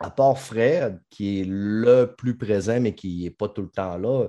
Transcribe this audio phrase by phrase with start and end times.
[0.00, 3.96] à part Fred, qui est le plus présent, mais qui n'est pas tout le temps
[3.98, 4.28] là,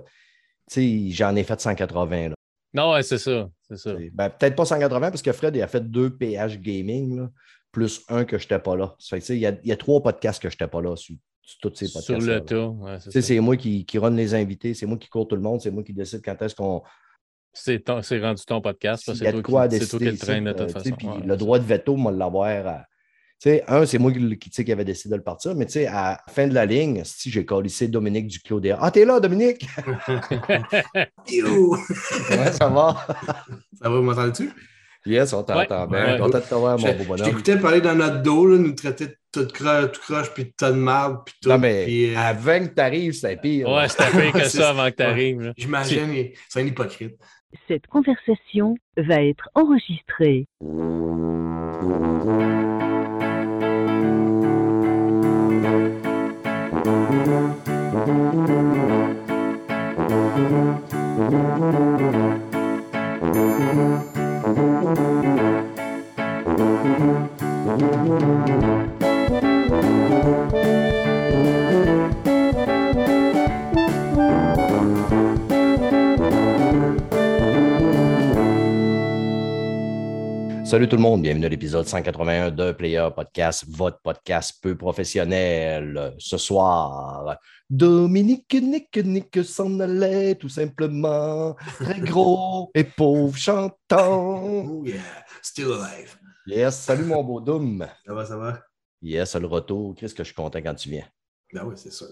[0.75, 2.29] j'en ai fait 180.
[2.29, 2.35] Là.
[2.73, 3.49] Non, ouais, c'est ça.
[3.75, 3.93] ça.
[4.13, 7.27] Ben, Peut-être pas 180 parce que Fred il a fait deux PH Gaming,
[7.71, 8.95] plus un que je n'étais pas là.
[9.11, 11.15] il, y a, il y, a, trois podcasts que je n'étais pas là sur,
[11.61, 12.05] tous ces podcasts.
[12.05, 12.87] Sur le tour.
[13.09, 15.71] c'est moi qui, qui run les invités, c'est moi qui cours tout le monde, c'est
[15.71, 16.83] moi qui décide quand est-ce qu'on.
[17.51, 19.11] C'est rendu ton podcast.
[19.15, 20.91] C'est toi, toi, qui le traîne de toute façon.
[20.91, 22.85] Puis le droit de veto, moi, l'avoir à
[23.39, 26.21] sais, un, c'est moi qui, qui avait décidé de le partir, mais tu sais, à
[26.27, 28.77] la fin de la ligne, si j'ai collissé Dominique du Claudia.
[28.81, 29.65] Ah, t'es là, Dominique?
[31.31, 33.07] ouais, ça va?
[33.81, 34.51] ça va, vous m'entendez-tu?
[35.05, 36.17] Yes, on t'entend bien.
[36.17, 37.25] Content de t'avoir, mon beau bonhomme.
[37.25, 40.51] J'écoutais parler dans notre dos, là, nous traiter de tout croche, tout croche, puis de
[40.55, 41.49] tas de marde, puis tout.
[41.49, 42.17] Non, mais puis, euh...
[42.17, 43.69] avant que t'arrives, c'est pire.
[43.69, 45.53] Ouais, c'était pire que ça avant que t'arrives.
[45.57, 47.15] J'imagine, c'est un hypocrite.
[47.67, 50.47] Cette conversation va être enregistrée.
[68.09, 68.17] Salut
[80.87, 86.15] tout le monde, bienvenue à l'épisode 181 de Player Podcast, votre podcast peu professionnel.
[86.17, 87.37] Ce soir,
[87.69, 93.77] Dominique Nick Nick s'en allait tout simplement, très gros et pauvre chantant.
[94.67, 94.95] Oh yeah,
[95.43, 96.18] still alive.
[96.49, 97.85] Yes, salut mon beau Dom.
[98.03, 98.59] Ça va, ça va?
[99.03, 99.93] Yes, le retour.
[99.93, 101.05] Qu'est-ce que je suis content quand tu viens?
[101.53, 102.05] Ben oui, c'est ça.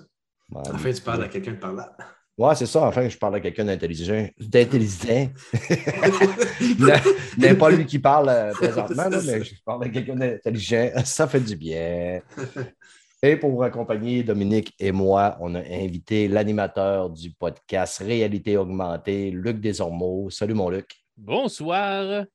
[0.54, 1.98] enfin, tu parles à quelqu'un de par là.
[2.38, 2.84] Ouais, c'est ça.
[2.84, 4.28] Enfin, je parle à quelqu'un d'intelligent.
[4.40, 5.32] D'intelligent.
[7.38, 10.92] n'est pas lui qui parle euh, présentement, mais je parle à quelqu'un d'intelligent.
[11.04, 12.22] Ça fait du bien.
[13.24, 19.32] Et pour vous accompagner, Dominique et moi, on a invité l'animateur du podcast Réalité Augmentée,
[19.32, 20.30] Luc Desormeaux.
[20.30, 20.96] Salut, mon Luc.
[21.18, 22.28] Bonsoir.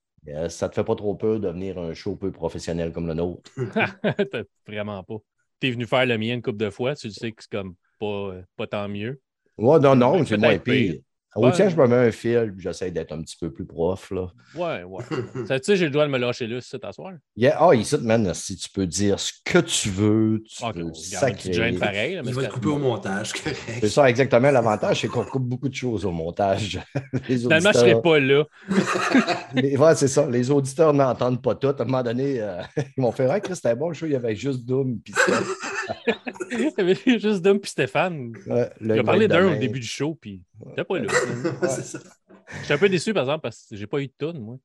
[0.49, 3.50] Ça te fait pas trop peur de venir un show peu professionnel comme le nôtre?
[4.66, 5.16] Vraiment pas.
[5.60, 7.75] Tu es venu faire le mien une couple de fois, tu sais que c'est comme
[7.99, 9.21] pas, pas tant mieux.
[9.59, 11.00] Ouais, non, non, c'est moins pire.
[11.34, 14.10] Au tien, je me mets un fil, j'essaie d'être un petit peu plus prof.
[14.10, 14.26] Là.
[14.54, 15.03] Ouais, ouais.
[15.34, 17.12] tu sais, j'ai le droit de me lâcher là, c'est t'asseoir.
[17.37, 17.56] Yeah.
[17.59, 21.72] Ah, ici, man, si tu peux dire ce que tu veux, tu okay, peux sacrer.
[21.72, 22.21] pareil.
[22.22, 23.59] mais Il va te couper au montage, correct.
[23.81, 24.50] C'est ça, exactement.
[24.50, 26.81] L'avantage, c'est qu'on coupe beaucoup de choses au montage.
[27.28, 27.72] Les Finalement, auditeurs...
[27.72, 28.44] je ne serais pas là.
[29.54, 29.76] Les...
[29.78, 30.28] Ouais, c'est ça.
[30.28, 31.69] Les auditeurs n'entendent pas tout.
[31.69, 32.60] À un moment donné, euh...
[32.76, 34.98] ils m'ont fait Ah, Chris, c'était bon le show, il y avait juste Doom.
[35.03, 35.15] Puis
[36.50, 38.32] il y avait juste Doom puis Stéphane.
[38.47, 40.43] Ouais, J'ai parlé d'un au début du show, puis
[40.76, 41.09] t'es pas là.
[42.60, 44.56] Je suis un peu déçu, par exemple, parce que j'ai pas eu de tonne, moi.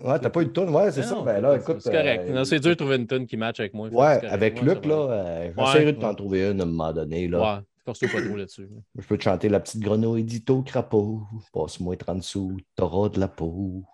[0.00, 1.20] Ouais, t'as pas eu de tonne, ouais, c'est ça.
[1.24, 1.80] Ben là, écoute.
[1.80, 2.24] C'est correct.
[2.28, 3.88] Euh, c'est dur de trouver une tonne qui match avec moi.
[3.88, 7.28] Ouais, avec Luc, là, euh, j'essaierai de t'en trouver une à un moment donné.
[7.28, 7.62] Là.
[7.86, 8.68] Ouais, force-toi pas trop là-dessus.
[8.98, 11.22] Je peux te chanter la petite grenouille dito crapaud.
[11.52, 13.84] Passe-moi 30 sous, t'auras de la peau.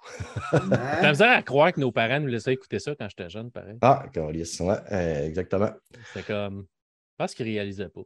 [0.53, 3.79] T'as besoin à croire que nos parents nous laissaient écouter ça quand j'étais jeune, pareil.
[3.83, 5.71] Ah, Carlis, ouais, euh, exactement.
[6.15, 6.67] C'est comme.
[7.13, 8.03] Je pense qu'ils réalisaient pas.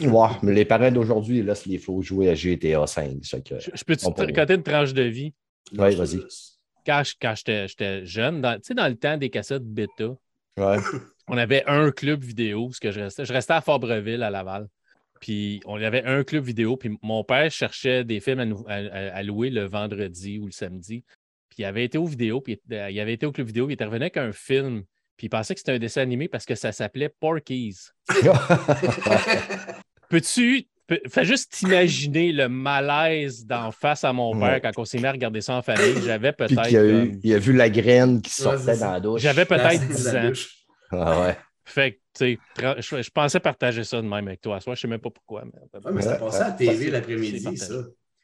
[0.00, 3.20] Ouais, mais les parents d'aujourd'hui laissent les flots jouer à GTA 5.
[3.44, 5.32] Que, je, peux te raconter une tranche de vie?
[5.72, 6.20] Oui, vas-y.
[6.84, 10.08] Quand, quand j'étais jeune, tu sais, dans le temps des cassettes bêta,
[10.58, 10.76] ouais.
[11.28, 14.68] on avait un club vidéo, parce que je restais, je restais à Fabreville, à Laval.
[15.20, 19.50] Puis on avait un club vidéo, puis mon père cherchait des films à, à, louer
[19.50, 21.04] le vendredi ou le samedi.
[21.48, 23.74] Puis il avait été au vidéo, puis il avait été au club vidéo, puis il
[23.74, 24.84] était revenu avec un film
[25.18, 27.92] puis il pensait que c'était un dessin animé parce que ça s'appelait Porky's.
[30.08, 30.68] Peux-tu.
[31.10, 35.12] Fais juste t'imaginer le malaise d'en face à mon père quand on s'est mis à
[35.12, 36.00] regarder ça en famille.
[36.02, 36.70] J'avais peut-être.
[36.70, 39.20] Il, euh, il, a vu la graine qui sortait dans la douche.
[39.20, 40.32] J'avais peut-être 10 ans.
[40.92, 41.36] Ah ouais.
[41.68, 44.58] Fait que, tu sais, je, pensais partager ça de même avec toi.
[44.60, 45.44] Soit je sais même pas pourquoi.
[45.44, 47.74] Mais, ah, mais ça passait à la TV l'après-midi, ça.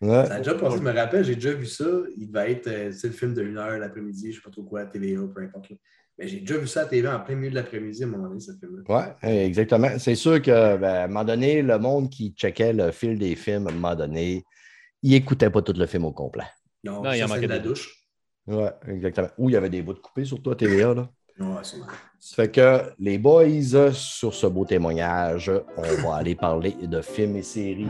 [0.00, 0.26] Ouais.
[0.26, 1.84] Ça a déjà passé, je me rappelle, j'ai déjà vu ça.
[2.16, 4.50] Il devait être, euh, c'est le film de 1 heure l'après-midi, je ne sais pas
[4.50, 5.72] trop quoi, TVA, peu importe.
[6.18, 8.28] Mais j'ai déjà vu ça à TV en plein milieu de l'après-midi à un moment
[8.28, 9.16] donné, ce film-là.
[9.22, 9.98] Oui, exactement.
[9.98, 13.34] C'est sûr que, ben, à un moment donné, le monde qui checkait le fil des
[13.36, 14.44] films, à un moment donné,
[15.02, 16.46] il n'écoutait pas tout le film au complet.
[16.82, 18.04] Non, il y en manquait de la douche.
[18.46, 19.28] Oui, exactement.
[19.38, 20.94] Ou il y avait des bouts de coupés sur toi, TVA.
[20.94, 21.10] Là.
[21.38, 21.64] Ouais.
[22.20, 27.36] Ça fait que les boys, sur ce beau témoignage, on va aller parler de films
[27.36, 27.88] et séries.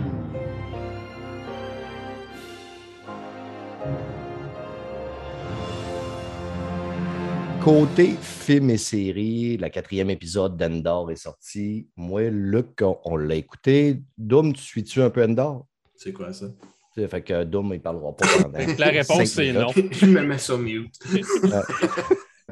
[7.62, 11.88] Côté film et série, la quatrième épisode d'Endor est sorti.
[11.96, 14.02] Moi, Luc, on, l'a écouté.
[14.18, 15.66] Doom, tu suis-tu un peu Endor?
[15.96, 16.46] C'est quoi ça?
[16.94, 18.58] Fait que Doom, il parlera pas pendant.
[18.78, 19.68] la réponse, c'est non.
[19.92, 20.94] Je me mets sur mute.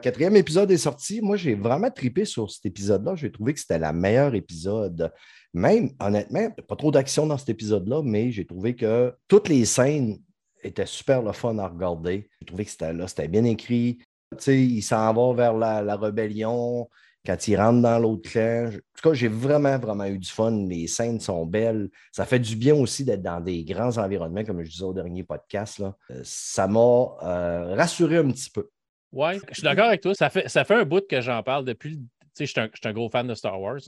[0.00, 1.20] Quatrième épisode est sorti.
[1.20, 3.14] Moi, j'ai vraiment tripé sur cet épisode-là.
[3.14, 5.12] J'ai trouvé que c'était le meilleur épisode.
[5.52, 10.18] Même, honnêtement, pas trop d'action dans cet épisode-là, mais j'ai trouvé que toutes les scènes
[10.62, 12.28] étaient super le fun à regarder.
[12.40, 13.98] J'ai trouvé que c'était là, c'était bien écrit.
[14.30, 16.88] Tu sais, il s'en va vers la, rébellion
[17.24, 18.68] quand il rentre dans l'autre clan.
[18.68, 20.66] En tout cas, j'ai vraiment, vraiment eu du fun.
[20.66, 21.90] Les scènes sont belles.
[22.12, 25.22] Ça fait du bien aussi d'être dans des grands environnements, comme je disais au dernier
[25.22, 25.82] podcast.
[26.10, 28.70] Euh, ça m'a euh, rassuré un petit peu.
[29.12, 30.14] Oui, je suis d'accord avec toi.
[30.14, 31.98] Ça fait, ça fait un bout que j'en parle depuis.
[31.98, 33.80] Tu sais, je suis un, gros fan de Star Wars.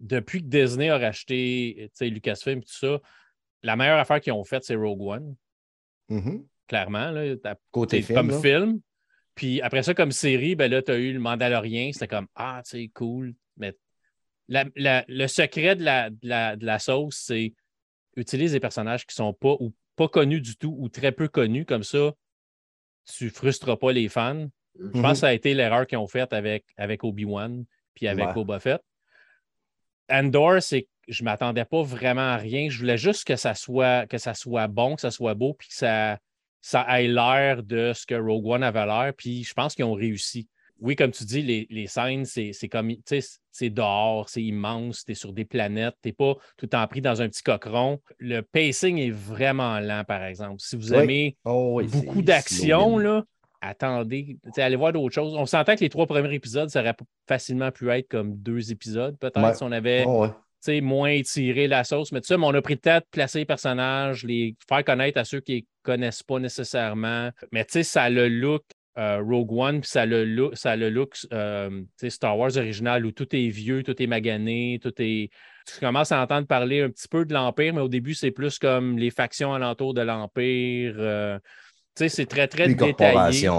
[0.00, 3.00] Depuis que Disney a racheté Lucasfilm et tout ça,
[3.62, 5.36] la meilleure affaire qu'ils ont faite, c'est Rogue One.
[6.10, 6.44] Mm-hmm.
[6.66, 7.10] Clairement.
[7.10, 7.36] Là,
[7.70, 8.16] Côté film.
[8.16, 8.80] Comme film.
[9.34, 11.90] Puis après ça, comme série, ben là, tu as eu le Mandalorien.
[11.92, 13.34] C'était comme Ah, tu sais, cool.
[13.56, 13.74] Mais
[14.48, 17.54] le secret de la, de la, sauce, c'est
[18.16, 21.28] utiliser des personnages qui ne sont pas ou pas connus du tout ou très peu
[21.28, 21.64] connus.
[21.64, 22.12] Comme ça,
[23.06, 24.48] tu ne frustres pas les fans.
[24.78, 25.10] Je pense mhm.
[25.12, 28.82] que ça a été l'erreur qu'ils ont faite avec, avec Obi-Wan puis avec Boba Fett.
[30.10, 32.68] Andor, c'est que je ne m'attendais pas vraiment à rien.
[32.68, 35.68] Je voulais juste que ça soit, que ça soit bon, que ça soit beau, puis
[35.68, 36.18] que ça,
[36.60, 39.12] ça ait l'air de ce que Rogue One avait l'air.
[39.16, 40.48] Puis je pense qu'ils ont réussi.
[40.80, 45.14] Oui, comme tu dis, les, les scènes, c'est comme, c'est dehors, c'est immense, tu es
[45.14, 48.00] sur des planètes, tu n'es pas tout le temps pris dans un petit cochon.
[48.18, 50.56] Le pacing est vraiment lent, par exemple.
[50.58, 53.24] Si vous aimez oh beaucoup d'action, là,
[53.68, 55.34] attendez, allez voir d'autres choses.
[55.34, 56.94] On s'entend que les trois premiers épisodes, ça aurait
[57.28, 60.26] facilement pu être comme deux épisodes, peut-être, si on avait oh
[60.82, 62.12] moins étiré la sauce.
[62.12, 65.24] Mais ça, on a pris le temps de placer les personnages, les faire connaître à
[65.24, 67.30] ceux qui ne connaissent pas nécessairement.
[67.52, 68.62] Mais tu sais, ça a le look
[68.96, 73.04] euh, Rogue One, puis ça a le look, ça le look euh, Star Wars original
[73.04, 75.30] où tout est vieux, tout est magané, tout est.
[75.66, 78.58] Tu commences à entendre parler un petit peu de l'Empire, mais au début, c'est plus
[78.58, 80.94] comme les factions alentour de l'Empire.
[80.98, 81.38] Euh,
[81.96, 83.50] sais, c'est très, très détaillé.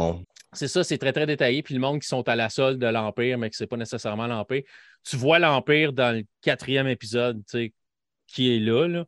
[0.54, 1.64] C'est ça, c'est très, très détaillé.
[1.64, 3.78] Puis le monde qui sont à la solde de l'Empire, mais que ce n'est pas
[3.78, 4.64] nécessairement l'Empire.
[5.04, 7.74] Tu vois l'Empire dans le quatrième épisode, tu sais,
[8.28, 9.06] qui est là, là.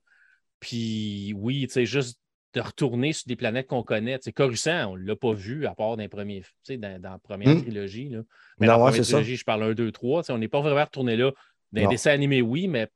[0.59, 2.19] Puis oui, tu sais, juste
[2.53, 4.17] de retourner sur des planètes qu'on connaît.
[4.19, 7.19] Tu sais, Coruscant, on ne l'a pas vu à part dans, premiers, dans, dans la
[7.19, 7.61] première hmm.
[7.61, 8.09] trilogie.
[8.09, 8.21] Là.
[8.59, 10.31] Mais dans la première trilogie, je parle 1, 2, 3.
[10.31, 11.31] On n'est pas vraiment retourné là.
[11.71, 12.87] Dans les dessins animés, oui, mais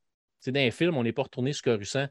[0.46, 2.08] dans les films, on n'est pas retourné sur Coruscant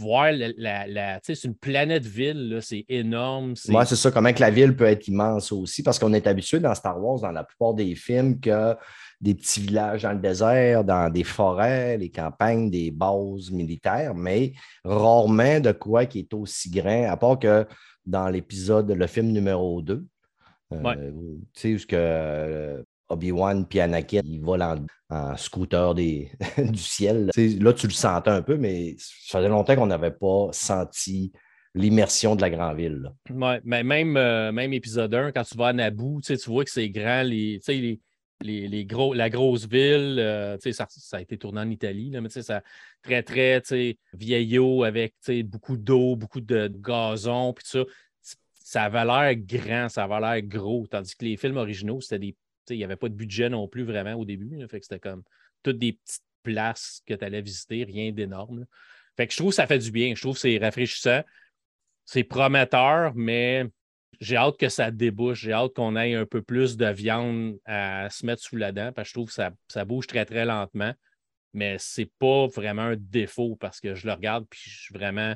[0.00, 3.54] voir la, la, c'est une planète ville, c'est énorme.
[3.68, 6.58] Moi, c'est ça, comment que la ville peut être immense aussi, parce qu'on est habitué
[6.58, 8.74] dans Star Wars, dans la plupart des films, que
[9.20, 14.54] des petits villages dans le désert, dans des forêts, les campagnes, des bases militaires, mais
[14.84, 17.66] rarement de quoi qui est aussi grand, à part que
[18.06, 20.04] dans l'épisode, le film numéro 2.
[20.72, 21.12] Euh,
[21.52, 26.28] tu sais, où que euh, Obi-Wan puis Anakin, ils volent en, scooter du
[26.76, 27.26] ciel.
[27.36, 27.72] Là.
[27.72, 31.32] tu le sentais un peu, mais ça faisait longtemps qu'on n'avait pas senti
[31.74, 33.10] l'immersion de la grande ville.
[33.64, 37.22] Mais même, euh, épisode 1, quand tu vas à Naboo, tu vois que c'est grand,
[37.22, 37.60] les,
[38.40, 42.62] les, la grosse ville, euh, ça, a été tourné en Italie, mais ça
[43.02, 43.62] très, très
[44.12, 45.14] vieillot avec
[45.44, 47.84] beaucoup d'eau, beaucoup de gazon, puis ça.
[48.62, 52.36] Ça avait l'air grand, ça avait l'air gros, tandis que les films originaux, c'était des
[52.74, 54.66] il n'y avait pas de budget non plus vraiment au début.
[54.66, 55.22] que c'était comme
[55.62, 58.66] toutes des petites places que tu allais visiter, rien d'énorme.
[59.16, 60.14] Fait que je trouve que ça fait du bien.
[60.14, 61.22] Je trouve que c'est rafraîchissant.
[62.06, 63.66] C'est prometteur, mais
[64.20, 65.40] j'ai hâte que ça débouche.
[65.42, 68.92] J'ai hâte qu'on ait un peu plus de viande à se mettre sous la dent
[68.92, 70.92] parce que je trouve que ça, ça bouge très, très lentement.
[71.52, 75.34] Mais c'est pas vraiment un défaut parce que je le regarde puis je suis vraiment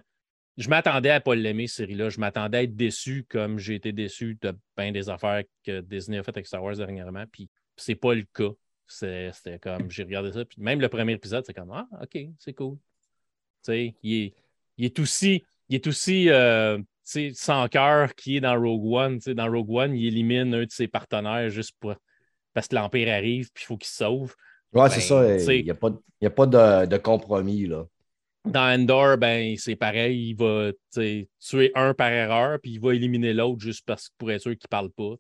[0.57, 2.11] je m'attendais à ne pas l'aimer, cette série-là.
[2.11, 6.19] Je m'attendais à être déçu comme j'ai été déçu de bien des affaires que Disney
[6.19, 7.25] a faites avec Star Wars dernièrement.
[7.31, 8.51] Puis c'est pas le cas.
[8.87, 10.45] C'était comme, j'ai regardé ça.
[10.45, 12.77] Puis même le premier épisode, c'est comme, ah, OK, c'est cool.
[13.65, 14.35] Tu sais, il
[14.79, 19.19] est, aussi, il est aussi euh, sans cœur qui est dans Rogue One.
[19.19, 21.95] dans Rogue One, il élimine un de ses partenaires juste pour,
[22.53, 24.37] parce que l'Empire arrive puis il faut qu'il se sauve.
[24.73, 25.55] Ouais, c'est ben, ça.
[25.55, 25.91] Il n'y a pas,
[26.23, 27.67] a pas de, de compromis.
[27.67, 27.87] là
[28.45, 30.71] dans Endor, ben, c'est pareil, il va
[31.41, 34.67] tuer un par erreur, puis il va éliminer l'autre juste parce, pour être sûr qu'il
[34.67, 35.15] ne parle pas.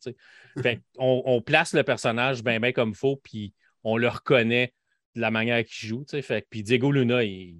[0.62, 4.74] Fait on, on, place le personnage bien ben comme il faut, puis on le reconnaît
[5.14, 6.04] de la manière qu'il joue.
[6.06, 7.56] Fait, puis Diego Luna, il,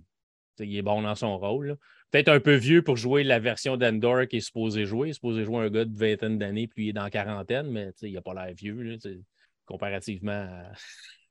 [0.59, 1.77] il, est bon dans son rôle.
[2.11, 5.09] Peut-être un peu vieux pour jouer la version d'Endor qui est supposé jouer.
[5.09, 7.91] Il est supposé jouer un gars de vingtaine d'années, puis il est dans quarantaine, mais
[8.03, 8.81] il n'a pas l'air vieux.
[8.83, 8.97] Là,
[9.65, 10.73] comparativement à,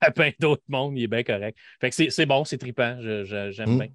[0.00, 1.56] à plein d'autres mondes, il est bien correct.
[1.80, 3.78] Fait que c'est bon, c'est trippant, j'aime hmm.
[3.78, 3.88] bien.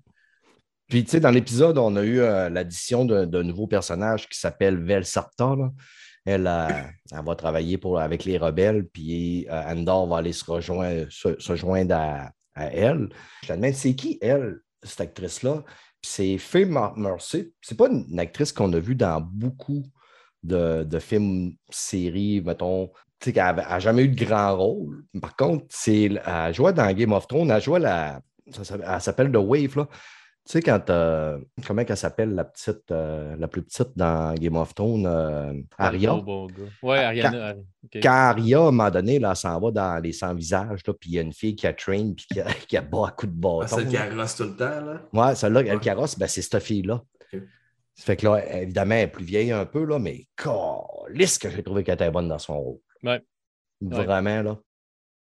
[0.90, 4.84] Puis, tu sais, dans l'épisode, on a eu euh, l'addition d'un nouveau personnage qui s'appelle
[4.84, 5.56] Vel Sarta.
[6.26, 11.56] Elle, va travailler pour, avec les rebelles, puis euh, Andor va aller se rejoindre, se,
[11.56, 13.10] joindre à, elle.
[13.44, 15.64] Je me demande, c'est qui elle, cette actrice-là?
[16.02, 17.54] c'est Faye Mercy.
[17.62, 19.84] C'est pas une actrice qu'on a vue dans beaucoup
[20.44, 22.88] de, films, séries, mettons,
[23.20, 25.04] tu sais, qu'elle n'a jamais eu de grand rôle.
[25.22, 28.22] Par contre, elle jouait dans Game of Thrones, elle jouait la.
[28.48, 29.88] Elle s'appelle The Wave, là.
[30.50, 30.90] Tu sais, quand.
[30.90, 31.38] Euh,
[31.68, 36.16] comment elle s'appelle, la petite, euh, la plus petite dans Game of Thrones, euh, Arya?
[36.82, 37.54] Oui, Ariana.
[37.94, 41.12] Quand, quand, Arya, à un moment donné, là, s'en va dans les 100 visages, puis
[41.12, 43.32] il y a une fille qui a train puis qui a, qui a beaucoup de
[43.32, 43.62] bâton.
[43.62, 45.02] Ah, celle qui carrosse tout le temps, là?
[45.14, 47.04] Oui, celle-là, elle carrosse, ben, c'est cette fille-là.
[47.32, 50.26] Ça fait que là, évidemment, elle est plus vieille un peu, là, mais
[51.12, 52.80] lisse que j'ai trouvé qu'elle était bonne dans son rôle.
[53.04, 53.22] Ouais.
[53.82, 54.58] Vraiment, là.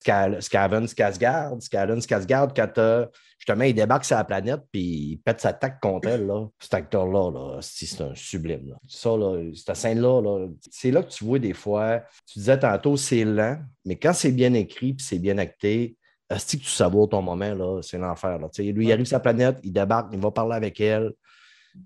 [0.04, 3.08] Scaven, Skarsgård, Scaven, Skarsgård, quand
[3.38, 6.74] justement il débarque sur la planète puis il pète sa taque contre elle, là, cet
[6.74, 8.68] acteur-là, là, c'est un sublime.
[8.68, 8.76] Là.
[8.86, 12.96] Ça, là, cette scène-là, -là, c'est là que tu vois des fois, tu disais tantôt,
[12.96, 15.96] c'est lent, mais quand c'est bien écrit puis c'est bien acté,
[16.28, 18.38] que tu savoures ton moment, là, c'est l'enfer.
[18.38, 18.48] Là.
[18.58, 21.12] Lui, il arrive sur la planète, il débarque, il va parler avec elle.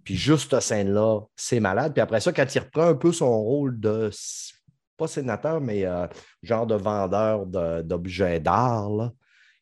[0.04, 1.92] Puis juste cette scène-là, c'est malade.
[1.94, 4.10] Puis après ça, quand il reprend un peu son rôle de
[4.98, 6.06] pas sénateur, mais euh,
[6.42, 9.12] genre de vendeur d'objets d'art.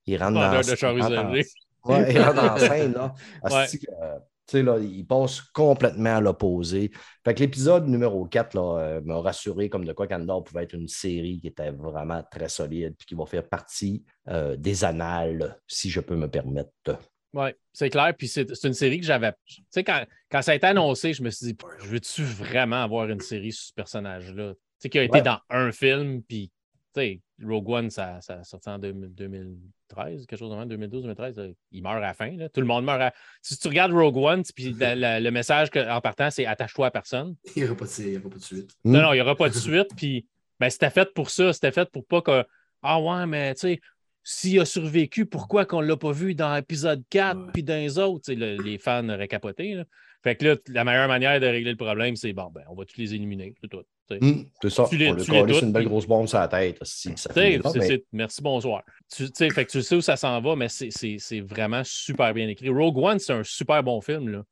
[0.07, 1.47] Il rentre vendeur dans de chars usagés.
[1.85, 2.93] Ouais, il rentre dans scène.
[2.95, 3.14] Là.
[3.45, 6.90] Euh, là, il passe complètement à l'opposé.
[7.25, 10.75] Fait que l'épisode numéro 4 là, euh, m'a rassuré comme de quoi Candor pouvait être
[10.75, 14.05] une série qui était vraiment très solide et qui va faire partie
[14.57, 16.71] des annales, si je peux me permettre.
[17.33, 18.14] Oui, c'est clair.
[18.16, 19.33] Puis c'est une série que j'avais.
[19.47, 22.83] Tu sais, quand, quand, ça a été annoncé, je me suis dit, je veux-tu vraiment
[22.83, 24.55] avoir une série sur ce personnage-là?
[24.87, 26.50] Sais, qui a été dans un film, puis
[27.43, 31.97] Rogue One, ça, ça a sorti en 2013, quelque chose comme 2012, 2013, il meurt
[31.97, 32.35] à la fin.
[32.52, 33.12] Tout le monde meurt à...
[33.43, 37.37] Si tu regardes Rogue One, puis le message en partant, c'est attache-toi à personne.
[37.57, 37.90] Il n'y aura, pas de
[38.40, 38.71] suite.
[38.85, 39.88] Non, non, il n'y aura pas de suite.
[39.97, 40.26] Puis
[40.59, 41.52] ben, c'était fait pour ça.
[41.52, 42.45] C'était fait pour pas que.
[42.83, 43.81] Ah ouais, mais tu sais,
[44.23, 47.99] s'il a survécu, pourquoi qu'on ne l'a pas vu dans l'épisode 4 puis dans les
[47.99, 48.33] autres?
[48.33, 49.83] les fans auraient capoté.
[50.23, 52.85] Fait que là, la meilleure manière de régler le problème, c'est bon, ben, on va
[52.85, 53.85] tous les éliminer, c'est tout.
[54.11, 54.87] Mmh, c'est ça.
[54.89, 56.79] Tu les, on c'est une belle grosse bombe sur la tête.
[56.83, 57.33] Si, ça
[58.13, 58.83] Merci, bonsoir.
[59.15, 62.69] Tu, fait que tu sais où ça s'en va, mais c'est vraiment super bien écrit.
[62.69, 64.45] Rogue One, c'est un super bon film.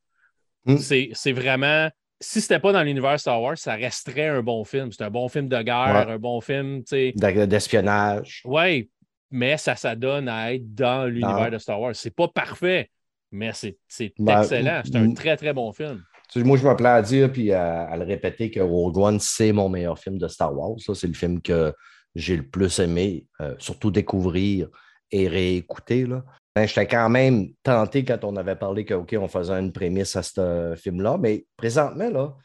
[0.65, 0.77] Mmh.
[0.77, 1.89] C'est vraiment.
[2.21, 4.91] Si c'était pas dans l'univers Star Wars, ça resterait un bon film.
[4.91, 6.81] C'est un bon film de guerre, un bon film.
[6.83, 8.41] D'espionnage.
[8.45, 8.89] Oui,
[9.31, 11.95] mais ça s'adonne à être dans l'univers de Star Wars.
[11.95, 12.89] C'est pas parfait,
[13.31, 13.77] mais c'est
[14.17, 14.81] ben, excellent.
[14.85, 16.03] C'est un très, très bon film.
[16.35, 19.69] Moi, je me plais à dire puis à, le répéter que Rogue One, c'est mon
[19.69, 20.75] meilleur film de Star Wars.
[20.79, 21.73] C'est le film que
[22.15, 24.67] j'ai le plus aimé, euh, surtout découvrir
[25.11, 26.05] et réécouter.
[26.05, 30.23] Ben, J'étais quand même tenté quand on avait parlé que, on faisait une prémisse à
[30.23, 32.35] ce film-là, mais présentement, là,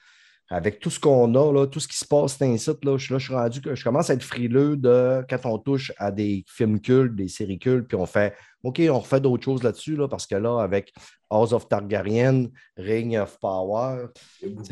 [0.52, 3.12] avec tout ce qu'on a, là, tout ce qui se passe dans site, là, je,
[3.12, 6.10] là, je suis rendu que je commence à être frileux de quand on touche à
[6.10, 9.94] des films cultes, des séries cultes, puis on fait OK, on refait d'autres choses là-dessus,
[9.94, 10.92] là, parce que là, avec
[11.30, 14.08] House of Targaryen, Ring of Power,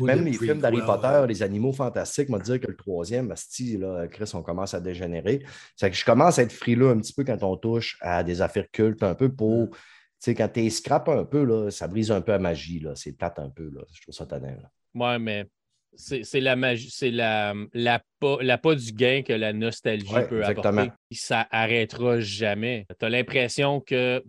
[0.01, 4.07] même les films d'Harry Potter, les animaux fantastiques, m'a dit que le troisième, style, là,
[4.07, 5.43] Chris, on commence à dégénérer.
[5.77, 8.41] C'est que je commence à être frileux un petit peu quand on touche à des
[8.41, 9.63] affaires cultes, un peu pour.
[9.63, 9.69] Mm.
[9.69, 9.77] Tu
[10.19, 12.85] sais, quand tu scrap un peu, là, ça brise un peu la magie.
[12.95, 13.71] C'est plate un peu.
[13.73, 13.81] Là.
[13.93, 14.53] Je trouve ça tannant.
[14.93, 15.47] Ouais, mais
[15.95, 18.01] c'est la magie, c'est la, la,
[18.41, 20.81] la, pas du gain que la nostalgie peut exactement.
[20.81, 20.91] apporter.
[21.11, 22.85] Ça arrêtera jamais.
[22.99, 24.23] Tu as l'impression que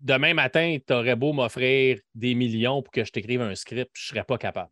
[0.00, 4.04] demain matin, tu aurais beau m'offrir des millions pour que je t'écrive un script, je
[4.04, 4.70] ne serais pas capable.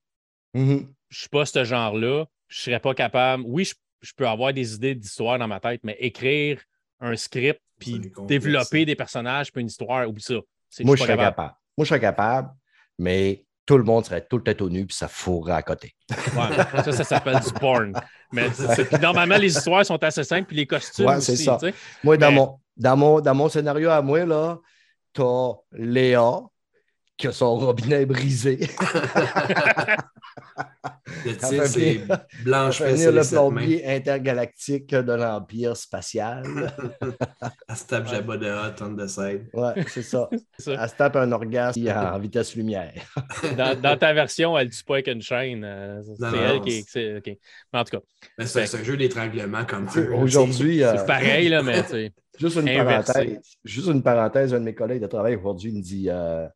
[0.54, 0.86] Mm-hmm.
[1.08, 2.26] Je ne suis pas ce genre-là.
[2.48, 3.44] Je ne serais pas capable.
[3.46, 3.68] Oui,
[4.00, 6.60] je, peux avoir des idées d'histoire dans ma tête, mais écrire
[7.00, 10.34] un script puis développer des personnages puis une histoire, oublie ça.
[10.80, 11.54] Moi, je serais capable.
[11.76, 12.50] Moi, je serais capable,
[12.98, 15.94] mais tout le monde serait tout le tête au nu, puis ça fourrait à côté.
[16.10, 17.92] Ouais, ça, ça s'appelle du porn.
[18.32, 18.48] Mais
[19.00, 21.56] normalement, les histoires sont assez simples, puis les costumes ouais, c'est ça.
[22.02, 24.58] Moi, dans, mon, dans, mon, dans mon scénario à moi, là,
[25.12, 26.40] t'as Léa,
[27.20, 28.58] qui a son robinet brisé.
[31.26, 32.00] le titre, c'est
[32.42, 36.42] Blanche le plombier intergalactique de l'Empire spatial.
[37.68, 39.50] Elle se tape Jabba de Hot on the side.
[39.52, 40.30] Ouais, c'est ça.
[40.66, 42.94] Elle se tape un orgasme en vitesse lumière.
[43.54, 45.62] dans, ta version, elle ne tue pas avec une chaîne.
[45.62, 47.38] Euh, c'est elle qui est.
[47.74, 48.46] En tout cas.
[48.46, 50.00] C'est un jeu d'étranglement comme ça.
[50.00, 50.82] Aujourd'hui.
[50.82, 51.82] Euh, c'est pareil, là, mais.
[52.38, 53.40] Juste une parenthèse.
[53.62, 54.54] Juste une parenthèse.
[54.54, 56.08] Un de mes collègues de travail aujourd'hui me dit.
[56.08, 56.48] Euh,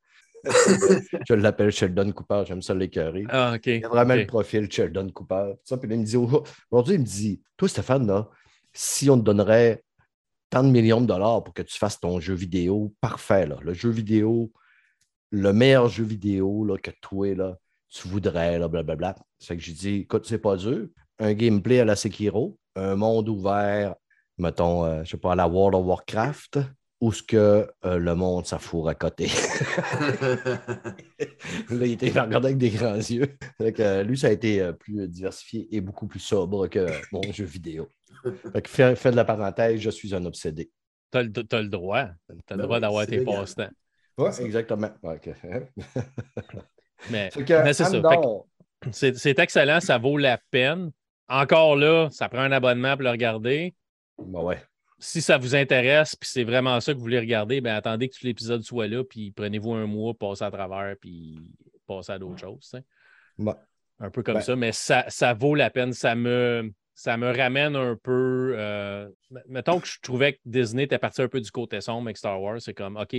[1.28, 3.24] je l'appelle Sheldon Cooper, j'aime ça l'écœurer.
[3.28, 3.66] Ah, OK.
[3.66, 5.54] Il a vraiment le profil Sheldon Cooper.
[5.64, 8.28] Ça, puis il me dit, aujourd'hui, il me dit, toi, Stéphane, là,
[8.72, 9.82] si on te donnerait
[10.50, 13.72] tant de millions de dollars pour que tu fasses ton jeu vidéo parfait, là, le
[13.72, 14.52] jeu vidéo,
[15.30, 17.56] le meilleur jeu vidéo là, que toi, là,
[17.88, 19.16] tu voudrais, là, blablabla.
[19.38, 20.88] C'est que j'ai dit, écoute, c'est pas dur.
[21.18, 23.94] Un gameplay à la Sekiro, un monde ouvert,
[24.38, 26.58] mettons, euh, je sais pas, à la World of Warcraft,
[27.00, 29.26] ou ce que euh, le monde s'affoure à côté.
[31.70, 33.36] là, il était regardé avec des grands yeux.
[33.60, 37.44] Euh, lui, ça a été euh, plus diversifié et beaucoup plus sobre que mon jeu
[37.44, 37.88] vidéo.
[38.52, 40.70] fait que fais, de la parenthèse, je suis un obsédé.
[41.12, 42.06] Tu as, le droit.
[42.26, 43.70] Tu as le ben droit d'avoir tes passe-temps.
[44.16, 44.90] Oui, exactement.
[47.10, 47.90] mais, c'est ça.
[48.92, 50.90] C'est excellent, ça vaut la peine.
[51.28, 53.74] Encore là, ça prend un abonnement pour le regarder.
[54.18, 54.62] Ben ouais.
[54.98, 58.14] Si ça vous intéresse, puis c'est vraiment ça que vous voulez regarder, ben attendez que
[58.14, 61.40] tout l'épisode soit là, puis prenez-vous un mois, passez à travers, puis
[61.86, 62.74] passez à d'autres choses.
[64.00, 65.92] Un peu comme ben ça, mais ça, ça vaut la peine.
[65.92, 68.54] Ça me, ça me ramène un peu.
[68.56, 69.08] Euh,
[69.48, 72.40] mettons que je trouvais que Disney était parti un peu du côté sombre avec Star
[72.40, 72.60] Wars.
[72.60, 73.16] C'est comme, OK,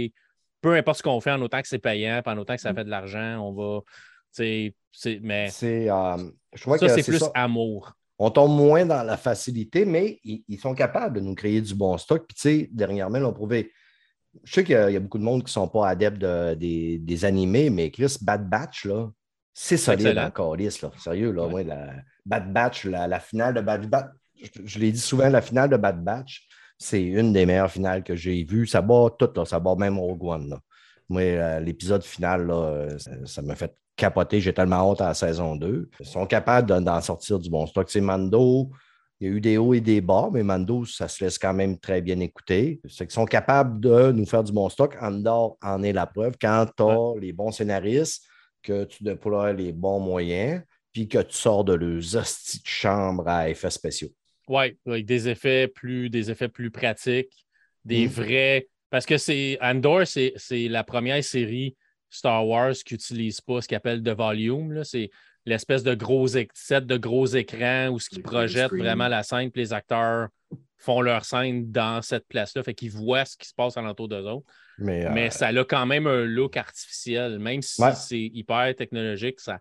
[0.61, 2.75] peu importe ce qu'on fait, en autant que c'est payant, en autant que ça mm.
[2.75, 3.81] fait de l'argent, on va.
[5.21, 6.17] mais c'est, euh,
[6.55, 7.93] ça, c'est plus amour.
[8.17, 11.97] On tombe moins dans la facilité, mais ils, sont capables de nous créer du bon
[11.97, 12.25] stock.
[12.27, 13.71] Puis, tu sais, dernièrement, ils ont prouvé.
[14.43, 17.69] Je sais qu'il y, a beaucoup de monde qui ne sont pas adeptes des, animés,
[17.69, 19.09] mais Chris, Bad Batch, là,
[19.53, 20.69] c'est solide encore, là.
[20.97, 21.93] Sérieux, là, la
[22.25, 24.09] Bad Batch, la, finale de Bad Batch,
[24.65, 28.15] je, l'ai dit souvent, la finale de Bad Batch, c'est une des meilleures finales que
[28.15, 28.67] j'ai vues.
[28.67, 30.49] Ça bat tout, là, ça bat même Rogue One.
[30.49, 30.59] Là.
[31.07, 32.87] Moi, euh, l'épisode final, là,
[33.25, 34.41] ça m'a fait capoter.
[34.41, 35.89] J'ai tellement honte à la saison 2.
[35.99, 37.89] Ils sont capables d'en sortir du bon stock.
[37.89, 38.69] C'est Mando.
[39.19, 41.53] Il y a eu des hauts et des bas, mais Mando, ça se laisse quand
[41.53, 42.81] même très bien écouter.
[42.87, 44.97] C'est qu'ils sont capables de nous faire du bon stock.
[44.99, 46.35] Andor en est la preuve.
[46.39, 48.25] Quand tu as les bons scénaristes,
[48.61, 50.61] que tu déploies les bons moyens,
[50.91, 54.09] puis que tu sors de leurs hosties de chambre à effets spéciaux.
[54.47, 57.45] Oui, avec des effets plus, des effets plus pratiques,
[57.85, 58.09] des mm.
[58.09, 58.67] vrais.
[58.89, 61.75] Parce que c'est Andor, c'est la première série
[62.15, 64.83] Star Wars qui n'utilise pas ce qu'on appelle de volume.
[64.83, 65.09] C'est
[65.45, 69.61] l'espèce de gros set de gros écrans où ce qui projette vraiment la scène, puis
[69.61, 70.29] les acteurs
[70.77, 74.25] font leur scène dans cette place-là, fait qu'ils voient ce qui se passe alentour d'eux
[74.27, 74.45] autres.
[74.77, 79.39] Mais, euh, ça a quand même un look artificiel, même si c'est hyper technologique.
[79.39, 79.59] Ça...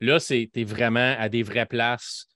[0.00, 2.26] Là, es vraiment à des vraies places.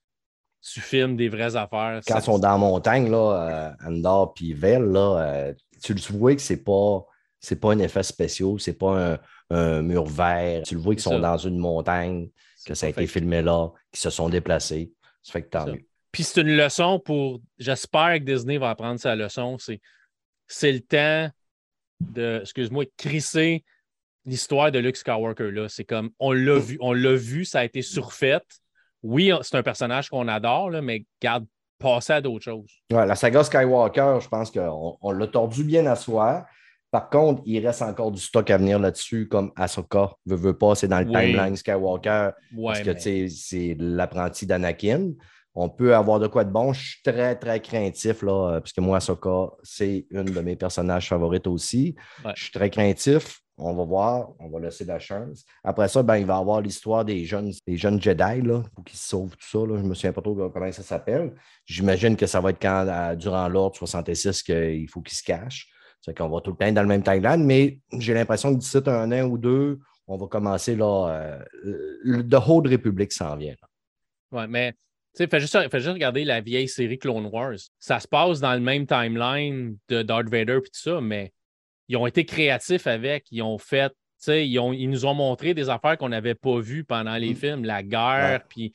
[0.62, 2.00] Tu filmes des vraies affaires.
[2.06, 5.52] Quand ils sont dans la montagne, là, euh, Andor puis Vel, là, euh,
[5.82, 7.06] tu le vois que c'est pas
[7.44, 9.18] c'est pas un effet spécial, c'est pas
[9.50, 10.62] un, mur vert.
[10.64, 12.28] Tu le vois qu'ils sont dans une montagne,
[12.66, 14.92] que ça a été filmé là, qu'ils se sont déplacés.
[15.22, 15.84] Ça fait que tant mieux.
[16.10, 17.40] Puis c'est une leçon pour.
[17.58, 19.58] J'espère que Disney va apprendre sa leçon.
[20.46, 21.30] C'est le temps
[22.00, 23.64] de, excuse-moi, crisser
[24.24, 25.50] l'histoire de Luke Skywalker.
[25.50, 25.68] là.
[25.68, 28.40] C'est comme on l'a vu, on l'a vu, ça a été surfait.
[29.02, 31.44] Oui, c'est un personnage qu'on adore, là, mais garde,
[31.78, 32.70] passer à d'autres choses.
[32.90, 36.46] Ouais, la saga Skywalker, je pense qu'on on, l'a tordu bien à soi.
[36.94, 40.76] Par contre, il reste encore du stock à venir là-dessus, comme Ahsoka veut, veut pas,
[40.76, 42.30] c'est dans le timeline Skywalker,
[42.62, 45.10] parce que c'est l'apprenti d'Anakin.
[45.56, 46.72] On peut avoir de quoi de bon.
[46.72, 50.54] Je suis très, très craintif, là, euh, parce que moi, Ahsoka, c'est une de mes
[50.54, 51.96] personnages favorites aussi.
[52.36, 53.40] Je suis très craintif.
[53.58, 55.44] On va voir, on va laisser la chance.
[55.64, 58.84] Après ça, ben, il va y avoir l'histoire des jeunes, des jeunes Jedi, là, pour
[58.84, 59.58] qu'ils se sauvent tout ça.
[59.58, 59.78] Là.
[59.78, 61.34] Je ne me souviens pas trop comment ça s'appelle.
[61.66, 65.73] J'imagine que ça va être quand, durant l'ordre 66 qu'il faut qu'ils se cachent.
[66.04, 68.78] C'est qu'on va tout le temps dans le même timeline, mais j'ai l'impression que d'ici
[68.84, 71.08] un an ou deux, on va commencer là.
[71.08, 71.38] Euh,
[72.02, 73.54] le Haute République s'en vient.
[74.30, 74.74] Oui, mais
[75.16, 77.56] fais juste, fais juste regarder la vieille série Clone Wars.
[77.78, 81.32] Ça se passe dans le même timeline de Darth Vader et tout ça, mais
[81.88, 83.24] ils ont été créatifs avec.
[83.30, 83.90] Ils ont fait,
[84.28, 87.36] ils, ont, ils nous ont montré des affaires qu'on n'avait pas vues pendant les mm.
[87.36, 88.74] films, la guerre, puis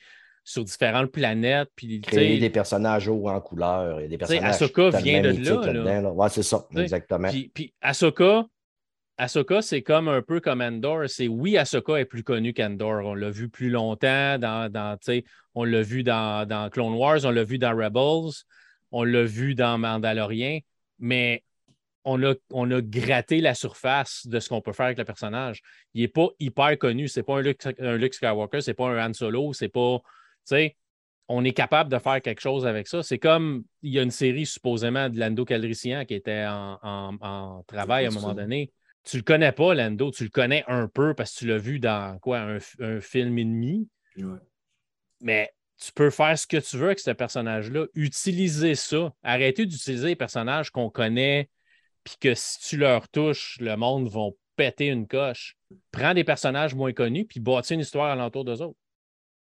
[0.50, 1.70] sur différentes planètes.
[1.76, 4.54] Puis, Créer des personnages hauts en couleur et des personnages.
[4.54, 6.02] Ahsoka vient de là.
[6.02, 6.28] là.
[6.28, 7.28] c'est ça, exactement.
[7.28, 8.46] Puis, puis Ahsoka,
[9.16, 11.08] Ahsoka, c'est comme un peu comme Andor.
[11.08, 13.04] C'est oui, Ahsoka est plus connue qu'Andor.
[13.04, 14.98] On l'a vu plus longtemps dans, dans
[15.54, 18.32] on l'a vu dans, dans, Clone Wars, on l'a vu dans Rebels,
[18.90, 20.58] on l'a vu dans Mandalorian,
[20.98, 21.44] mais
[22.04, 25.62] on a, on a gratté la surface de ce qu'on peut faire avec le personnage.
[25.94, 27.06] Il n'est pas hyper connu.
[27.06, 30.00] C'est pas un Luke, un Luke Skywalker, c'est pas un Han Solo, c'est pas
[30.44, 30.76] sais,
[31.28, 33.04] on est capable de faire quelque chose avec ça.
[33.04, 38.06] C'est comme il y a une série supposément de Lando Calrissian qui était en, travail
[38.06, 38.72] à un moment donné.
[39.04, 41.78] Tu le connais pas, Lando, tu le connais un peu parce que tu l'as vu
[41.78, 43.88] dans quoi, un, film et demi.
[45.20, 47.86] Mais tu peux faire ce que tu veux avec ce personnage-là.
[47.94, 49.12] Utiliser ça.
[49.22, 51.48] Arrêter d'utiliser les personnages qu'on connaît,
[52.02, 55.56] puis que si tu leur touches, le monde va péter une coche.
[55.92, 58.79] Prends des personnages moins connus, puis bâtis une histoire alentour d'eux autres.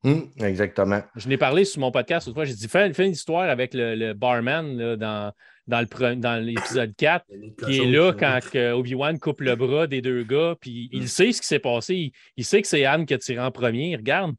[0.04, 1.02] Hum, exactement.
[1.16, 2.46] Je l'ai parlé sur mon podcast autrefois.
[2.46, 5.32] J'ai dit fais, une histoire avec le, barman dans,
[5.68, 7.26] dans l'épisode 4,
[7.66, 8.40] qui est là quand
[8.74, 12.12] Obi-Wan coupe le bras des deux gars, puis il sait ce qui s'est passé.
[12.36, 13.96] Il, sait que c'est Anne qui a tiré en premier.
[13.96, 14.34] regarde.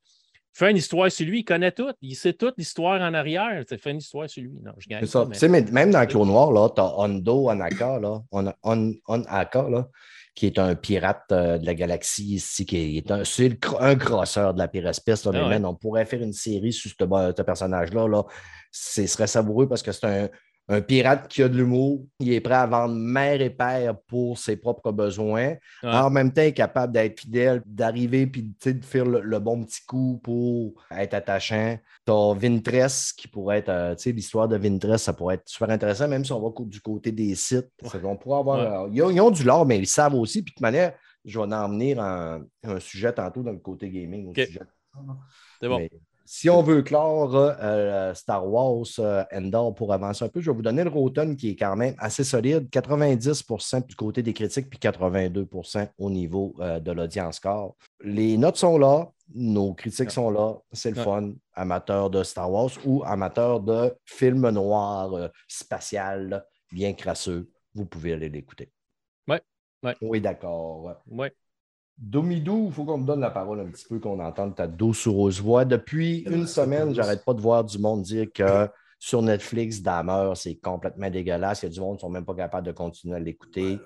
[0.54, 1.92] Fais une histoire sur lui, il connaît tout.
[2.02, 3.64] Il sait toute l'histoire en arrière.
[3.66, 4.52] Fais une histoire sur lui.
[4.62, 5.06] Non, je gagne.
[5.06, 5.26] ça.
[5.48, 8.20] Même dans Clos Noir, tu as Hondo, Anaka, là.
[8.30, 9.88] On, on, là
[10.34, 14.58] qui est un pirate de la galaxie ici, qui est un, c'est un crosseur de
[14.58, 15.26] la pire espèce.
[15.26, 18.08] Là, ah on pourrait faire une série sur ce, personnage-là.
[18.08, 18.22] Là.
[18.70, 20.28] Ce serait savoureux parce que c'est un,
[20.68, 24.38] un pirate qui a de l'humour, il est prêt à vendre mère et père pour
[24.38, 25.54] ses propres besoins.
[25.82, 29.84] En même temps, il est capable d'être fidèle, d'arriver puis de faire le, bon petit
[29.86, 31.78] coup pour être attachant.
[32.06, 35.48] Tu as Vintress qui pourrait être, euh, tu sais, l'histoire de Vintress, ça pourrait être
[35.48, 37.68] super intéressant, même si on va du côté des sites.
[38.04, 40.42] On pourrait avoir, euh, ils, ont, du lore, mais ils savent aussi.
[40.42, 40.94] Puis de toute manière,
[41.24, 44.32] je vais en venir un, un sujet tantôt dans le côté gaming.
[45.60, 45.88] C'est bon.
[46.24, 50.56] Si on veut clore euh, Star Wars euh, Endor pour avancer un peu, je vais
[50.56, 52.68] vous donner le Rotten qui est quand même assez solide.
[52.70, 57.76] 90% du côté des critiques, puis 82% au niveau euh, de l'audience score.
[58.02, 60.54] Les notes sont là, nos critiques sont là.
[60.72, 67.50] C'est le fun, amateur de Star Wars ou amateur de films noirs spatial, bien crasseux.
[67.74, 68.70] Vous pouvez aller l'écouter.
[69.28, 69.36] Oui.
[70.00, 71.02] Oui, d'accord.
[71.06, 71.28] Oui.
[71.98, 75.06] Domidou, il faut qu'on me donne la parole un petit peu, qu'on entende ta douce
[75.06, 75.64] rose voix.
[75.64, 80.56] Depuis une semaine, j'arrête pas de voir du monde dire que sur Netflix, Dahmer, c'est
[80.56, 81.62] complètement dégueulasse.
[81.62, 83.78] Il y a du monde qui ne sont même pas capables de continuer à l'écouter.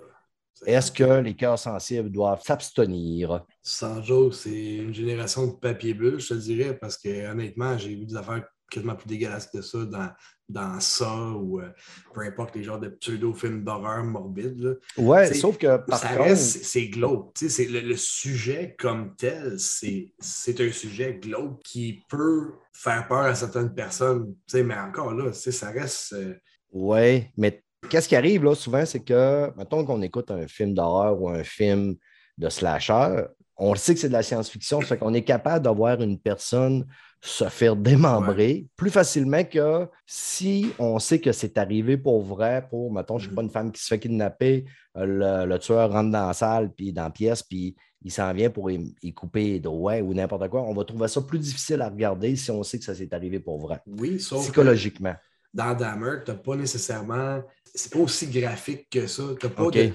[0.64, 3.45] Est-ce que les cœurs sensibles doivent s'abstenir?
[3.62, 7.95] Sans joke, c'est une génération de papier bulle, je te dirais, parce que honnêtement, j'ai
[7.95, 10.09] vu des affaires quasiment plus dégueulasses que ça dans,
[10.48, 11.68] dans ça ou euh,
[12.14, 14.78] peu importe les genres de pseudo-films d'horreur morbides.
[14.96, 16.37] Ouais, sauf que par ça contre...
[16.37, 17.35] c'est glauque.
[17.40, 23.74] Le, le sujet comme tel, c'est un sujet glauque qui peut faire peur à certaines
[23.74, 24.35] personnes.
[24.54, 26.12] Mais encore là, ça reste.
[26.12, 26.35] Euh,
[26.72, 31.20] Oui, mais qu'est-ce qui arrive là souvent, c'est que, mettons qu'on écoute un film d'horreur
[31.20, 31.96] ou un film
[32.38, 33.24] de slasher,
[33.56, 36.87] on sait que c'est de la science-fiction, ça fait qu'on est capable d'avoir une personne
[37.27, 42.93] se faire démembrer plus facilement que si on sait que c'est arrivé pour vrai, pour,
[42.93, 44.65] mettons, je ne sais pas, une femme qui se fait kidnapper,
[44.97, 48.51] euh, le, tueur rentre dans la salle, puis dans la pièce, puis il s'en vient
[48.51, 50.62] pour y, couper les doigts ou n'importe quoi.
[50.62, 53.41] On va trouver ça plus difficile à regarder si on sait que ça s'est arrivé
[53.41, 53.81] pour vrai.
[53.87, 55.15] Oui, sauf psychologiquement.
[55.57, 57.42] Dans Dahmer, tu n'as pas nécessairement
[57.77, 59.23] c'est pas aussi graphique que ça.
[59.38, 59.92] T'as pas de,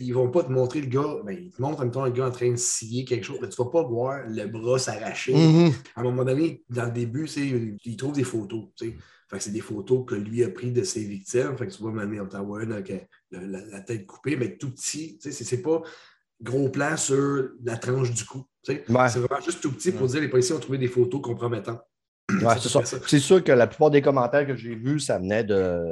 [0.00, 2.10] ils vont pas te montrer le gars, ben, ils te montrent en même temps le
[2.10, 5.32] gars en train de scier quelque chose, mais tu vas pas voir le bras s'arracher.
[5.32, 5.72] Mm-hmm.
[5.96, 8.64] À un moment donné, dans le début, il trouve des photos.
[8.78, 11.56] Fait c'est des photos que lui a prises de ses victimes.
[11.56, 15.18] Fait que tu vois, t'envoie une avec la, tête coupée, mais tout petit.
[15.20, 15.82] C'est pas
[16.42, 18.44] gros plan sur la tranche du cou.
[18.62, 21.80] C'est vraiment juste tout petit pour dire les policiers ont trouvé des photos compromettantes.
[23.06, 25.84] C'est sûr que la plupart des commentaires que j'ai vus, ça venait de,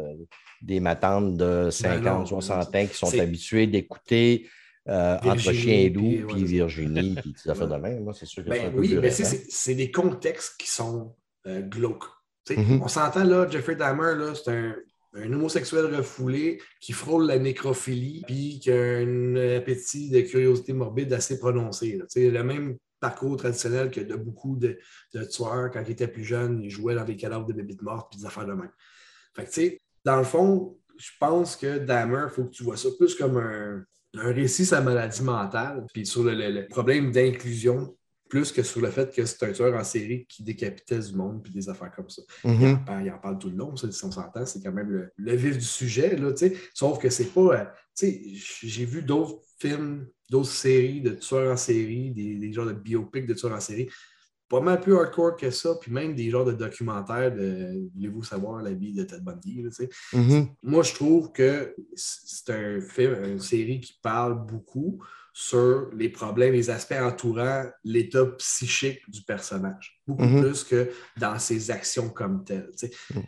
[0.63, 4.49] des matantes de 50, ben 60 ans qui sont habituées d'écouter
[4.89, 8.13] euh, Entre chien et loup, puis Virginie, puis ça fait de même.
[8.15, 11.15] C'est sûr que ben, Oui, mais c'est des contextes qui sont
[11.47, 12.05] euh, glauques.
[12.49, 12.81] Mm-hmm.
[12.83, 14.75] On s'entend là, Jeffrey Dahmer, c'est un,
[15.15, 21.13] un, homosexuel refoulé qui frôle la nécrophilie, puis qui a un appétit de curiosité morbide
[21.13, 22.01] assez prononcé.
[22.17, 24.79] Le même parcours traditionnel que de beaucoup de,
[25.25, 28.21] tueurs, quand ils étaient plus jeunes, ils jouaient dans des cadavres de bébites mortes, puis
[28.21, 28.71] des affaires de même.
[29.35, 32.63] Fait que, tu sais, dans le fond, je pense que Dahmer, il faut que tu
[32.63, 33.85] vois ça plus comme un,
[34.15, 37.97] récit sur la maladie mentale, puis sur le, problème d'inclusion,
[38.29, 41.43] plus que sur le fait que c'est un tueur en série qui décapitait du monde,
[41.43, 42.23] puis des affaires comme ça.
[42.45, 42.79] Il,
[43.11, 46.17] en, parle tout le long, si on s'entend, c'est quand même le, vif du sujet,
[46.17, 46.31] là,
[46.73, 47.75] sauf que c'est pas...
[48.01, 48.09] Euh,
[48.63, 53.27] j'ai vu d'autres films, d'autres séries de tueurs en série, des, des genres de biopics
[53.27, 53.89] de tueurs en série
[54.53, 58.63] pas mal plus hardcore que ça, puis même des genres de documentaires de Voulez-vous savoir
[58.63, 59.63] la vie de Ted Bundy?
[59.63, 60.49] Mm-hmm.
[60.63, 66.53] Moi, je trouve que c'est un film, une série qui parle beaucoup sur les problèmes,
[66.53, 70.43] les aspects entourant l'état psychique du personnage, beaucoup mm-hmm.
[70.43, 72.69] plus que dans ses actions comme telles.
[73.15, 73.21] Mm.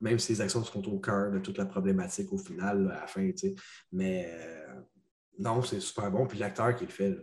[0.00, 3.06] Même si ses actions sont au cœur de toute la problématique au final, à la
[3.06, 3.30] fin.
[3.92, 4.80] Mais euh,
[5.38, 6.26] non, c'est super bon.
[6.26, 7.16] Puis l'acteur qui le fait,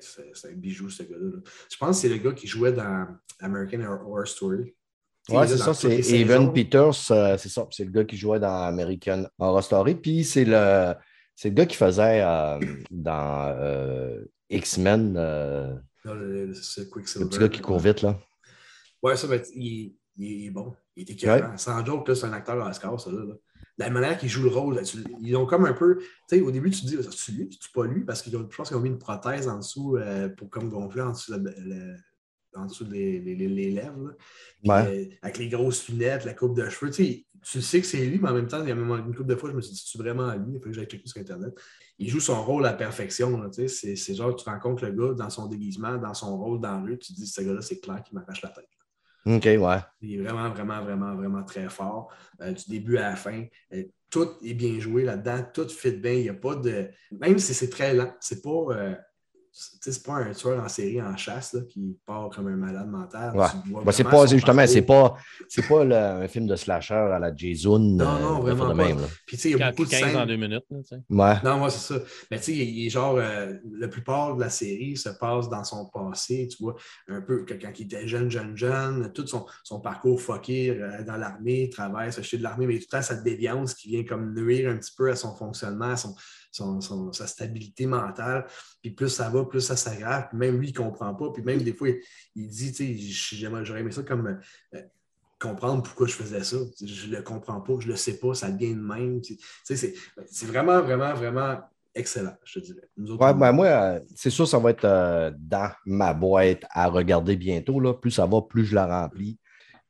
[0.00, 1.40] c'est un bijou, ce gars-là.
[1.70, 3.06] Je pense que c'est le gars qui jouait dans
[3.40, 4.74] American Horror Story.
[5.30, 8.62] Oui, c'est ça, c'est Evan Peters, euh, c'est ça, c'est le gars qui jouait dans
[8.62, 9.94] American Horror Story.
[9.94, 10.94] Puis c'est le,
[11.44, 12.58] le gars qui faisait euh,
[12.90, 15.14] dans euh, X-Men.
[16.04, 18.18] le, petit gars qui court vite, là.
[19.02, 20.74] Ouais, ça, mais il, il, est bon.
[20.96, 21.56] Il était écœurant.
[21.58, 23.34] Sans joke, c'est un acteur Oscar, ça, là
[23.78, 24.82] la manière qu'ils jouent le rôle,
[25.20, 25.98] ils ont comme un peu.
[25.98, 28.36] Tu sais, au début, tu te dis, tu lui, tu pas lui, parce que je
[28.36, 31.32] pense qu'ils ont mis une prothèse en dessous euh, pour comme gonfler en dessous,
[32.54, 34.14] en dessous des les, lèvres.
[34.66, 36.90] Euh, avec les grosses lunettes, la coupe de cheveux.
[36.90, 39.14] Tu sais, tu sais que c'est lui, mais en même temps, il y a une
[39.14, 40.54] couple de fois, je me suis dit, c'est vraiment lui?
[40.54, 41.54] Il faut que j'aille checker sur Internet.
[41.98, 43.48] Il joue son rôle à perfection.
[43.52, 46.98] c'est genre, tu rencontres le gars dans son déguisement, dans son rôle dans la rue,
[46.98, 48.68] tu te dis, ce gars-là, c'est clair qu'il m'arrache la tête.
[49.28, 49.78] OK, ouais.
[50.00, 52.10] Il est vraiment, vraiment, vraiment, vraiment très fort.
[52.40, 53.44] Euh, du début à la fin.
[53.74, 56.12] Euh, tout est bien joué là-dedans, tout fit bien.
[56.12, 56.88] Il n'y a pas de.
[57.12, 58.96] Même si c'est très lent, c'est pas.
[59.60, 63.36] C'est pas un tueur en série en chasse là, qui part comme un malade mental.
[63.36, 63.92] Ouais.
[63.92, 65.16] c'est pas, justement, c'est pas,
[65.68, 67.80] pas un film de slasher à la Jason.
[67.80, 68.68] Non, non, euh, vraiment.
[68.68, 68.74] Pas.
[68.74, 70.64] Même, Puis, tu sais, il y a beaucoup de 15 en deux minutes.
[70.70, 71.34] ouais.
[71.42, 72.00] Non, moi, c'est ça.
[72.30, 75.64] Mais, tu sais, il est genre, euh, la plupart de la série se passe dans
[75.64, 76.46] son passé.
[76.48, 76.76] Tu vois,
[77.08, 81.16] un peu quand il était jeune, jeune, jeune, tout son, son parcours fucké euh, dans
[81.16, 84.34] l'armée, il travaille, s'acheter de l'armée, mais tout le temps, cette déviance qui vient comme
[84.34, 86.14] nuire un petit peu à son fonctionnement, à son,
[86.50, 88.46] sa stabilité mentale.
[88.82, 90.28] Puis plus ça va, plus ça s'aggrave.
[90.32, 91.30] Même lui, il ne comprend pas.
[91.32, 91.88] Puis même des fois,
[92.34, 94.40] il, dit, tu sais, j'aurais aimé ça comme
[94.74, 94.82] euh,
[95.38, 96.56] comprendre pourquoi je faisais ça.
[96.84, 99.20] Je ne le comprends pas, je ne le sais pas, ça vient de même.
[99.64, 101.58] c'est vraiment, vraiment, vraiment
[101.94, 102.88] excellent, je te dirais.
[102.96, 107.80] Ben, moi, c'est sûr, ça va être euh, dans ma boîte à regarder bientôt.
[107.80, 107.94] Là.
[107.94, 109.38] Plus ça va, plus je la remplis.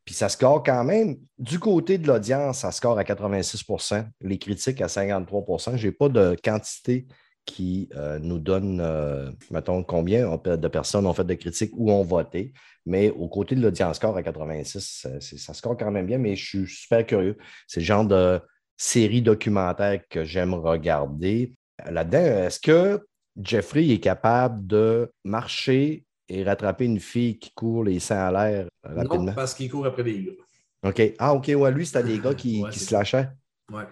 [0.08, 4.80] Puis ça score quand même, du côté de l'audience, ça score à 86% les critiques
[4.80, 7.06] à 53% Je n'ai pas de quantité
[7.44, 12.04] qui euh, nous donne, euh, mettons, combien de personnes ont fait de critiques ou ont
[12.04, 12.54] voté.
[12.86, 16.46] Mais au côté de l'audience score à 86, ça score quand même bien, mais je
[16.46, 17.36] suis super curieux.
[17.66, 18.40] C'est le genre de
[18.78, 21.52] série documentaire que j'aime regarder.
[21.84, 23.06] Là-dedans, est-ce que
[23.38, 28.68] Jeffrey est capable de marcher et rattraper une fille qui court les seins à l'air
[28.82, 29.24] rapidement?
[29.24, 30.32] Non, parce qu'il court après des gars.
[30.88, 31.14] OK.
[31.18, 33.28] Ah, OK, ouais, lui, c'était des gars qui, qui se lâchaient?
[33.72, 33.82] Oui.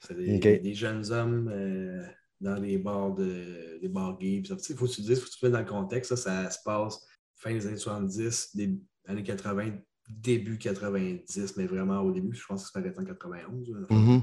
[0.00, 2.04] C'est des, jeunes hommes euh,
[2.40, 4.42] dans les bars de des bars gays.
[4.46, 6.14] Il faut que tu dises, il faut que tu mettes dans le contexte.
[6.14, 7.04] Ça, ça se passe
[7.34, 9.72] fin des années 70, des années 80,
[10.08, 13.86] début 90, mais vraiment au début, je pense que ça paraît en 91.
[13.90, 14.20] Mm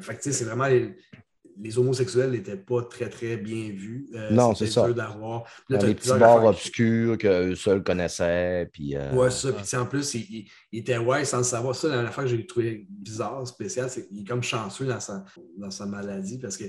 [0.00, 0.96] Fait c'est vraiment les,
[1.60, 4.08] les homosexuels n'étaient pas très, très bien vus.
[4.14, 4.90] Euh, non, c'est ça.
[4.92, 5.44] d'avoir.
[5.68, 8.68] les petits bars obscurs qu'eux seuls connaissaient.
[8.72, 9.12] Puis, euh...
[9.12, 9.52] Ouais, ça.
[9.52, 11.74] Puis en plus, il, était ouais sans le savoir.
[11.74, 15.24] Ça, la fois que j'ai trouvé bizarre, spécial, c'est qu'il est comme chanceux dans sa,
[15.56, 16.64] dans sa maladie parce que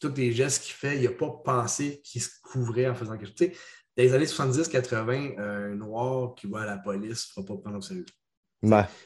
[0.00, 3.26] tous les gestes qu'il fait, il n'a pas pensé qu'il se couvrait en faisant quelque
[3.26, 3.34] chose.
[3.36, 3.52] Tu sais,
[3.96, 7.78] dans les années 70-80, un noir qui va à la police ne fera pas prendre
[7.78, 8.06] au sérieux.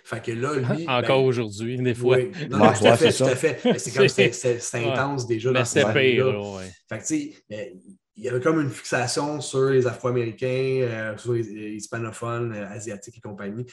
[0.04, 0.84] Fait que là, lui.
[0.88, 2.16] Encore ben, aujourd'hui, des fois.
[2.16, 3.78] Oui, non, non, tout à fait, tout à fait.
[3.78, 6.70] C'est comme c'est intense déjà dans ce pire, ouais.
[6.88, 7.76] Fait que tu sais,
[8.16, 10.46] il y avait comme une fixation sur les Afro-Américains,
[10.82, 13.64] euh, sur les, hispanophones, euh, asiatiques et compagnie.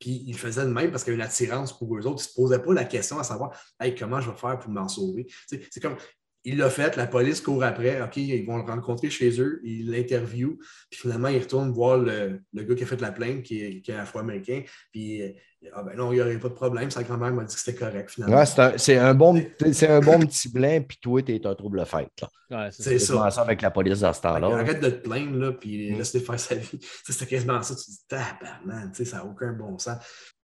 [0.00, 2.22] Puis il faisait de même parce qu'il y a une attirance pour eux autres.
[2.22, 4.70] Ils ne se posaient pas la question à savoir hey, comment je vais faire pour
[4.70, 5.26] m'en sauver?
[5.46, 5.96] C'est comme
[6.44, 9.90] il l'a fait, la police court après, OK, ils vont le rencontrer chez eux, il
[9.90, 10.58] l'interview,
[10.90, 13.80] puis finalement, il retourne voir le, le, gars qui a fait la plainte, qui est,
[13.80, 15.28] qui est afro-américain, puis euh,
[15.72, 17.78] ah ben non, il n'y aurait pas de problème, sa grand-mère m'a dit que c'était
[17.78, 18.36] correct finalement.
[18.36, 21.84] Ouais, c'est un, un, bon, un bon petit blanc, puis toi, tu es un trouble
[21.86, 22.08] fait.
[22.50, 23.30] Ouais, c'est ça.
[23.30, 24.48] ça avec la police dans ce temps-là.
[24.48, 25.98] Arrête de te plaindre, là, puis mm.
[25.98, 26.78] laisse-le faire sa vie.
[27.04, 29.96] C'était quasiment ça, tu te dis, tabarnak, ça n'a aucun bon sens.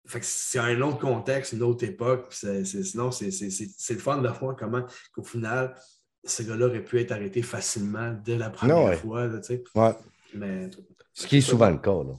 [0.06, 2.32] Fait que c'est un autre contexte, une autre époque.
[2.32, 3.30] sinon, c'est
[3.90, 4.84] le fun de voir comment,
[5.14, 5.74] qu'au final,
[6.24, 9.26] ce gars-là aurait pu être arrêté facilement dès la première fois.
[9.26, 9.40] Là,
[9.74, 9.92] ouais.
[10.34, 10.70] Mais,
[11.14, 11.90] ce qui est souvent le cas.
[11.90, 12.14] Là,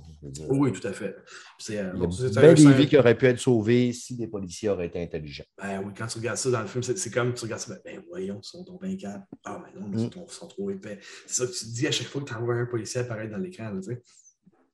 [0.49, 1.15] oui, tout à fait.
[1.57, 5.45] C'est euh, des vies qui auraient pu être sauvées si les policiers auraient été intelligents.
[5.57, 8.01] Ben oui, quand tu regardes ça dans le film, c'est comme tu regardes ça, ben,
[8.07, 9.25] voyons, ils sont capables.
[9.43, 10.27] Ah, mais non, ils mm.
[10.27, 10.99] sont, trop épais.
[11.25, 13.31] C'est ça que tu te dis à chaque fois que tu envoies un policier apparaître
[13.31, 13.71] dans l'écran.
[13.75, 14.01] Tu sais.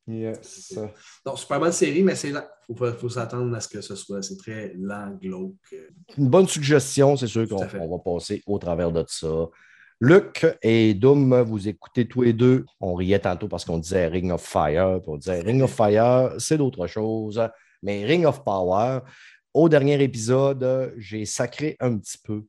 [0.09, 0.73] Yes.
[1.23, 2.45] Donc, super bonne série, mais c'est lent.
[2.67, 4.21] Il faut, s'attendre à ce que ce soit.
[4.23, 5.75] C'est très lent, glauque.
[6.17, 9.47] Une bonne suggestion, c'est sûr qu'on va passer au travers de ça.
[10.01, 12.65] Luc et Doom, vous écoutez tous les deux.
[12.79, 14.99] On riait tantôt parce qu'on disait Ring of Fire.
[15.05, 17.41] on disait Ring of Fire, c'est d'autre chose.
[17.83, 19.01] Mais Ring of Power,
[19.53, 22.45] au dernier épisode, j'ai sacré un petit peu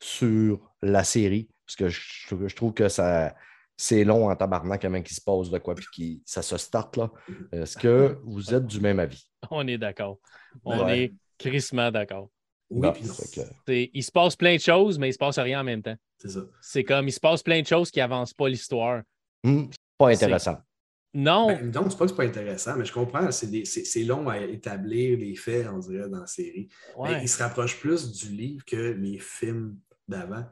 [0.00, 3.34] sur la série parce que je trouve que ça
[3.76, 6.96] c'est long en tabarnak avant qu'il se pose de quoi, puis qui, ça se starte
[6.96, 7.10] là.
[7.52, 9.26] Est-ce que vous êtes du même avis?
[9.50, 10.18] On est d'accord.
[10.64, 12.28] On est crissement d'accord.
[12.70, 12.88] Oui,
[13.92, 15.96] Il se passe plein de choses, mais il ne se passe rien en même temps.
[16.18, 16.40] C'est ça.
[16.60, 19.02] C'est comme il se passe plein de choses qui n'avancent pas l'histoire.
[19.44, 19.64] Hmm,
[19.98, 20.56] pas intéressant.
[21.14, 21.48] Non.
[21.48, 25.18] Ben, donc, c'est pas que c'est pas intéressant, mais je comprends, c'est long à établir
[25.18, 26.68] les faits, on dirait, dans la série.
[27.02, 29.76] Mais il se rapproche plus du livre que les films
[30.08, 30.44] d'avant.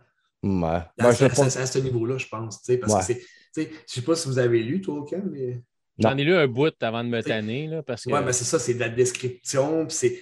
[0.43, 0.81] Ouais.
[0.97, 2.63] Ben, à, ce niveau-là, je pense.
[2.81, 3.71] Parce que c'est.
[3.87, 5.63] Je sais pas si vous avez lu, toi, Ken, mais.
[5.99, 7.67] J'en ai lu un bout avant de me tanner.
[7.67, 8.11] Là, parce que...
[8.11, 9.87] Oui, mais c'est ça, c'est de la description.
[9.87, 10.19] Puis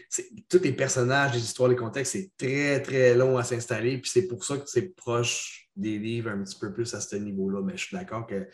[0.48, 3.98] tous les personnages, les histoires, les contextes, c'est très, très long à s'installer.
[3.98, 7.14] Puis c'est pour ça que c'est proche des livres un petit peu plus à ce
[7.14, 7.62] niveau-là.
[7.62, 8.48] Mais je suis d'accord que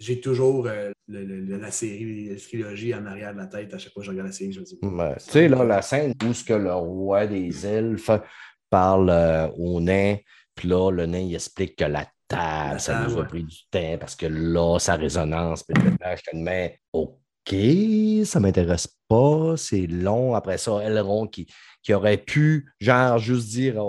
[0.00, 3.72] j'ai toujours euh, la série, la trilogie en arrière de la tête.
[3.72, 4.78] À chaque fois que je regarde la série, je me dis.
[4.80, 8.10] tu sais, là, la scène où ce que le roi des elfes
[8.70, 10.16] parle euh, au nain
[10.56, 13.98] puis là, le nain, il explique que la table, ça nous a pris du temps
[14.00, 17.54] parce que là, sa résonance, puis je te mets, OK,
[18.24, 20.34] ça m'intéresse pas, c'est long.
[20.34, 21.46] Après ça, Elrond qui,
[21.82, 23.80] qui aurait pu, genre, juste dire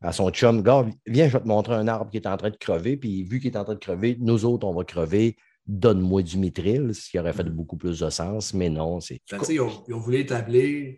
[0.00, 2.50] à, son chum, gars, viens, je vais te montrer un arbre qui est en train
[2.50, 5.36] de crever, puis vu qu'il est en train de crever, nous autres, on va crever,
[5.66, 7.50] donne-moi du mitril, ce qui aurait fait mm.
[7.50, 9.20] beaucoup plus de sens, mais non, c'est.
[9.48, 10.94] Ils ont, ils ont voulu établir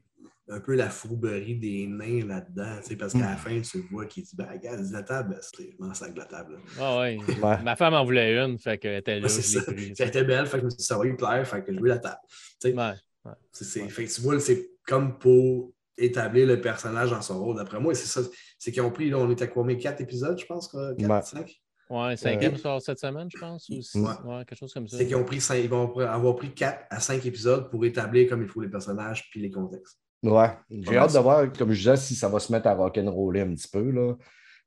[0.51, 3.39] un peu la fourberie des nains là-dedans, parce qu'à la mm.
[3.39, 6.59] fin, tu vois qu'il dit, ben, regarde, la table, c'est vraiment sac de la table.
[6.79, 7.19] Ah ouais.
[7.63, 9.29] Ma femme en voulait une, fait qu'elle était là.
[9.29, 12.19] elle était belle, fait que ça va lui plaire, fait que je veux la table.
[12.65, 13.33] Ouais, ouais.
[13.53, 17.57] Fait que tu vois, c'est comme pour établir le personnage dans son rôle.
[17.57, 18.27] D'après moi, c'est ça.
[18.59, 19.77] C'est qu'ils ont pris, là, on était à combien?
[19.77, 20.69] Quatre épisodes, je pense?
[20.69, 21.61] Quatre, cinq?
[21.91, 23.69] Ouais, cinquième sort cette semaine, je pense.
[23.69, 24.45] Ou ouais.
[24.45, 24.97] quelque chose comme ça.
[24.97, 28.43] C'est qu'ils ont pris ils vont avoir pris quatre à cinq épisodes pour établir comme
[28.43, 29.99] il faut les personnages puis les contextes.
[30.23, 33.41] Ouais, j'ai hâte de voir, comme je disais, si ça va se mettre à rock'n'roller
[33.41, 33.91] un petit peu.
[33.91, 34.15] Là.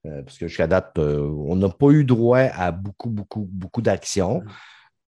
[0.06, 3.82] Euh, parce que jusqu'à date, euh, on n'a pas eu droit à beaucoup, beaucoup, beaucoup
[3.82, 4.42] d'action.
[4.42, 4.52] Mm.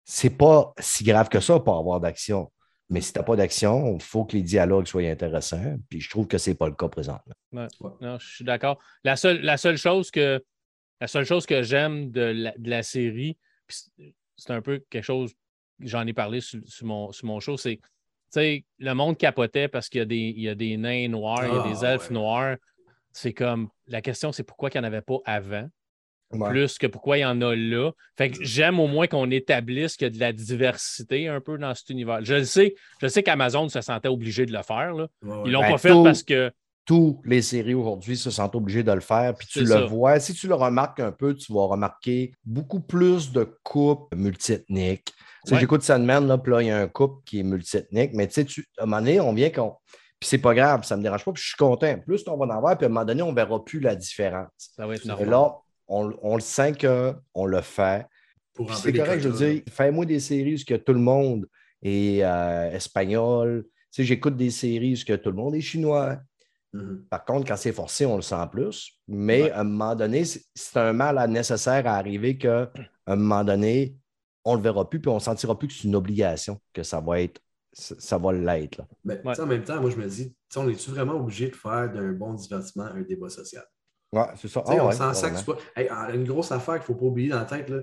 [0.05, 2.53] C'est pas si grave que ça pour avoir d'action.
[2.89, 5.77] Mais si tu n'as pas d'action, il faut que les dialogues soient intéressants.
[5.89, 7.35] Puis je trouve que ce n'est pas le cas présentement.
[7.51, 8.79] Non, je suis d'accord.
[9.03, 10.41] La seule, la seule chose que
[11.01, 13.37] la seule chose que j'aime de la, série,
[13.69, 15.35] c'est un peu quelque chose,
[15.81, 17.81] j'en ai parlé sur, mon, sur mon show, c'est
[18.37, 21.95] le monde capotait parce qu'il y, a des nains noirs, il y a des ah,
[21.95, 22.57] elfes noirs.
[23.13, 25.69] C'est comme la question, c'est pourquoi il n'y en avait pas avant,
[26.31, 27.93] plus que pourquoi il y en a là.
[28.17, 31.57] Fait que j'aime au moins qu'on établisse qu'il y a de la diversité un peu
[31.59, 32.25] dans cet univers.
[32.25, 34.93] Je le sais, je sais qu'Amazon se sentait obligé de le faire.
[34.93, 35.09] Là.
[35.45, 36.53] Ils l'ont ben, pas fait parce que.
[36.87, 39.35] Tous les séries aujourd'hui se sentent obligés de le faire.
[39.35, 40.21] Puis tu le vois.
[40.21, 45.13] Si tu le remarques un peu, tu vas remarquer beaucoup plus de coupes multiethniques
[45.55, 48.47] J'écoute Sandman, là, puis là, il y a un couple qui est multiethnique, mais tu
[48.47, 49.75] sais, à un moment donné, on vient qu'on.
[50.19, 51.99] Puis c'est pas grave, ça me dérange pas, puis je suis content.
[51.99, 54.49] Plus on va en avoir, puis à un moment donné, on verra plus la différence.
[54.57, 55.55] Ça va être Et là,
[55.89, 58.07] on, le sent qu'on le fait.
[58.75, 61.47] C'est correct, je veux dire, fais-moi des séries où que tout le monde
[61.83, 63.65] est euh, espagnol.
[63.93, 66.19] Tu sais, j'écoute des séries où que tout le monde est chinois.
[66.77, 67.09] Mm-hmm.
[67.09, 68.93] Par contre, quand c'est forcé, on le sent plus.
[69.09, 72.71] Mais à un moment donné, c'est un mal nécessaire à arriver qu'à
[73.07, 73.97] un moment donné,
[74.45, 76.83] on ne le verra plus, puis on ne sentira plus que c'est une obligation, que
[76.83, 77.41] ça va être
[77.79, 78.83] ça va l'être.
[79.05, 82.13] Mais en même temps, moi, je me dis, on est-tu vraiment obligé de faire d'un
[82.13, 83.65] bon divertissement un débat social?
[84.13, 84.63] Ouais, c'est ça.
[84.67, 85.35] Ah on s'en sac.
[86.15, 87.81] une grosse affaire qu'il ne faut pas oublier dans la tête, là,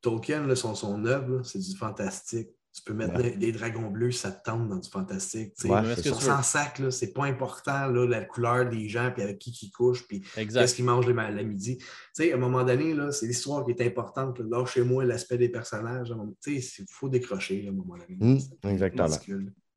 [0.00, 2.48] Tolkien, son, son œuvre, c'est du fantastique.
[2.74, 5.52] Tu peux mettre des, dragons bleus, ça te tente dans du fantastique.
[5.64, 9.56] Ouais, son sans sac, c'est pas important, là, la couleur des gens, puis avec qui
[9.62, 11.78] ils couchent, puis qu'est-ce qu'ils mangent la midi.
[12.18, 14.40] à un moment donné, c'est l'histoire qui est importante.
[14.40, 16.12] Là, chez moi, l'aspect des personnages.
[16.46, 18.18] Il faut décrocher à un moment donné.
[18.18, 19.16] Mmh, exactement.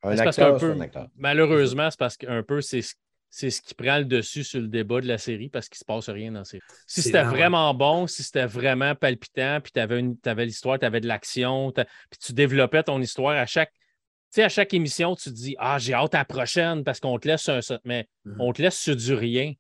[0.03, 0.75] Un acteur, peu,
[1.15, 2.81] malheureusement, c'est parce qu'un peu, c'est
[3.29, 5.79] c'est ce qui prend le dessus sur le débat de la série parce qu'il ne
[5.79, 6.63] se passe rien dans la série.
[6.85, 11.07] Si c'était vraiment bon, si c'était vraiment palpitant, puis tu avais, l'histoire, tu avais de
[11.07, 13.71] l'action, puis tu développais ton histoire à chaque.
[13.73, 16.99] Tu sais, à chaque émission, tu te dis Ah, j'ai hâte à la prochaine parce
[16.99, 17.79] qu'on te laisse sur un.
[17.85, 18.35] Mais mm-hmm.
[18.39, 19.53] on te laisse sur du rien.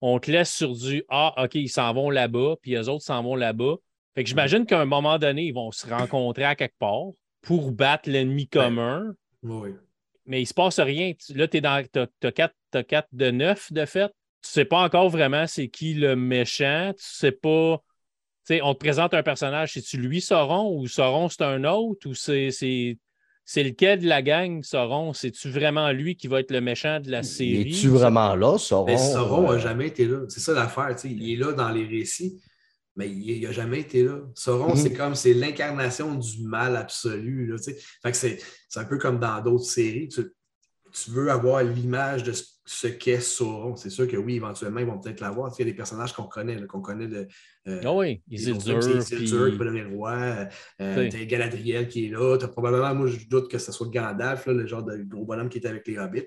[0.00, 3.22] On te laisse sur du Ah, OK, ils s'en vont là-bas, puis les autres s'en
[3.22, 3.76] vont là-bas.
[4.14, 4.66] Fait que j'imagine mm-hmm.
[4.66, 7.10] qu'à un moment donné, ils vont se rencontrer à quelque part
[7.42, 9.14] pour battre l'ennemi ben, commun.
[9.42, 9.70] Oui
[10.26, 11.12] mais il ne se passe rien.
[11.34, 12.32] Là, tu as
[12.82, 14.08] 4 de 9 de fait.
[14.42, 16.92] Tu ne sais pas encore vraiment c'est qui le méchant.
[16.96, 17.82] Tu sais pas.
[18.44, 22.14] sais, on te présente un personnage, c'est-tu lui Sauron ou Sauron c'est un autre ou
[22.14, 25.12] c'est, c'est, lequel de la gang Sauron?
[25.12, 27.72] C'est-tu vraiment lui qui va être le méchant de la série?
[27.72, 28.86] Es-tu vraiment là, Sauron?
[28.86, 30.20] Mais Sauron n'a euh, jamais été là.
[30.28, 30.94] C'est ça l'affaire.
[31.04, 32.40] Il est là dans les récits,
[32.96, 34.20] mais il n'a jamais été là.
[34.34, 34.76] Sauron, mhm.
[34.76, 37.46] c'est comme c'est l'incarnation du mal absolu.
[37.46, 38.38] Là, fait que c'est,
[38.76, 40.08] un peu comme dans d'autres séries.
[40.08, 40.22] Tu,
[41.08, 43.76] veux avoir l'image de ce, qu'est Sauron.
[43.76, 45.52] C'est sûr que oui, éventuellement, ils vont peut-être l'avoir.
[45.54, 47.28] Il y a des personnages qu'on connaît, qu'on connaît de.
[47.68, 48.78] Euh, ah oui, Isildur.
[48.78, 50.12] Isildur qui va devenir roi.
[50.12, 50.44] Euh,
[50.80, 52.38] euh tu as Galadriel qui est là.
[52.40, 55.58] As probablement, moi, je doute que ce soit Gandalf, le genre de gros bonhomme qui
[55.58, 56.22] était avec les hobbits.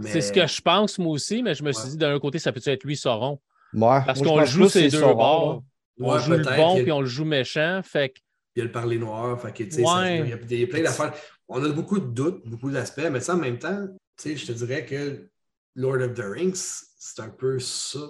[0.00, 2.50] C'est ce que je pense, moi aussi, mais je me suis dit, d'un côté, ça
[2.50, 3.38] peut être lui, Sauron?
[3.72, 5.62] Moi, Parce qu'on joue ces deux bords
[6.00, 7.80] on joue le bon puis on le joue méchant.
[7.82, 8.14] Fait
[8.56, 9.40] Il y a le parler noir.
[9.40, 11.14] Fait que, il, y a, plein d'affaires.
[11.48, 13.88] On a beaucoup de doutes, beaucoup d'aspects, mais ça, en même temps,
[14.24, 15.28] je te dirais que
[15.74, 18.00] Lord of the Rings, c'est un peu ça.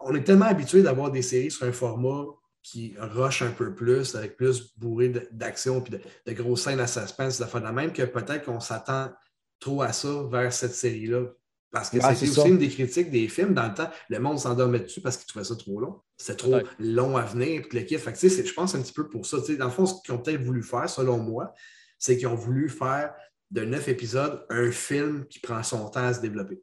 [0.00, 2.24] on est tellement habitué d'avoir des séries sur un format
[2.62, 7.38] qui rush un peu plus, avec plus bourré d'action et de, grosses scènes à suspense,
[7.40, 9.10] de la même, que peut-être qu'on s'attend
[9.58, 11.26] trop à ça vers cette série-là.
[11.72, 13.54] Parce que c'était aussi une des critiques des films.
[13.54, 16.00] Dans le temps, le monde s'endormait dessus parce qu'il trouvait ça trop long.
[16.22, 17.62] C'était trop long à venir.
[17.68, 18.04] Puis le kiff.
[18.06, 19.38] je pense un petit peu pour ça.
[19.58, 21.52] dans le fond, ce qu'ils ont peut-être voulu faire, selon moi,
[21.98, 23.12] c'est qu'ils ont voulu faire
[23.50, 26.62] de neuf épisodes un film qui prend son temps à se développer.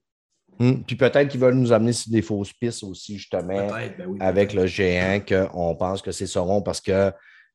[0.60, 4.54] Hum, puis peut-être qu'ils veulent nous amener sur des fausses pistes aussi, justement, ben avec
[4.54, 7.12] le géant, qu'on pense que c'est Sauron parce que,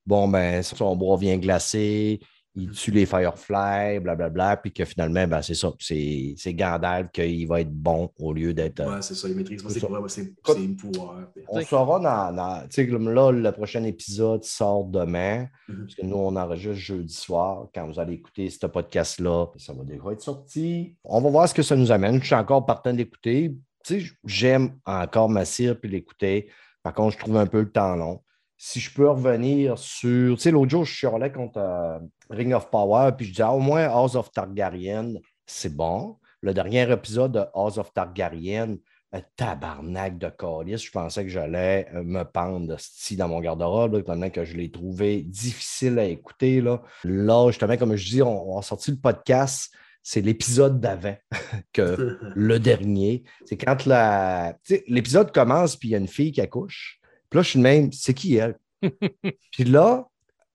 [0.07, 2.21] bon, ben, son bois vient glacé,
[2.57, 5.73] il tue les Firefly, blablabla, puis que finalement, ben, c'est ça.
[5.81, 8.81] C'est, c'est Gandalf qu'il va être bon au lieu d'être.
[8.81, 10.33] Euh, ouais, c'est ça, il maîtrise pas ses pouvoirs, c'est
[10.77, 11.29] pouvoir.
[11.49, 12.63] On saura dans.
[12.69, 15.81] tu sais, là, le prochain épisode sort demain, mm-hmm.
[15.81, 17.67] parce que nous, on enregistre jeudi soir.
[17.75, 20.97] Quand vous allez écouter ce podcast-là, ça va déjà être sorti.
[21.05, 22.21] On va voir ce que ça nous amène.
[22.21, 23.57] Je suis encore partant d'écouter.
[23.85, 26.49] Tu sais, j'aime encore m'assir puis l'écouter.
[26.85, 28.21] Par contre, je trouve un peu le temps long
[28.65, 30.37] si je peux revenir sur.
[30.37, 31.99] Tu sais, l'autre jour, je chialais contre euh,
[32.31, 36.17] Ring of Power, puis je disais, ah, au moins, House of Targaryen, c'est bon.
[36.41, 38.79] Le dernier épisode de House of Targaryen,
[39.13, 42.75] un tabarnak de calice, je pensais que j'allais euh, me pendre
[43.11, 46.63] dans mon garde-robe, étant que je l'ai trouvé difficile à écouter.
[46.63, 49.71] Là, là justement, comme je dis, on, a sorti le podcast
[50.07, 51.17] c'est l'épisode d'avant
[51.75, 53.25] que le dernier.
[53.45, 54.57] C'est quand la...
[54.89, 56.99] l'épisode commence, puis il y a une fille qui accouche.
[57.35, 58.57] Puis là, je suis de même, c'est qui elle?
[59.51, 60.07] puis là,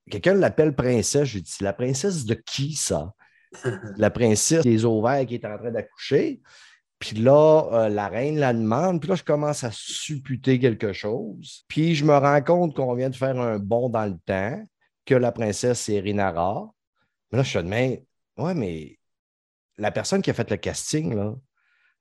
[0.10, 1.26] quelqu'un l'appelle princesse.
[1.26, 3.14] Je dis, la princesse de qui ça?
[3.98, 6.40] la princesse des ovaires qui est en train d'accoucher.
[6.98, 9.02] Puis là, euh, la reine la demande.
[9.02, 11.66] Puis là, je commence à supputer quelque chose.
[11.68, 14.66] Puis je me rends compte qu'on vient de faire un bond dans le temps,
[15.04, 16.66] que la princesse, c'est Rinara.
[17.34, 17.98] Mais là, je suis de même,
[18.38, 18.98] ouais, mais
[19.78, 21.36] la personne qui a fait le casting, là,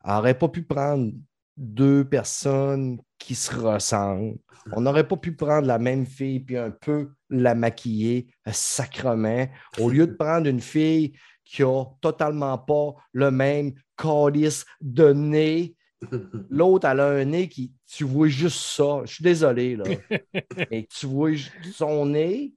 [0.07, 1.11] n'aurait pas pu prendre
[1.57, 4.37] deux personnes qui se ressemblent.
[4.73, 9.49] On n'aurait pas pu prendre la même fille puis un peu la maquiller sacrement
[9.79, 11.13] au lieu de prendre une fille
[11.45, 15.75] qui a totalement pas le même calice de nez.
[16.51, 19.01] L'autre, elle a un nez qui, tu vois juste ça.
[19.05, 19.85] Je suis désolé, là.
[20.71, 21.33] Et tu vois
[21.73, 22.53] son nez,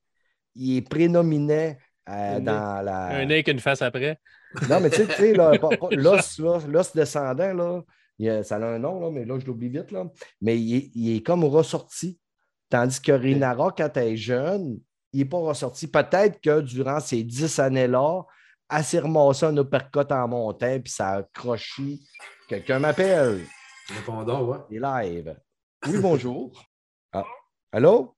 [0.56, 1.76] il est prénominant
[2.10, 3.08] euh, dans la.
[3.18, 4.20] Un nez qu'une face après.
[4.70, 7.82] Non, mais tu sais, l'os descendant, là,
[8.44, 9.92] ça a un nom, là, mais là, je l'oublie vite.
[9.92, 10.06] Là.
[10.42, 12.20] Mais il est, comme ressorti.
[12.70, 14.80] Tandis que Rinara, quand elle est jeune,
[15.12, 15.88] il n'est pas ressorti.
[15.88, 18.24] Peut-être que durant ces dix années-là,
[18.70, 22.00] elle s'est ramassée un uppercut en montant, puis ça a croché.
[22.48, 23.46] Quelqu'un m'appelle.
[23.90, 24.58] Répondons, ouais.
[24.70, 25.38] Il est live.
[25.88, 26.66] Oui, bonjour.
[27.12, 27.26] Ah.
[27.72, 28.16] Allô?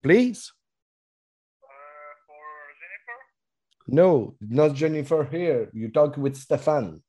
[0.00, 0.52] Please?
[3.88, 5.68] No, not Jennifer here.
[5.72, 7.02] You talk with Stefan.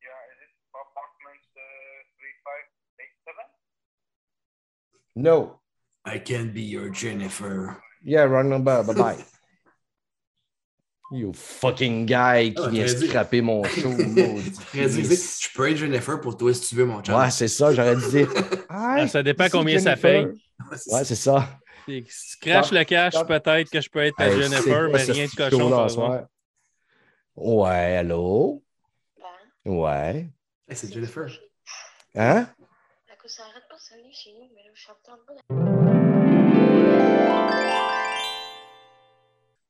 [0.00, 2.02] Yeah, is it apartment uh,
[5.16, 5.22] 3587?
[5.24, 5.60] No.
[6.04, 7.82] I can't be your Jennifer.
[8.04, 8.82] Yeah, wrong number.
[8.84, 9.24] Bye bye.
[11.10, 13.90] You fucking guy qui ah, vient scraper mon show.
[14.74, 17.18] je peux être Jennifer pour toi si tu veux, mon chat.
[17.18, 18.26] Ouais, c'est ça, j'aurais dit.
[18.68, 20.26] Ah, ça dépend combien ça fait.
[20.26, 21.58] Ouais, c'est ça.
[21.88, 25.34] Si tu craches le cash, peut-être que je peux être à Jennifer, mais rien de
[25.34, 26.28] cochon.
[27.34, 28.62] Ouais, allô?
[29.64, 30.28] Ouais.
[30.70, 31.28] c'est Jennifer.
[32.14, 32.46] Hein?
[33.26, 34.90] Ça arrête pas de sonner chez nous, mais là, je suis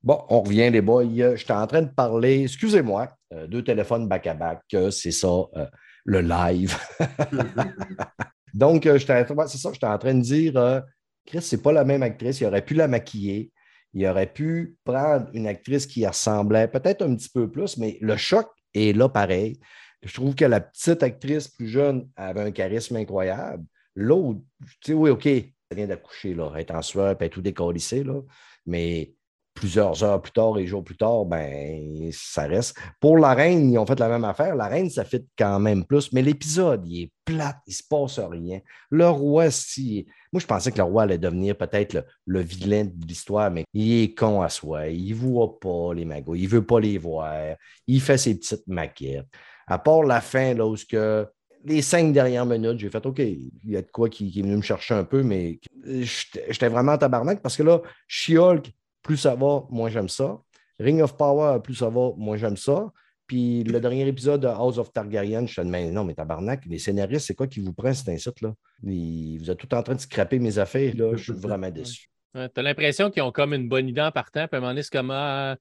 [0.04, 1.34] Bon, on revient, les boys.
[1.34, 4.62] J'étais en train de parler, excusez-moi, euh, deux téléphones back-à-back,
[4.92, 5.66] c'est ça, euh,
[6.04, 6.78] le live.
[8.54, 10.84] Donc, euh, c'est ça, j'étais en train de dire
[11.28, 12.40] Chris, c'est pas la même actrice.
[12.40, 13.52] Il aurait pu la maquiller.
[13.92, 18.16] Il aurait pu prendre une actrice qui ressemblait peut-être un petit peu plus, mais le
[18.16, 19.60] choc est là pareil.
[20.02, 23.62] Je trouve que la petite actrice plus jeune avait un charisme incroyable.
[23.94, 24.40] L'autre,
[24.80, 27.42] tu sais, oui, OK, elle vient d'accoucher, là, elle est en sueur, elle est tout
[27.42, 28.22] décollissée, là,
[28.64, 29.12] mais
[29.58, 32.78] plusieurs heures plus tard et jours plus tard, ben, ça reste.
[33.00, 34.54] Pour la reine, ils ont fait la même affaire.
[34.54, 38.20] La reine, ça fait quand même plus, mais l'épisode, il est plate, il se passe
[38.20, 38.60] rien.
[38.90, 40.06] Le roi, si.
[40.32, 44.02] Moi, je pensais que le roi allait devenir peut-être le, vilain de l'histoire, mais il
[44.02, 44.88] est con à soi.
[44.88, 47.56] Il ne voit pas les magots, il ne veut pas les voir.
[47.86, 49.26] Il fait ses petites maquettes.
[49.66, 51.26] À part la fin, là, où que
[51.64, 54.56] les cinq dernières minutes, j'ai fait OK, il y a de quoi qui, est venu
[54.56, 58.70] me chercher un peu, mais j'étais vraiment en tabarnak parce que là, She-Hulk,
[59.08, 60.38] plus ça va, moins j'aime ça.
[60.78, 62.92] Ring of Power, plus ça va, moins j'aime ça.
[63.26, 66.78] Puis le dernier épisode de House of Targaryen, je suis mais non, mais tabarnak, les
[66.78, 68.52] scénaristes, c'est quoi qui vous prend cet incite là?
[68.82, 71.16] Vous êtes tout en train de scraper mes affaires, là.
[71.16, 72.10] Je suis vraiment déçu.
[72.34, 74.72] tu as l'impression qu'ils ont comme une bonne idée en partant, puis à un moment
[74.72, 75.56] donné, c'est comme ah,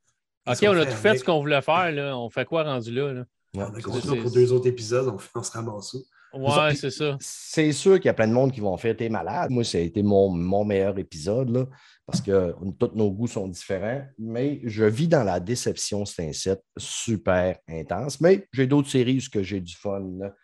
[0.45, 2.17] OK, on a tout fait ce qu'on voulait faire, là.
[2.17, 3.13] On fait quoi rendu là?
[3.13, 3.25] là?
[3.55, 5.97] on a pour deux autres épisodes, on, on se ramasse ça.
[6.37, 7.17] Ouais, c'est ça.
[7.19, 9.49] C'est sûr qu'il y a plein de monde qui vont faire T'es malade.
[9.49, 11.65] Moi, ça a été mon, mon meilleur épisode, là,
[12.05, 14.01] parce que tous nos goûts sont différents.
[14.17, 18.21] Mais je vis dans la déception, c'est un set super intense.
[18.21, 20.03] Mais j'ai d'autres séries où j'ai du fun.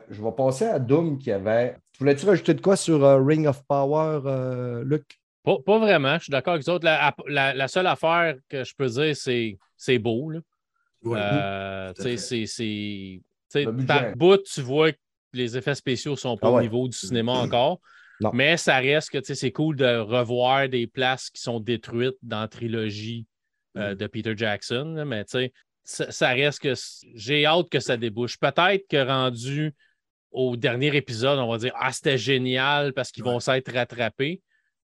[0.09, 1.77] Je vais passer à Doom qui avait.
[1.99, 5.19] Voulais-tu rajouter de quoi sur euh, Ring of Power, euh, Luc?
[5.43, 6.85] Pas, vraiment, je suis d'accord avec autres.
[7.27, 10.29] La, seule affaire que je peux dire, c'est c'est beau.
[10.29, 10.39] Là.
[11.05, 14.97] Euh, c'est par bout, tu vois que
[15.33, 17.79] les effets spéciaux sont pas ah au niveau du cinéma encore.
[18.21, 18.29] Non.
[18.33, 22.17] Mais ça reste que tu sais, c'est cool de revoir des places qui sont détruites
[22.21, 23.25] dans la trilogie
[23.77, 23.95] euh, Mm.
[23.95, 25.03] de Peter Jackson.
[25.07, 25.53] Mais tu sais,
[25.83, 26.73] ça, ça reste que
[27.15, 28.37] j'ai hâte que ça débouche.
[28.37, 29.73] Peut-être que rendu
[30.31, 34.37] au dernier épisode, on va dire Ah, c'était génial parce qu'ils vont s'être rattrapés.
[34.37, 34.43] tu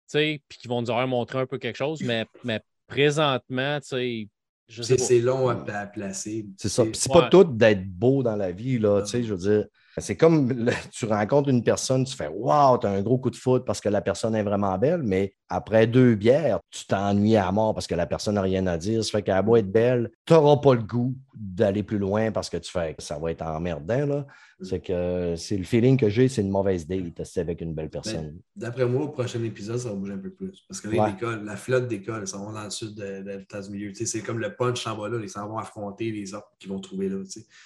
[0.09, 2.03] sais, Puis qu'ils vont nous avoir montré un peu quelque chose.
[2.03, 4.29] Mais, mais présentement, tu
[4.69, 6.47] sais, C'est long à, à placer.
[6.59, 6.85] C'est ça.
[6.93, 7.21] C'est- Ouais.
[7.23, 9.01] pas tout d'être beau dans la vie, là.
[9.03, 9.67] Tu sais, je veux dire,
[9.99, 13.37] c'est comme le- tu rencontres une personne, tu fais Waouh, t'as un gros coup de
[13.37, 17.51] foot parce que la personne est vraiment belle, mais après deux bières, tu t'ennuies à
[17.53, 19.05] mort parce que la personne n'a rien à dire.
[19.05, 22.51] Ça fait qu'elle va être belle, tu n'auras pas le goût d'aller plus loin parce
[22.51, 24.27] que tu fais que ça va être emmerdant, là.
[24.63, 27.91] C'est que c'est le feeling que j'ai, c'est une mauvaise date, c'est avec une belle
[27.91, 28.39] personne.
[28.57, 30.65] D'après moi, au prochain épisode, ça va bouger un peu plus.
[30.67, 31.11] Parce que là, Ouais.
[31.11, 33.93] l'école, la flotte d'école, ils s'en vont dans le sud de, de l'État du milieu.
[33.95, 36.81] C'est comme le punch s'en va là, ils s'en vont affronter les autres qu'ils vont
[36.81, 37.17] trouver là.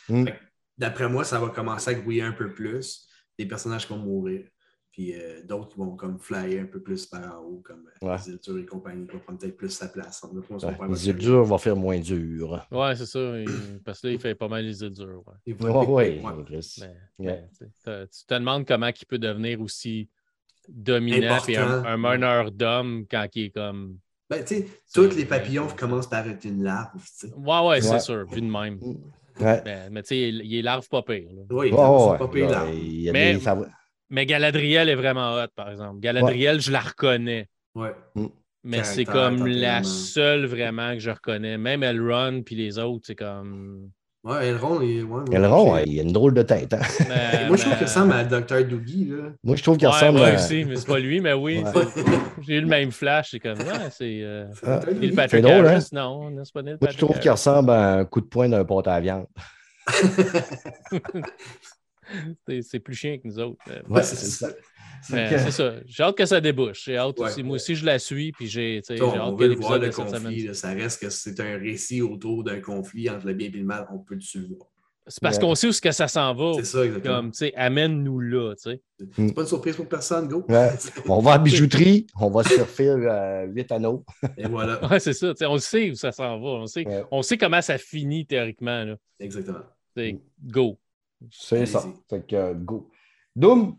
[0.09, 0.25] Mm.
[0.27, 0.35] Fait
[0.81, 3.07] D'après moi, ça va commencer à grouiller un peu plus.
[3.39, 4.47] Des personnages qui vont mourir.
[4.93, 8.07] Puis euh, d'autres qui vont comme flyer un peu plus par en haut, comme euh,
[8.09, 8.17] Ouais.
[8.27, 10.19] les Ildur et compagnie, qui vont prendre peut-être plus sa place.
[10.21, 12.67] Ça Ouais, va faire les votre îles dures vont faire moins dur.
[12.73, 13.21] Ouais, c'est ça.
[13.39, 13.47] il-
[13.85, 15.23] Parce que là, il fait pas mal les îles dures.
[15.47, 15.55] ouais.
[15.55, 16.45] Ouais.
[16.45, 16.77] Chris.
[16.81, 17.49] Mais, Ouais.
[17.61, 20.09] mais, tu te demandes comment il peut devenir aussi
[20.69, 23.99] dominant et un, meneur d'hommes quand il est comme.
[24.29, 27.01] Ben, tu sais, tous les papillons commencent par être une larve.
[27.03, 27.33] tu sais.
[27.35, 28.01] Ouais, ouais, c'est Ouais.
[28.01, 28.79] sûr, vu de même.
[29.41, 29.63] Ouais.
[29.65, 31.29] Mais, mais tu sais, il, il est larve pas pire.
[31.35, 31.43] là.
[31.51, 32.75] Oui, ouais, pas pire, là, larve.
[32.75, 33.41] il y a Mais- des
[34.11, 36.01] Mais Galadriel est vraiment hot, par exemple.
[36.01, 37.49] Galadriel, je la reconnais.
[37.75, 37.93] Ouais.
[38.63, 41.57] Mais c'est comme la seule vraiment que je reconnais.
[41.57, 43.91] Même Elrond puis les autres, c'est comme.
[44.23, 46.75] Ouais, Elrond, il, ouais, Elrond, ouais, il a une drôle de tête.
[46.75, 46.81] hein.
[47.09, 48.65] Mais- Moi, je trouve mais- qu'il ressemble à Dr.
[48.69, 49.07] Doogie.
[49.07, 49.31] Là.
[49.43, 50.35] Moi, je trouve qu'il Ouais, ressemble moi à.
[50.35, 51.63] aussi, mais c'est pas lui, mais oui.
[51.65, 51.73] Ouais.
[51.95, 52.05] c'est-
[52.43, 53.31] J'ai eu le même flash.
[53.31, 54.21] C'est comme, ouais, c'est.
[54.23, 54.81] euh, Ah.
[55.17, 55.79] Patrick drôle, hein?
[55.93, 58.51] Non, non, c'est pas Neil Moi, je trouve qu'il ressemble à un coup de poing
[58.51, 59.27] d'un pot à viande.
[62.47, 63.57] C'est- C'est plus chien que nous autres.
[63.71, 64.49] Euh, Ouais, c'est ça.
[65.03, 65.75] C'est ça.
[65.87, 66.85] J'ai hâte que ça débouche.
[66.85, 67.27] J'ai hâte Ouais.
[67.29, 67.43] aussi.
[67.43, 69.93] Moi aussi, je la suis, puis j'ai hâte que veut le voir l'épisode le de
[69.93, 70.41] cette conflit.
[70.43, 70.55] semaine.
[70.55, 73.87] Ça reste que c'est un récit autour d'un conflit entre le bien et le mal.
[73.93, 74.57] On peut le suivre.
[75.07, 75.43] C'est parce Ouais.
[75.43, 76.53] qu'on sait où ce que ça s'en va.
[76.59, 77.17] C'est ça, exactement.
[77.17, 78.81] Comme, tu sais, amène-nous là, tu sais.
[79.17, 80.45] C'est pas une surprise pour personne, go.
[80.49, 80.71] Ouais.
[81.09, 84.05] On va à la bijouterie, on va faire euh, huit anneaux.
[84.37, 84.79] Et voilà.
[84.91, 85.31] Ouais, c'est ça.
[85.31, 86.49] tu sais, On sait où ça s'en va.
[86.49, 87.03] On sait, Ouais.
[87.11, 88.85] on sait comment ça finit théoriquement.
[88.85, 88.97] Là.
[89.19, 89.61] Exactement.
[89.97, 90.19] Mm.
[90.45, 90.79] Go.
[91.31, 91.85] C'est ça.
[92.09, 92.89] Fait que, euh, go.
[93.35, 93.77] Doom,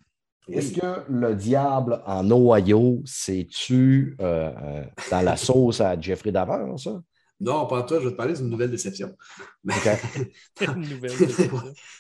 [0.47, 0.55] Oui.
[0.57, 6.77] est-ce que le diable en Ohio, c'est-tu euh, euh, dans la sauce à Jeffrey Dahmer,
[6.77, 7.01] ça?
[7.39, 9.15] Non, pas toi, je vais te parler d'une nouvelle déception.
[9.63, 10.27] Mais- OK.
[10.75, 11.43] Une nouvelle ça.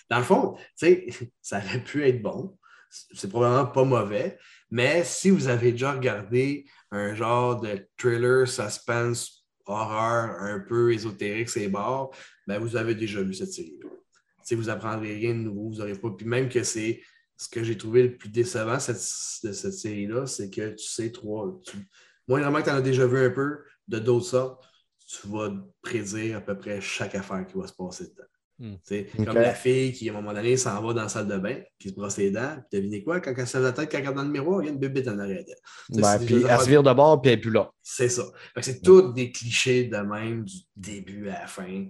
[0.09, 1.07] Dans le fond, tu sais,
[1.41, 2.57] ça aurait pu être bon.
[2.89, 4.37] C'est probablement pas mauvais.
[4.69, 11.49] Mais si vous avez déjà regardé un genre de thriller, suspense, horreur, un peu ésotérique,
[11.49, 12.13] c'est bords,
[12.47, 13.89] ben vous avez déjà vu cette série-là.
[13.89, 13.97] Tu
[14.43, 16.09] sais, vous apprendrez rien de nouveau, vous n'aurez pas.
[16.11, 17.01] Puis même que c'est
[17.41, 21.11] ce que j'ai trouvé le plus décevant cette- de cette série-là, c'est que tu sais
[21.11, 21.59] trois.
[21.65, 21.75] Tu,
[22.27, 24.63] moindrement que tu en as déjà vu un peu de d'autres sortes,
[25.07, 28.27] tu vas prédire à peu près chaque affaire qui va se passer dedans.
[28.59, 28.75] Hmm.
[28.75, 29.25] Tu sais, Ok.
[29.25, 31.57] Comme la fille qui, à un moment donné, s'en va dans la salle de bain,
[31.79, 33.97] qui se brosse les dents, puis devinez quoi, quand elle se lève la tête, quand
[33.97, 36.03] elle regarde dans le miroir, il y a une bébête en arrière d'elle.
[36.03, 37.71] Ouais, c'est puis elle se vire de bord, puis elle n'est plus là.
[37.81, 38.23] C'est ça.
[38.61, 41.87] C'est tous des clichés de même, du début à la fin.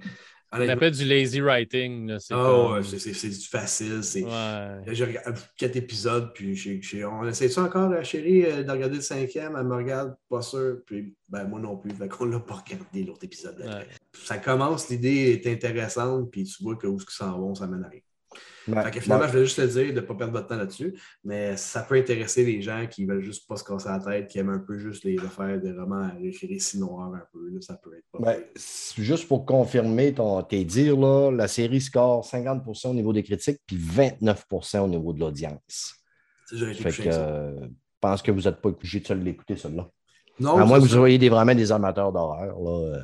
[0.54, 2.08] On Honnêtement, appelle du lazy writing.
[2.08, 4.04] là, C'est ah comme- c'est- c'est c'est du facile.
[4.04, 4.82] c'est- Ouais.
[4.88, 9.56] J'ai regardé quatre épisodes, puis on essaie-tu encore, la chérie, euh, de regarder le cinquième?
[9.58, 10.80] Elle me regarde, pas sûr.
[10.86, 11.92] Puis ben, moi non plus.
[11.92, 13.58] Fait qu'on l'a pas regardé l'autre épisode.
[13.60, 13.88] Ouais.
[14.14, 17.68] Ça commence, l'idée est intéressante, puis tu vois que où ce qu'ils s'en vont, ça
[17.68, 18.02] mène à rien.
[18.68, 18.84] Ouais.
[18.84, 19.28] Fait que finalement, Ouais.
[19.30, 20.94] je voulais juste te dire de ne pas perdre votre temps là-dessus,
[21.24, 24.38] mais ça peut intéresser les gens qui veulent juste pas se casser la tête, qui
[24.40, 27.50] aiment un peu juste les affaires de romans ré- récits noirs un peu.
[27.50, 28.44] là, ça peut être pas Ben,
[28.98, 33.60] juste pour confirmer ton, tes dires, là, la série score 50% au niveau des critiques,
[33.66, 35.96] puis 29% au niveau de l'audience.
[36.52, 37.68] J'aurais été Fait que euh, je
[38.00, 39.90] pense que vous n'êtes pas obligé de l'écouter, celui-là.
[40.40, 42.60] Non, à moins que vous soyez des, vraiment des amateurs d'horreur.
[42.60, 43.02] là, euh.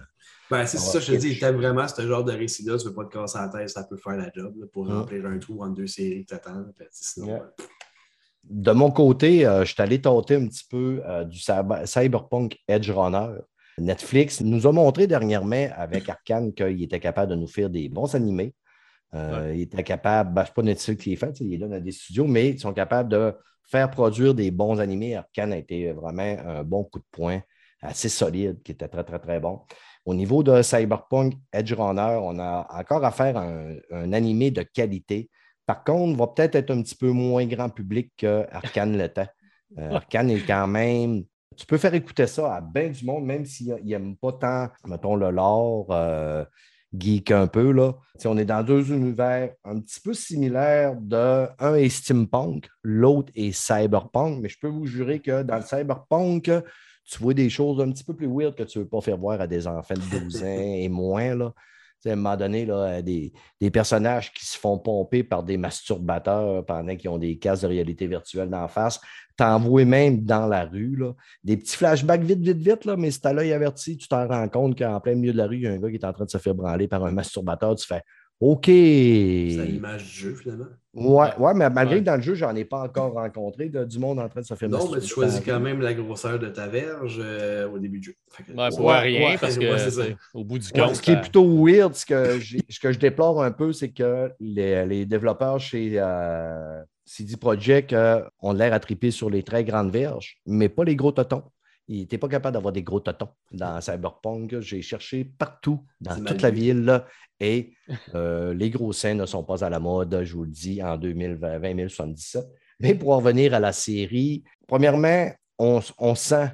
[0.50, 2.90] Ben, c'est On ça, je te dis, t'aimes vraiment ce genre de récit-là, tu ne
[2.90, 5.00] veux pas te casser la tête, ça peut faire la job là, pour Mm.
[5.00, 6.64] remplir un trou entre deux séries que t'attends.
[6.76, 7.52] Puis, sinon, Yeah.
[8.50, 12.58] De mon côté, euh, je suis allé tenter un petit peu euh, du cyber- Cyberpunk
[12.70, 13.40] Edge Runner.
[13.78, 18.16] Netflix nous a montré dernièrement avec Arkane qu'il était capable de nous faire des bons
[18.16, 18.56] animés.
[19.14, 21.80] Euh, Il était capable, ben, c'est pas Netflix qui est fait, il est là dans
[21.84, 23.34] des studios, mais ils sont capables de
[23.70, 25.18] faire produire des bons animés.
[25.18, 27.42] Arkane a été vraiment un bon coup de poing,
[27.82, 29.60] assez solide, qui était très, très, très bon.
[30.08, 34.62] Au niveau de Cyberpunk Edge Runner, on a encore à faire un, un animé de
[34.62, 35.30] qualité.
[35.66, 39.28] Par contre, va peut-être être un petit peu moins grand public qu'Arkane l'était.
[39.78, 41.26] Euh, Arcane est quand même.
[41.58, 45.18] Tu peux faire écouter ça à bien du monde, même s'ils n'aiment pas tant, mettons,
[45.18, 45.88] le lore.
[45.92, 46.46] euh,
[46.98, 47.72] geek un peu.
[47.72, 47.94] Là.
[48.24, 50.96] on est dans deux univers un petit peu similaires.
[51.02, 55.64] De, un est steampunk, l'autre est cyberpunk, mais je peux vous jurer que dans le
[55.64, 56.50] cyberpunk,
[57.08, 59.18] tu vois des choses un petit peu plus weird que tu ne veux pas faire
[59.18, 61.36] voir à des enfants de 12 ans et moins.
[61.36, 61.54] Là
[62.06, 63.32] à un moment donné, là, des,
[63.72, 68.08] personnages qui se font pomper par des masturbateurs pendant qu'ils ont des cases de réalité
[68.08, 69.00] virtuelle d'en face.
[69.36, 73.22] T'envoies même dans la rue là, des petits flashbacks vite, vite, vite, là, mais si
[73.22, 75.64] tu as l'œil averti, tu t'en rends compte qu'en plein milieu de la rue, il
[75.64, 77.76] y a un gars qui est en train de se faire branler par un masturbateur.
[77.76, 78.02] Tu fais
[78.40, 78.66] OK.
[78.66, 80.68] C'est l'image du jeu, finalement.
[80.94, 84.20] Ouais, ouais, mais malgré que dans le jeu, j'en ai pas encore rencontré du monde
[84.20, 86.68] en train de se faire Non, mais tu choisis quand même la grosseur de ta
[86.68, 88.54] verge euh, au début du jeu.
[88.54, 90.96] ouais, pour rien, parce que au bout du compte.
[90.96, 94.32] ce qui est plutôt weird, ce que, ce que je déplore un peu, c'est que
[94.40, 99.64] les, les, développeurs chez euh, CD Projekt euh, ont l'air à triper sur les très
[99.64, 101.44] grandes verges, mais pas les gros totons.
[101.88, 104.60] Il n'était pas capable d'avoir des gros totons dans Cyberpunk.
[104.60, 107.04] J'ai cherché partout, dans toute la ville,
[107.40, 107.74] et
[108.16, 110.98] euh, les gros seins ne sont pas à la mode, je vous le dis, en
[110.98, 112.46] 2020, 2077.
[112.80, 116.52] Mais pour en revenir à la série, premièrement, on, sent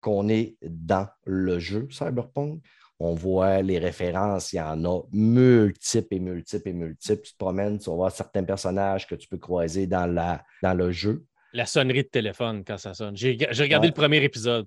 [0.00, 2.62] qu'on est dans le jeu Cyberpunk.
[3.02, 7.22] On voit les références, il y en a multiples et multiples et multiples.
[7.22, 10.74] Tu te promènes, tu vas voir certains personnages que tu peux croiser dans, la, dans
[10.74, 11.24] le jeu.
[11.52, 13.16] La sonnerie de téléphone quand ça sonne.
[13.16, 14.66] J'ai regardé le premier épisode.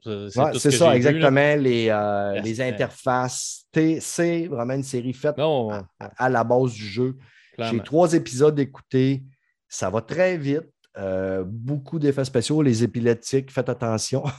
[0.57, 1.55] C'est ça, exactement.
[1.55, 3.65] les, euh, les interfaces.
[3.99, 7.17] C'est vraiment une série faite à, la base du jeu.
[7.57, 9.23] J'ai trois épisodes écoutés.
[9.67, 10.61] Ça va très vite.
[10.95, 12.61] Euh, beaucoup d'effets spéciaux.
[12.61, 14.23] Les épileptiques, faites attention.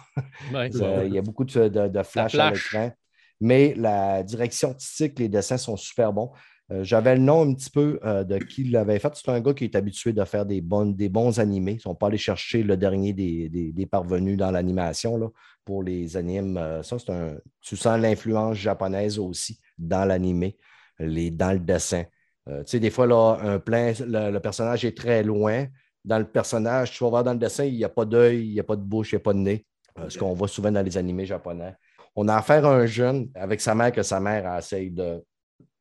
[0.55, 2.93] Euh, il y a beaucoup de, de, flash à l'écran.
[3.41, 6.31] Mais la direction artistique, les dessins sont super bons.
[6.73, 9.13] Euh, j'avais le nom un petit peu euh, de qui l'avait fait.
[9.15, 11.73] C'est un gars qui est habitué de faire des, bonnes, des bons animés.
[11.73, 15.33] Ils ne sont pas allés chercher le dernier des, parvenus dans l'animation
[15.65, 16.57] pour les animes.
[16.57, 17.37] Euh, ça, c'est un.
[17.61, 20.57] Tu sens l'influence japonaise aussi dans l'animé,
[20.99, 22.05] dans le dessin.
[22.47, 25.67] tu sais, des fois, là, un plein, le, personnage est très loin.
[26.05, 28.53] Dans le personnage, tu vas voir dans le dessin, il n'y a pas d'œil, il
[28.53, 29.67] n'y a pas de bouche, il n'y a pas de nez.
[30.09, 31.75] Ce qu'on voit souvent dans les animés japonais.
[32.17, 35.25] On a affaire à un jeune avec sa mère que sa mère essaye de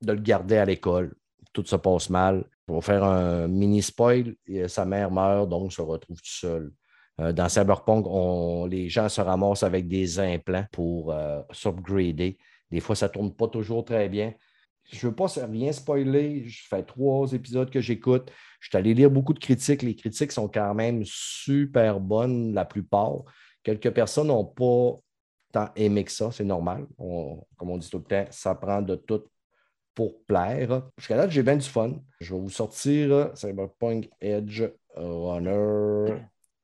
[0.04, 1.16] de le garder à l'école.
[1.54, 2.46] Tout se passe mal.
[2.66, 4.36] Pour faire un mini spoil,
[4.68, 6.72] sa mère meurt, donc se retrouve tout seul.
[7.22, 8.08] Euh, dans Cyberpunk,
[8.72, 12.38] les gens se ramassent avec des implants pour euh, s'upgrader.
[12.72, 14.34] Des fois, ça ne tourne pas toujours très bien.
[14.92, 16.48] Je ne veux pas rien spoiler.
[16.48, 18.32] Je fais trois épisodes que j'écoute.
[18.60, 19.84] Je suis allé lire beaucoup de critiques.
[19.84, 23.24] Les critiques sont quand même super bonnes, la plupart.
[23.62, 25.00] Quelques personnes n'ont pas
[25.52, 26.88] tant aimé que ça, c'est normal.
[26.98, 29.24] comme on dit tout le temps, ça prend de tout
[29.96, 30.84] pour plaire.
[30.98, 31.94] Jusqu'à là, j'ai bien du fun.
[32.20, 34.64] Je vais vous sortir Cyberpunk Edge
[34.96, 36.16] Runner.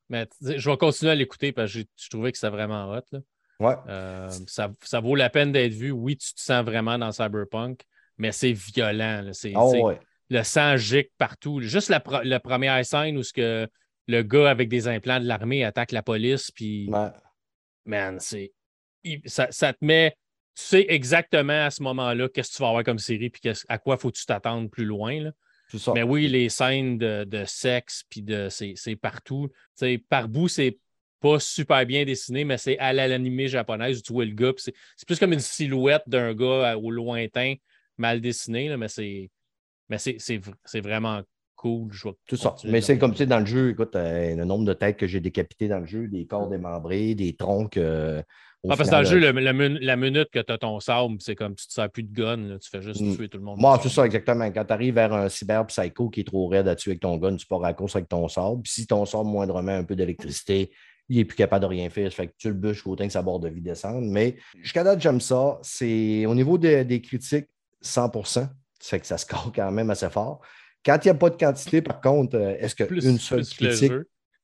[0.10, 3.04] Mais je vais continuer à l'écouter parce que je trouvais que c'était vraiment hot.
[3.12, 3.20] Là.
[3.60, 3.76] Ouais.
[3.88, 5.92] Euh, ça, vaut la peine d'être vu.
[5.92, 7.82] Oui, tu te sens vraiment dans Cyberpunk,
[8.18, 9.30] mais c'est violent.
[9.34, 9.92] C'est, oh,
[10.30, 11.60] Le sang gicle partout.
[11.62, 13.68] Juste la, première scène où ce que
[14.08, 16.90] le gars avec des implants de l'armée attaque la police, puis.
[17.86, 18.54] Man, c'est.
[19.26, 20.16] Ça, ça, te met
[20.60, 23.98] sais exactement à ce moment-là qu'est-ce que tu vas avoir comme série puis à quoi
[23.98, 25.20] faut-tu t'attendre plus loin.
[25.22, 25.32] Là.
[25.94, 29.50] Mais oui, les scènes de, sexe, puis de c'est partout.
[30.10, 30.78] par bout, c'est
[31.20, 34.54] pas super bien dessiné, mais c'est à l'animé japonaise où tu vois le gars.
[34.58, 34.74] C'est
[35.06, 37.56] plus comme une silhouette d'un gars au lointain,
[37.98, 39.30] mal dessiné, là, mais c'est
[39.90, 41.22] mais c'est vraiment
[41.56, 41.92] cool.
[42.28, 42.56] Tout ça.
[42.64, 45.08] Mais c'est comme tu sais, dans le jeu, écoute, euh, le nombre de têtes que
[45.08, 47.76] j'ai décapitées dans le jeu, des corps démembrés, des troncs.
[47.78, 48.22] Euh,
[48.68, 51.56] ah, parce que dans le jeu, la minute que tu as ton sable, c'est comme
[51.56, 53.16] tu ne te sers plus de gun, tu fais juste mm.
[53.16, 53.60] tuer tout le monde.
[53.60, 54.52] Moi, c'est ça, exactement.
[54.52, 57.16] Quand tu arrives vers un cyber psycho qui est trop raide à tuer avec ton
[57.18, 58.62] gun, tu pars à course avec ton sable.
[58.64, 60.72] Puis si ton sable moindrement un peu d'électricité,
[61.08, 62.12] il n'est plus capable de rien faire.
[62.12, 64.06] Ça fait que tu le bûches autant que sa barre de vie descende.
[64.06, 65.58] Mais jusqu'à date, j'aime ça.
[65.62, 67.48] C'est au niveau des critiques,
[67.82, 68.50] 100 Ça
[68.82, 70.42] fait que ça score quand même assez fort.
[70.86, 73.92] Quand il n'y a pas de quantité, par contre, euh, est-ce qu'une seule critique.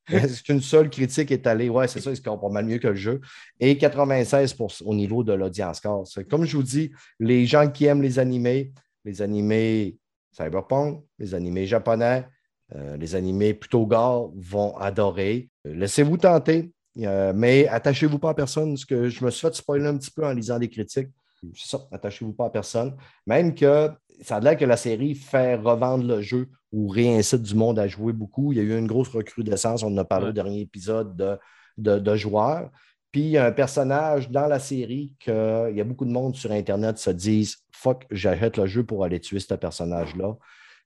[0.12, 1.70] Est-ce qu'une seule critique est allée?
[1.70, 3.22] Oui, c'est ça, il score pas mal mieux que le jeu.
[3.60, 6.08] Et 96 au niveau de l'audience score.
[6.30, 8.72] Comme je vous dis, les gens qui aiment les animés,
[9.04, 9.98] les animés
[10.32, 12.28] cyberpunk, les animés japonais,
[12.76, 15.50] euh, les animés plutôt gars vont adorer.
[15.64, 19.88] Laissez-vous tenter, euh, mais attachez-vous pas à personne, parce que je me suis fait spoiler
[19.88, 21.10] un petit peu en lisant des critiques.
[21.54, 22.96] C'est ça, attachez-vous pas à personne.
[23.28, 23.90] Même que
[24.22, 27.88] ça a l'air que la série fait revendre le jeu ou réincite du monde à
[27.88, 28.52] jouer beaucoup.
[28.52, 32.00] Il y a eu une grosse recrudescence, on en a parlé au dernier épisode, de,
[32.00, 32.70] de, joueurs.
[33.12, 36.36] Puis il y a un personnage dans la série qu'il y a beaucoup de monde
[36.36, 40.36] sur Internet se disent Fuck, j'achète le jeu pour aller tuer ce personnage-là.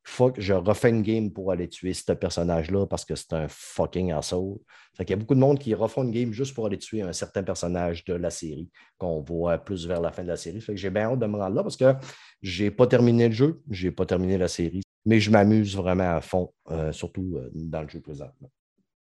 [0.03, 4.11] Fuck, je refais une game pour aller tuer ce personnage-là parce que c'est un fucking
[4.11, 4.57] asshole.
[4.95, 7.01] Fait qu'il y a beaucoup de monde qui refont une game juste pour aller tuer
[7.01, 10.61] un certain personnage de la série qu'on voit plus vers la fin de la série.
[10.61, 11.93] Fait que j'ai bien hâte de me rendre là parce que
[12.41, 16.21] j'ai pas terminé le jeu, j'ai pas terminé la série, mais je m'amuse vraiment à
[16.21, 18.49] fond, euh, surtout euh, dans le jeu présentement.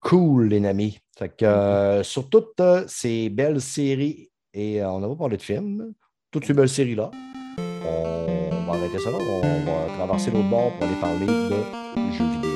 [0.01, 0.99] Cool, les amis.
[1.19, 5.93] Fait que, euh, sur toutes ces belles séries, et on a pas parlé de films,
[6.31, 7.11] toutes ces belles séries-là,
[7.87, 9.11] on va ça.
[9.11, 12.49] On va traverser l'autre bord pour aller parler de jeux vidéo.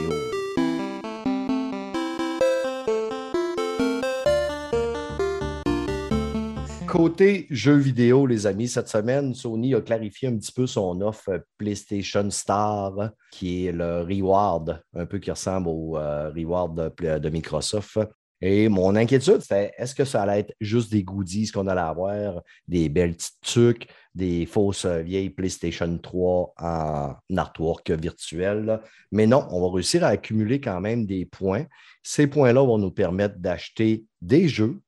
[6.86, 11.42] Côté jeux vidéo, les amis, cette semaine, Sony a clarifié un petit peu son offre
[11.56, 17.98] PlayStation Star, qui est le reward, un peu qui ressemble au euh, reward de, Microsoft.
[18.44, 22.42] Et mon inquiétude, c'était est-ce que ça allait être juste des goodies qu'on allait avoir,
[22.66, 23.86] des belles petites trucs,
[24.16, 28.80] des fausses euh, vieilles PlayStation 3 en artwork virtuel.
[29.12, 31.66] Mais non, on va réussir à accumuler quand même des points.
[32.02, 34.80] Ces points-là vont nous permettre d'acheter des jeux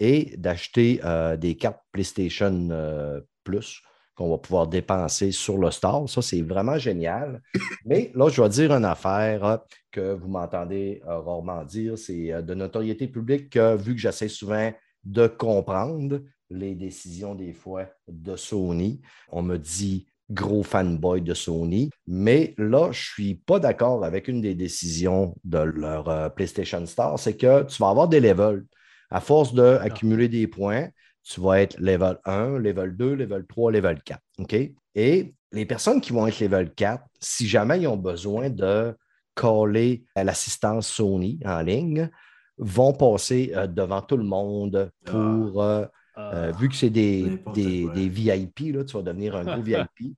[0.00, 3.82] et d'acheter euh, des cartes PlayStation euh, Plus
[4.16, 6.08] qu'on va pouvoir dépenser sur le store.
[6.08, 7.42] Ça, c'est vraiment génial.
[7.84, 9.60] Mais là, je dois dire une affaire
[9.92, 11.98] que vous m'entendez rarement dire.
[11.98, 14.72] C'est de notoriété publique que, vu que j'essaie souvent
[15.04, 19.00] de comprendre, les décisions des fois de Sony.
[19.30, 24.28] On me dit gros fanboy de Sony, mais là, je ne suis pas d'accord avec
[24.28, 28.64] une des décisions de leur euh, PlayStation Star, c'est que tu vas avoir des levels.
[29.08, 30.88] À force d'accumuler des points,
[31.28, 34.20] tu vas être level 1, level 2, level 3, level 4.
[34.38, 34.56] OK?
[34.94, 38.96] Et les personnes qui vont être level 4, si jamais ils ont besoin de
[39.34, 42.10] coller à l'assistance Sony en ligne,
[42.58, 45.66] vont passer euh, devant tout le monde pour ah.
[45.66, 45.86] euh,
[46.18, 50.16] euh, vu que c'est des, des, VIP, là, tu vas devenir un gros VIP.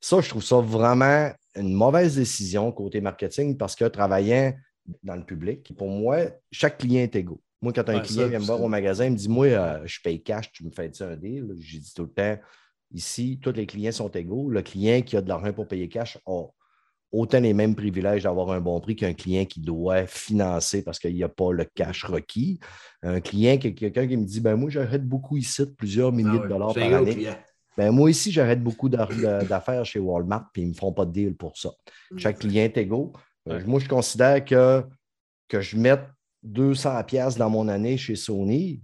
[0.00, 4.52] Ça, je trouve ça vraiment une mauvaise décision côté marketing parce que travaillant
[5.02, 6.18] dans le public, pour moi,
[6.50, 7.40] chaque client est égaux.
[7.60, 10.00] Moi, quand un client vient me voir au magasin, il me dit Moi, euh, je
[10.02, 11.54] paye cash, tu me fais un deal?
[11.58, 12.38] J'ai dit tout le temps
[12.92, 14.48] Ici, tous les clients sont égaux.
[14.48, 16.44] Le client qui a de l'argent pour payer cash a
[17.12, 21.14] autant les mêmes privilèges d'avoir un bon prix qu'un client qui doit financer parce qu'il
[21.14, 22.60] n'y a pas le cash requis.
[23.02, 26.44] Un client, quelqu'un qui me dit ben Moi, j'arrête beaucoup ici de plusieurs milliers ah
[26.44, 27.28] de dollars par année.
[27.76, 31.12] Ben, moi ici, j'arrête beaucoup d'affaires chez Walmart, puis ils ne me font pas de
[31.12, 31.70] deal pour ça.
[32.16, 33.12] Chaque client est égaux.
[33.48, 34.84] Euh, moi, je considère que,
[35.46, 36.04] que je mette
[36.46, 38.82] 200$ dans mon année chez Sony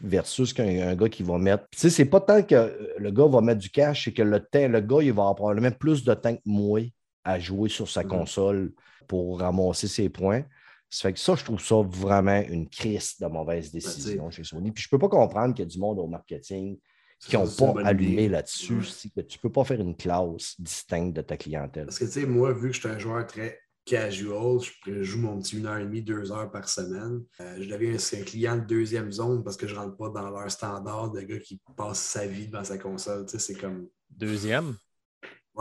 [0.00, 1.66] versus qu'un gars qui va mettre.
[1.70, 4.40] Tu sais, c'est pas tant que le gars va mettre du cash, c'est que le
[4.40, 6.80] temps, le gars, il va avoir probablement plus de temps que moi
[7.24, 8.08] à jouer sur sa mm.
[8.08, 8.72] console
[9.06, 10.44] pour ramasser ses points.
[10.90, 14.44] Ça fait que ça, je trouve ça vraiment une crise de mauvaise ben, décision chez
[14.44, 14.72] Sony.
[14.72, 16.78] Puis je ne peux pas comprendre qu'il y a du monde au marketing
[17.20, 18.78] qui n'ont pas allumé là-dessus.
[19.02, 21.86] tu ne peux pas faire une classe distincte de ta clientèle.
[21.86, 23.58] Parce que, tu sais, moi, vu que je suis un joueur très
[23.88, 27.22] casual, je joue mon petit une heure et demie, deux heures par semaine.
[27.40, 30.30] Euh, je deviens un, client de deuxième zone parce que je ne rentre pas dans
[30.30, 33.24] leur standard de gars qui passe sa vie dans sa console.
[33.26, 33.88] Tu sais, c'est comme.
[34.10, 34.76] Deuxième?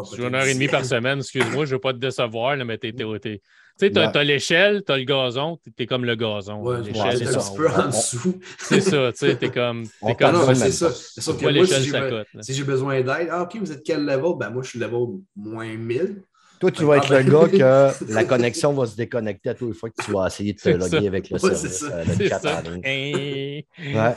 [0.03, 2.78] Sur une heure et demie par semaine, excuse-moi, je ne veux pas te décevoir, mais
[2.78, 6.61] tu sais, tu as, l'échelle, tu as le gazon, tu es comme le gazon.
[6.61, 8.39] Ouais, l'échelle, c'est un petit peu en dessous.
[8.59, 9.86] C'est ça, tu sais, tu es comme.
[10.07, 10.91] Es comme non, c'est ça.
[10.91, 14.34] Sauf que moi, si j'ai besoin d'aide, ah, OK, vous êtes quel level?
[14.38, 16.21] Ben, moi, je suis level moins 1000.
[16.60, 19.74] Toi, tu vas être le gars que la connexion va se déconnecter à tous les
[19.74, 22.70] fois que tu vas essayer de te loguer avec le service, euh, le chat en
[22.70, 23.64] ligne.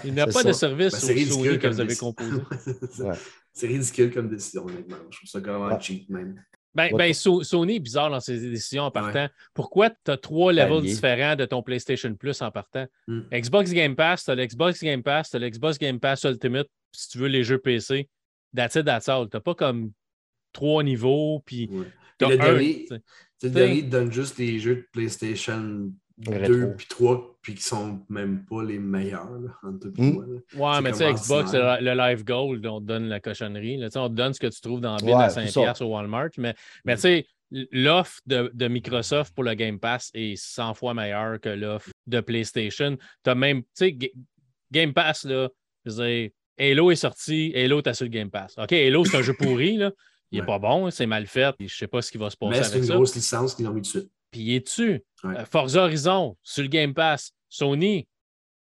[0.04, 2.40] Il n'y a pas de service ben, au que vous avez composé.
[3.52, 4.96] C'est ridicule comme décision, honnêtement.
[5.10, 6.40] Je trouve ça carrément cheap, même.
[6.74, 9.28] Ben, ben Sony est bizarre dans ses décisions en partant.
[9.54, 12.86] Pourquoi tu as trois levels différents de ton PlayStation Plus en partant?
[13.08, 13.22] Hmm.
[13.32, 17.08] Xbox Game Pass, tu as l'Xbox Game Pass, tu as l'Xbox Game Pass Ultimate, si
[17.08, 18.08] tu veux les jeux PC.
[18.54, 19.28] That's it, that's all.
[19.28, 19.90] Tu pas comme
[20.52, 21.68] trois niveaux, puis
[22.20, 22.86] le dernier,
[23.42, 28.44] le dernier donne juste les jeux de PlayStation 2 puis 3 puis qui sont même
[28.44, 30.40] pas les meilleurs là, entre hmm.
[30.54, 33.78] Ouais, mais tu sais, Xbox, le, Live Gold, on te donne la cochonnerie.
[33.78, 36.30] Là, on te donne ce que tu trouves dans la ville à 5$ au Walmart.
[36.36, 36.54] Mais,
[36.84, 37.26] mais tu sais,
[37.72, 42.20] l'offre de, de, Microsoft pour le Game Pass est 100 fois meilleure que l'offre de
[42.20, 42.96] PlayStation.
[43.24, 43.98] Tu as même, tu sais,
[44.70, 45.48] Game Pass, là,
[45.86, 48.54] je veux Halo est sorti, Halo, t'as sur le Game Pass.
[48.58, 49.92] OK, Halo, c'est un jeu pourri, là.
[50.32, 51.54] Il n'est pas bon, c'est mal fait.
[51.58, 53.66] Je ne sais pas ce qui va se passer Mais c'est une grosse licence qu'ils
[53.66, 54.04] ont mis dessus.
[54.30, 55.02] Puis il est dessus.
[55.24, 57.32] Euh, Forza Horizon, sur le Game Pass.
[57.48, 58.08] Sony, tu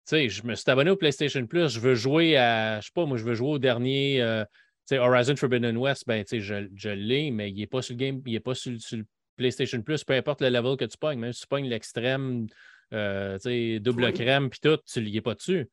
[0.05, 1.69] sais, je me suis abonné au PlayStation Plus.
[1.69, 4.95] Je veux jouer à, je sais pas, moi, je veux jouer au dernier, euh, tu
[4.95, 6.03] sais, Horizon Forbidden West.
[6.05, 8.41] Ben, tu sais, je, je l'ai, mais il n'est pas sur le Game, il est
[8.41, 9.05] pas sur, le
[9.37, 11.19] PlayStation Plus, peu importe le level que tu pognes.
[11.19, 12.47] Même si tu pognes l'extrême,
[12.93, 15.69] euh, tu sais, double crème, puis tout, tu n'y es pas dessus.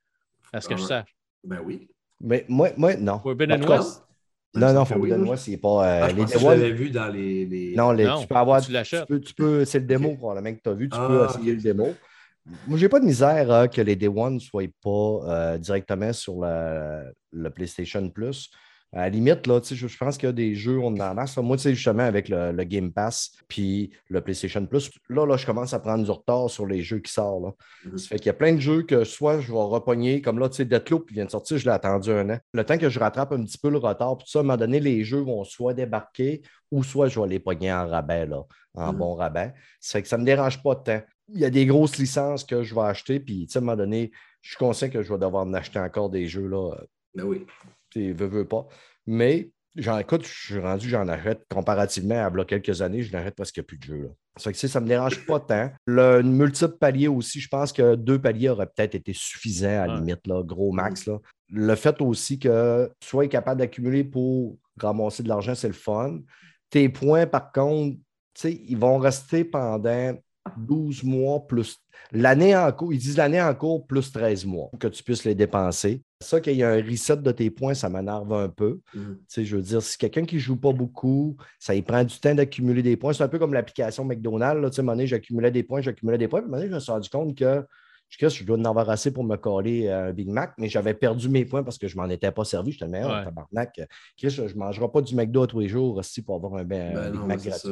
[0.52, 1.16] Est-ce que je sache?
[1.42, 1.88] Ben oui.
[2.20, 3.18] Mais moi, moi non.
[3.18, 4.04] Forbidden West?
[4.54, 5.68] Non, non, Forbidden West, c'est pas.
[5.68, 7.46] Euh, ah, je les je l'avais vu dans les.
[7.46, 8.60] les- Non, les- Non, tu peux avoir.
[8.60, 8.72] tu
[9.08, 10.18] peux, tu peux- c'est le démo, Ok.
[10.18, 10.88] probablement, que tu as vu.
[10.88, 11.94] Tu Ah, peux essayer le démo.
[12.66, 16.12] Moi, j'ai pas de misère hein, que les Day One ne soient pas euh, directement
[16.12, 18.50] sur la- le PlayStation Plus.
[18.92, 21.36] À la limite, là, je, je pense qu'il y a des jeux, on en masse.
[21.36, 25.36] Moi, tu sais, justement, avec le, le Game Pass puis le PlayStation Plus, là, là,
[25.36, 27.44] je commence à prendre du retard sur les jeux qui sortent.
[27.44, 27.50] Là.
[27.84, 27.98] Mhm.
[27.98, 30.48] Ça fait qu'il y a plein de jeux que soit je vais repogner, comme là,
[30.48, 32.38] tu sais, Deathloop qui vient de sortir, je l'ai attendu un an.
[32.52, 34.56] Le temps que je rattrape un petit peu le retard, puis ça, à un moment
[34.56, 38.42] donné, les jeux vont soit débarquer ou soit je vais les pogner en rabais, là,
[38.74, 38.98] en Mhm.
[38.98, 39.54] bon rabais.
[39.78, 41.00] Ça fait que ça ne me dérange pas tant.
[41.32, 43.64] Il y a des grosses licences que je vais acheter, puis tu sais, à un
[43.64, 44.10] moment donné,
[44.40, 46.72] je suis conscient que je vais devoir en acheter encore des jeux, là,
[47.14, 47.46] Ben oui.
[47.90, 48.66] Tu sais, veux, veux pas.
[49.06, 53.36] Mais j'en écoute, je suis rendu, j'en achète comparativement à là, quelques années, je n'achète
[53.36, 54.02] presque plus de jeux.
[54.02, 54.08] Là.
[54.36, 55.70] Ça que, ça ne me dérange pas tant.
[55.86, 59.94] Le multiple palier aussi, je pense que deux paliers auraient peut-être été suffisants à la
[59.94, 60.00] Ouais.
[60.00, 61.06] limite, là, gros max.
[61.06, 61.18] Là.
[61.52, 66.20] Le fait aussi que tu sois capable d'accumuler pour ramasser de l'argent, c'est le fun.
[66.70, 67.96] Tes points, par contre,
[68.44, 70.16] ils vont rester pendant
[70.56, 71.78] 12 mois plus.
[72.12, 75.24] L'année en cours, ils disent l'année en cours plus 13 mois pour que tu puisses
[75.24, 76.02] les dépenser.
[76.22, 78.80] Ça, qu'il y a un reset de tes points, ça m'énerve un peu.
[78.94, 79.16] Mhm.
[79.18, 82.04] Tu sais, je veux dire, si quelqu'un qui ne joue pas beaucoup, ça y prend
[82.04, 83.12] du temps d'accumuler des points.
[83.12, 84.60] C'est un peu comme l'application McDonald's.
[84.62, 86.40] Là, tu sais, à un moment donné, j'accumulais des points, j'accumulais des points.
[86.40, 87.64] Puis à un moment donné, je me suis rendu compte que
[88.08, 91.28] je, je dois en avoir assez pour me coller un Big Mac, mais j'avais perdu
[91.28, 92.72] mes points parce que je ne m'en étais pas servi.
[92.72, 93.24] J'étais le meilleur, Ouais.
[93.24, 93.80] tabarnak.
[94.18, 96.92] Chris, je ne mangerai pas du McDo tous les jours aussi pour avoir un, ben-
[96.94, 97.70] Ben Big non, Mac gratuit.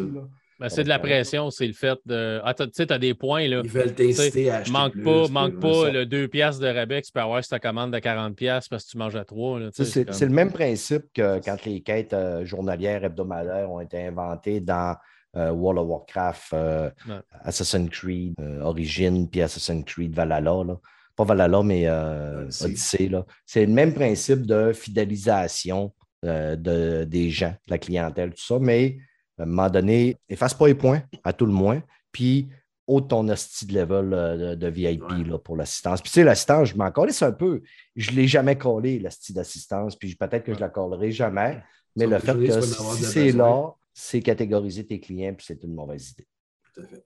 [0.60, 2.40] Ben, c'est de la pression, c'est le fait de.
[2.44, 3.60] Ah, t'as- tu sais, tu as des points, là.
[3.62, 4.72] Ils veulent t'inciter à acheter.
[4.72, 5.90] Manque plus, pas, manque pas ça.
[5.92, 8.68] le 2 piastres de rabais que tu peux avoir sur ta commande de 40 piastres
[8.70, 9.60] parce que tu manges à 3.
[9.60, 13.80] Tu sais, C'est c'est le même principe que quand les quêtes euh, journalières, hebdomadaires ont
[13.80, 14.96] été inventées dans
[15.36, 17.14] euh, World of Warcraft, euh, Ouais.
[17.44, 20.64] Assassin's Creed euh, Origin, puis Assassin's Creed Valhalla.
[20.66, 20.76] là.
[21.14, 23.10] Pas Valhalla, mais euh, Odyssey.
[23.46, 25.92] C'est le même principe de fidélisation
[26.24, 28.96] euh, de, des gens, de la clientèle, tout ça, mais
[29.38, 31.82] à un moment donné, efface pas les points, à tout le moins,
[32.12, 32.48] puis
[32.86, 35.24] haute ton hostie de level euh, de, de VIP Ouais.
[35.24, 36.00] là, pour l'assistance.
[36.00, 37.62] Puis tu sais, l'assistance, je m'en calisse un peu.
[37.96, 41.62] Je ne l'ai jamais collé, l'hostie d'assistance, puis peut-être que je la collerai jamais,
[41.96, 46.10] mais le fait que si c'est là, c'est catégoriser tes clients, puis c'est une mauvaise
[46.12, 46.26] idée.
[46.74, 47.04] Tout à fait.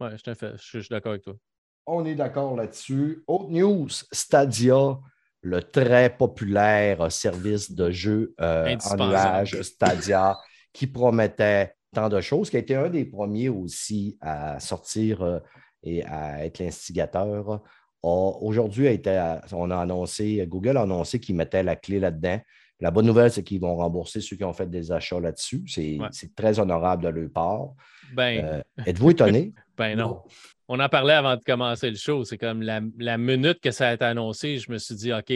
[0.00, 1.34] Ouais, je, te fais- je suis je suis d'accord avec toi.
[1.86, 3.24] On est d'accord là-dessus.
[3.26, 4.98] Autre news, Stadia,
[5.42, 9.10] le très populaire service de jeu euh, en Indispensable.
[9.10, 10.38] nuage, Stadia,
[10.72, 15.38] qui promettait tant de choses, qui a été un des premiers aussi à sortir euh,
[15.82, 17.60] et à être l'instigateur.
[18.02, 18.88] Aujourd'hui,
[19.52, 22.40] on a annoncé, Google a annoncé qu'ils mettaient la clé là-dedans.
[22.80, 25.62] La bonne nouvelle, c'est qu'ils vont rembourser ceux qui ont fait des achats là-dessus.
[25.66, 26.08] C'est Ouais.
[26.12, 27.68] c'est très honorable de leur part.
[28.14, 29.52] Ben, Euh, Êtes-vous étonné?
[29.76, 30.22] ben non.
[30.66, 32.24] On en parlait avant de commencer le show.
[32.24, 35.32] C'est comme la, la minute que ça a été annoncé, je me suis dit, OK,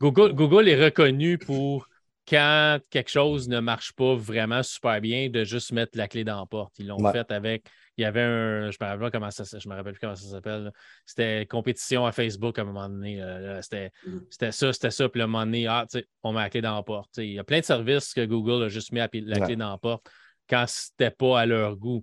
[0.00, 1.88] Google, Google est reconnu pour
[2.28, 6.38] quand quelque chose ne marche pas vraiment super bien, de juste mettre la clé dans
[6.38, 6.78] la porte.
[6.78, 7.12] Ils l'ont Ouais.
[7.12, 7.66] fait avec.
[7.98, 8.70] Il y avait un.
[8.70, 10.72] Je me rappelle pas comment ça je me rappelle plus comment ça s'appelle.
[11.04, 13.20] C'était compétition à Facebook à un moment donné.
[13.60, 14.18] C'était Mm.
[14.30, 15.08] c'était ça, c'était ça.
[15.08, 15.86] Puis à un moment donné, ah,
[16.22, 17.16] on met la clé dans la porte.
[17.18, 19.46] Il y a plein de services que Google a juste mis la, la Ouais.
[19.46, 20.06] clé dans la porte
[20.48, 22.02] quand c'était pas à leur goût.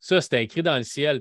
[0.00, 1.20] Ça, c'était écrit dans le ciel.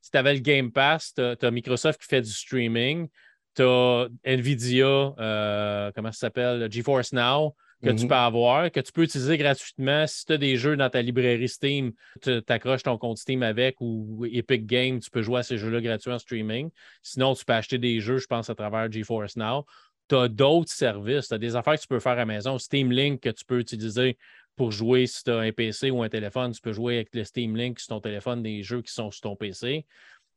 [0.00, 3.08] Si tu avais le Game Pass, tu as, Microsoft qui fait du streaming,
[3.54, 4.86] tu as Nvidia,
[5.18, 8.08] euh, comment ça s'appelle, GeForce Now, que tu Mhm.
[8.08, 10.06] peux avoir, que tu peux utiliser gratuitement.
[10.06, 13.76] Si tu as des jeux dans ta librairie Steam, tu accroches ton compte Steam avec
[13.80, 16.70] ou Epic Games, tu peux jouer à ces jeux-là gratuits en streaming.
[17.02, 19.66] Sinon, tu peux acheter des jeux, je pense, à travers GeForce Now.
[20.08, 22.58] Tu as d'autres services, tu as des affaires que tu peux faire à la maison.
[22.58, 24.16] Steam Link que tu peux utiliser
[24.56, 26.52] pour jouer si tu as un PC ou un téléphone.
[26.52, 29.22] Tu peux jouer avec le Steam Link sur ton téléphone des jeux qui sont sur
[29.22, 29.86] ton PC.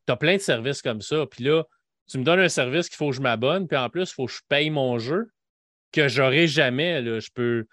[0.07, 1.25] Tu as plein de services comme ça.
[1.25, 1.63] Puis là,
[2.07, 4.27] tu me donnes un service qu'il faut que je m'abonne, puis en plus, il faut
[4.27, 5.27] que je paye mon jeu
[5.95, 7.01] que j'aurai jamais.
[7.01, 7.19] Là.
[7.19, 7.65] Je peux.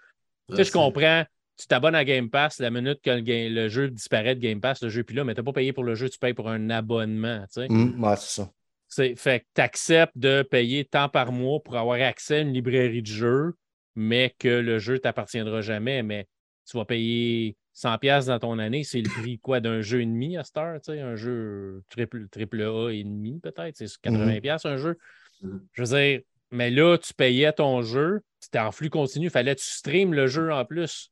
[0.49, 1.25] Tu sais, je comprends.
[1.57, 4.89] Tu t'abonnes à Game Pass la minute que le, jeu disparaît de Game Pass, le
[4.89, 6.49] jeu est plus là, mais tu n'as pas payé pour le jeu, tu payes pour
[6.49, 7.41] un abonnement.
[7.53, 7.71] tu sais.
[7.71, 8.49] Ouais, c'est ça.
[8.87, 12.53] C'est- Fait que tu acceptes de payer tant par mois pour avoir accès à une
[12.53, 13.53] librairie de jeux,
[13.95, 16.01] mais que le jeu ne t'appartiendra jamais.
[16.01, 16.27] Mais
[16.69, 18.83] tu vas payer 100$ piastres dans ton année.
[18.83, 20.81] C'est le prix quoi d'un jeu et demi à cette heure?
[20.81, 23.75] tu sais, Un jeu triple, triple A et demi, peut-être.
[23.77, 24.97] C'est 80$ piastres, un jeu.
[25.43, 25.61] Mhm.
[25.73, 26.21] Je veux dire,
[26.53, 29.25] mais là, tu payais ton jeu, c'était en flux continu.
[29.27, 31.09] Il fallait que tu streames le jeu en plus.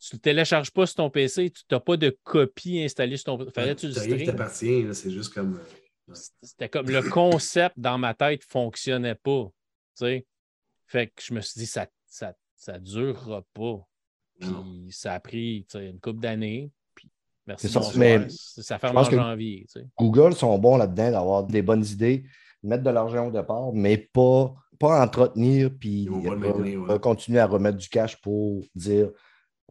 [0.00, 3.24] Tu ne le télécharges pas sur ton PC, tu n'as pas de copie installée sur
[3.26, 3.50] ton PC.
[3.52, 4.24] Fallait que tu le streames.
[4.26, 5.58] t'appartient, c'est juste comme.
[6.10, 9.48] euh, C'était comme le concept dans ma tête ne fonctionnait pas.
[9.98, 10.24] tu.
[10.86, 13.86] Fait que je me suis dit, ça ça, ça durera pas.
[14.38, 14.64] Puis Non.
[14.90, 16.70] ça a pris tu une couple d'années.
[17.46, 17.68] Merci.
[17.68, 19.66] Ça, mais ça ferme en que- janvier.
[19.72, 19.86] tu sais.
[19.98, 22.24] Google sont bons là-dedans d'avoir des bonnes idées,
[22.62, 26.08] mettre de l'argent au départ, mais pas pas entretenir, puis
[27.00, 29.10] continuer à remettre du cash pour dire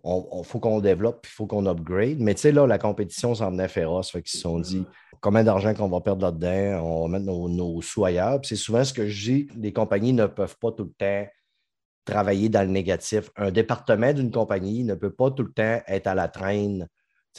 [0.04, 2.20] on, faut qu'on développe, puis il faut qu'on upgrade.
[2.20, 4.12] Mais tu sais, là, la compétition s'en venait féroce.
[4.12, 4.86] Fait qu'ils se sont dit
[5.22, 8.39] combien d'argent qu'on va perdre là-dedans, on va mettre nos, nos sous ailleurs.
[8.43, 11.26] C'est souvent ce que je dis, les compagnies ne peuvent pas tout le temps
[12.06, 13.30] travailler dans le négatif.
[13.38, 16.88] Un département d'une compagnie ne peut pas tout le temps être à la traîne.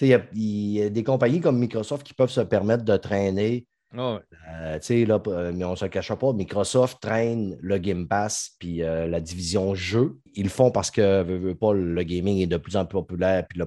[0.01, 3.67] Y il y, a des compagnies comme Microsoft qui peuvent se permettre de traîner.
[3.97, 4.21] Ah ouais.
[4.53, 8.09] Euh, tu sais, là, euh, mais on ne se cachera pas, Microsoft traîne le Game
[8.09, 10.19] Pass puis euh, la division jeu.
[10.35, 13.47] Ils le font parce que pas, le gaming est de plus en plus populaire.
[13.49, 13.67] Puis là,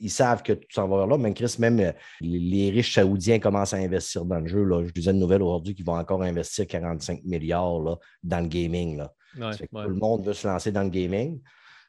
[0.00, 1.18] ils savent que tout s'en va vers là.
[1.18, 4.64] Mais Chris, même euh, les, riches saoudiens commencent à investir dans le jeu.
[4.64, 4.84] Là.
[4.84, 8.98] Je disais une nouvelle aujourd'hui qu'ils vont encore investir 45 milliards là, dans le gaming.
[8.98, 9.12] Là.
[9.36, 9.84] Ouais, Ça fait que ouais.
[9.84, 11.40] Tout le monde veut se lancer dans le gaming.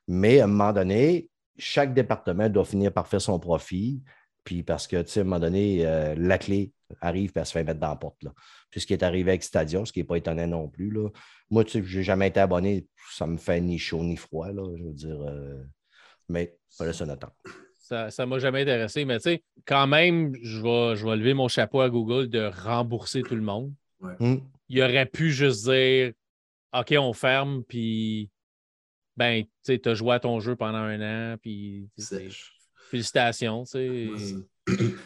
[0.08, 4.02] Mais à un moment donné, chaque département doit finir par faire son profit.
[4.50, 6.72] Puis parce que, tu sais, à un moment donné, euh, la clé
[7.02, 8.24] arrive et elle se fait mettre dans la porte.
[8.24, 8.34] Là.
[8.72, 10.90] Puis ce qui est arrivé avec Stadia, ce qui n'est pas étonnant non plus.
[10.90, 11.08] Là.
[11.52, 12.88] Moi, tu sais, je n'ai jamais été abonné.
[13.12, 14.52] Ça me fait ni chaud ni froid.
[14.52, 15.22] Là, je veux dire.
[15.22, 15.62] euh,
[16.30, 17.30] mais pas le son attend.
[17.78, 21.36] Ça ne m'a jamais intéressé, mais tu sais, quand même, je vais, je vais lever
[21.36, 23.72] mon chapeau à Google de rembourser tout le monde.
[24.20, 26.14] Hum, Il aurait pu juste dire
[26.74, 28.32] OK, on ferme, puis
[29.16, 32.18] ben, tu sais, tu as joué à ton jeu pendant un an, puis tu sais,
[32.18, 32.59] Sèche.
[32.90, 34.46] Félicitations, tu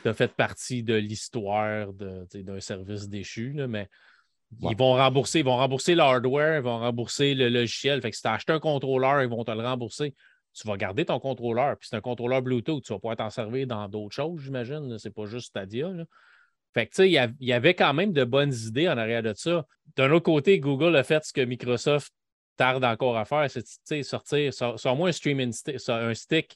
[0.05, 3.87] as fait partie de l'histoire d'un service déchu, là, mais
[4.61, 4.71] Ouais.
[4.73, 7.99] ils vont rembourser, ils vont rembourser le hardware, ils vont rembourser le logiciel.
[8.03, 10.13] Fait que si tu as acheté un contrôleur, ils vont te le rembourser.
[10.53, 13.65] Tu vas garder ton contrôleur, puis c'est un contrôleur Bluetooth, tu vas pouvoir t'en servir
[13.65, 14.95] dans d'autres choses, j'imagine.
[14.99, 15.87] C'est pas juste Stadia.
[15.89, 16.03] là.
[16.75, 19.33] Fait que, tu sais, il y avait quand même de bonnes idées en arrière de
[19.35, 19.65] ça.
[19.95, 22.13] D'un autre côté, Google a fait ce que Microsoft
[22.55, 23.47] tarde encore à faire,
[23.83, 25.51] c'est sortir, sort- sors-moi un streaming
[25.87, 26.55] un stick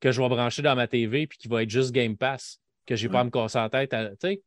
[0.00, 2.96] que je vais brancher dans ma TV puis qui va être juste Game Pass, que
[2.96, 3.90] j'ai pas à me casser la tête.
[4.20, 4.42] Tu sais,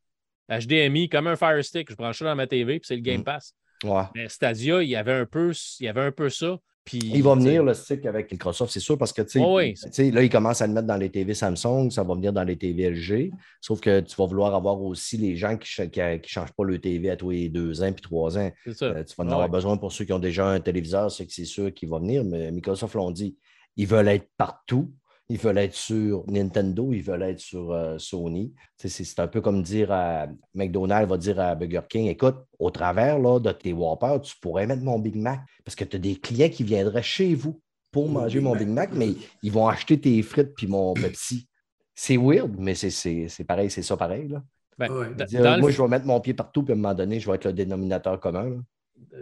[0.49, 3.22] HDMI, comme un Fire Stick, je branche ça dans ma TV puis c'est le Game
[3.22, 3.24] Mm.
[3.24, 3.56] Pass.
[3.84, 4.04] ouais.
[4.16, 6.58] Mais Stadia, il y avait un peu, il y avait un peu ça.
[6.86, 9.56] Puis, Il va venir le stick avec Microsoft, c'est sûr, parce que tu sais, Oh
[9.56, 9.74] oui.
[10.12, 12.58] là, ils commencent à le mettre dans les TV Samsung, ça va venir dans les
[12.58, 13.32] TV LG.
[13.62, 17.10] Sauf que tu vas vouloir avoir aussi les gens qui ne changent pas le TV
[17.10, 18.51] à tous les deux ans puis trois ans.
[18.74, 18.86] Ça.
[18.88, 19.49] Euh, tu vas en Ah avoir ouais.
[19.51, 22.26] besoin pour ceux qui ont déjà un téléviseur, c'est que c'est sûr qu'il va venir,
[22.26, 23.38] mais Microsoft l'ont dit.
[23.78, 24.91] Ils veulent être partout.
[25.30, 28.54] Ils veulent être sur Nintendo, ils veulent être sur euh, Sony.
[28.78, 33.18] C'est un peu comme dire à McDonald's va dire à Burger King écoute, au travers
[33.20, 36.16] là, de tes Whoppers, tu pourrais mettre mon Big Mac parce que tu as des
[36.18, 37.62] clients qui viendraient chez vous
[37.92, 38.60] pour Mon manger Big mon Mac.
[38.60, 39.10] Big Mac, mais
[39.42, 41.48] ils vont acheter tes frites puis mon Pepsi.
[41.96, 44.28] C'est weird, mais c'est- c'est c'est pareil, c'est ça pareil.
[44.28, 44.44] Là.
[44.78, 45.14] Ben, Ouais.
[45.16, 46.94] dans- Dire, dans le moi, je vais mettre mon pied partout, puis à un moment
[46.96, 48.50] donné, je vais être le dénominateur commun.
[48.50, 48.58] là.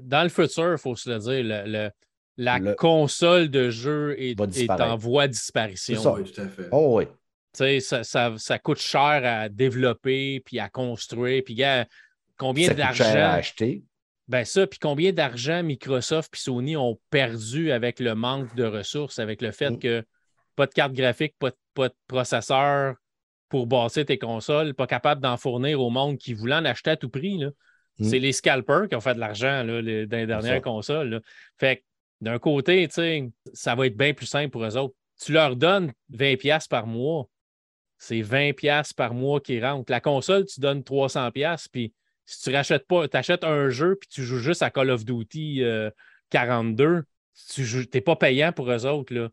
[0.02, 1.91] dans le futur, il faut se le dire, le- le-
[2.38, 6.01] la Le- console de jeu est, en voie de disparition.
[6.01, 6.13] ça.
[6.13, 6.67] Oui, tout à fait.
[6.71, 7.05] Oh oui.
[7.05, 7.11] Tu
[7.57, 11.86] sais, ça, ça, ça coûte cher à développer, puis à construire, puis gars,
[12.38, 13.84] combien Ça coûte cher à d'argent, acheter.
[14.29, 19.19] ben ça, puis combien d'argent Microsoft puis Sony ont perdu avec le manque de ressources,
[19.19, 19.79] avec le fait Mm.
[19.79, 20.03] que
[20.55, 22.95] pas de carte graphique, pas de, pas de processeur
[23.49, 26.95] pour bâtir tes consoles, pas capable d'en fournir au monde qui voulait en acheter à
[26.95, 27.38] tout prix.
[27.38, 27.49] là.
[27.99, 28.03] Mm.
[28.05, 31.09] C'est les scalpers qui ont fait de l'argent là, les- dans les dernières consoles.
[31.09, 31.19] là.
[31.59, 31.82] Fait que
[32.22, 34.95] d'un côté, tu sais, ça va être bien plus simple pour eux autres.
[35.19, 37.28] Tu leur donnes 20$ piastres par mois.
[37.97, 39.91] C'est 20$ piastres par mois qui rentrent.
[39.91, 41.93] La console, tu donnes 300$, piastres, puis
[42.26, 45.03] si tu rachètes pas, tu achètes un jeu puis tu joues juste à Call of
[45.03, 45.89] Duty euh,
[46.30, 47.03] 42,
[47.53, 49.13] tu n'es pas payant pour eux autres.
[49.13, 49.30] Là.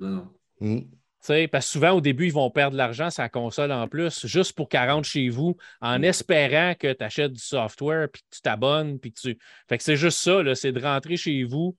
[0.61, 0.81] Mm.
[0.81, 0.87] Tu
[1.21, 3.87] sais, parce que souvent, au début, ils vont perdre de l'argent sur la console en
[3.89, 8.23] plus, juste pour qu'elle rentre chez vous, en espérant que tu achètes du software, puis
[8.23, 9.39] que tu t'abonnes, puis que tu.
[9.69, 11.77] Fait que c'est juste ça, là, c'est de rentrer chez vous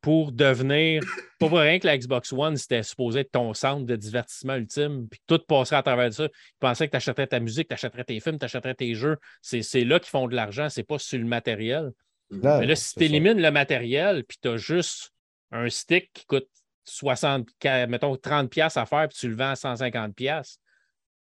[0.00, 1.02] pour devenir.
[1.38, 5.08] Pas pour rien que la Xbox One, c'était supposé être ton centre de divertissement ultime,
[5.08, 6.24] puis tout passerait à travers ça.
[6.24, 9.16] Ils pensaient que tu achèterais ta musique, tu achèterais tes films, tu achèterais tes jeux.
[9.42, 11.92] C'est c'est là qu'ils font de l'argent, c'est pas sur le matériel.
[12.30, 13.04] Non, Mais là, si tu ça.
[13.06, 15.12] élimines le matériel, puis tu as juste
[15.50, 16.48] un stick qui coûte
[16.84, 20.58] 60, ca- mettons 30$ piastres à faire, puis tu le vends à 150$, piastres,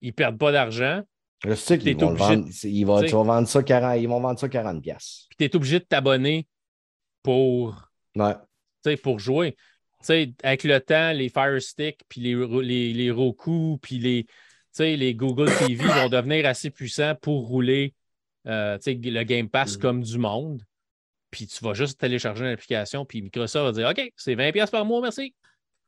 [0.03, 1.03] ils ne perdent pas d'argent,
[1.45, 4.21] Le stick, ils vont, obligé vendre, ils vont- tu vas vendre ça 40, ils vont
[4.21, 5.27] vendre ça 40 pièces.
[5.31, 6.47] puis tu es obligé de t'abonner
[7.23, 8.35] pour, Ouais.
[9.03, 9.53] Pour jouer.
[10.01, 14.25] Tu sais, avec le temps, les Fire Stick, puis les, les, les Roku, puis les,
[14.25, 14.31] tu
[14.73, 17.95] sais, les Google TV vont devenir assez puissants pour rouler
[18.47, 19.81] euh, le Game Pass Mhm.
[19.83, 20.63] comme du monde.
[21.31, 24.85] Puis tu vas juste télécharger l'application, puis Microsoft va dire OK, c'est 20$ piastres par
[24.85, 25.35] mois, merci.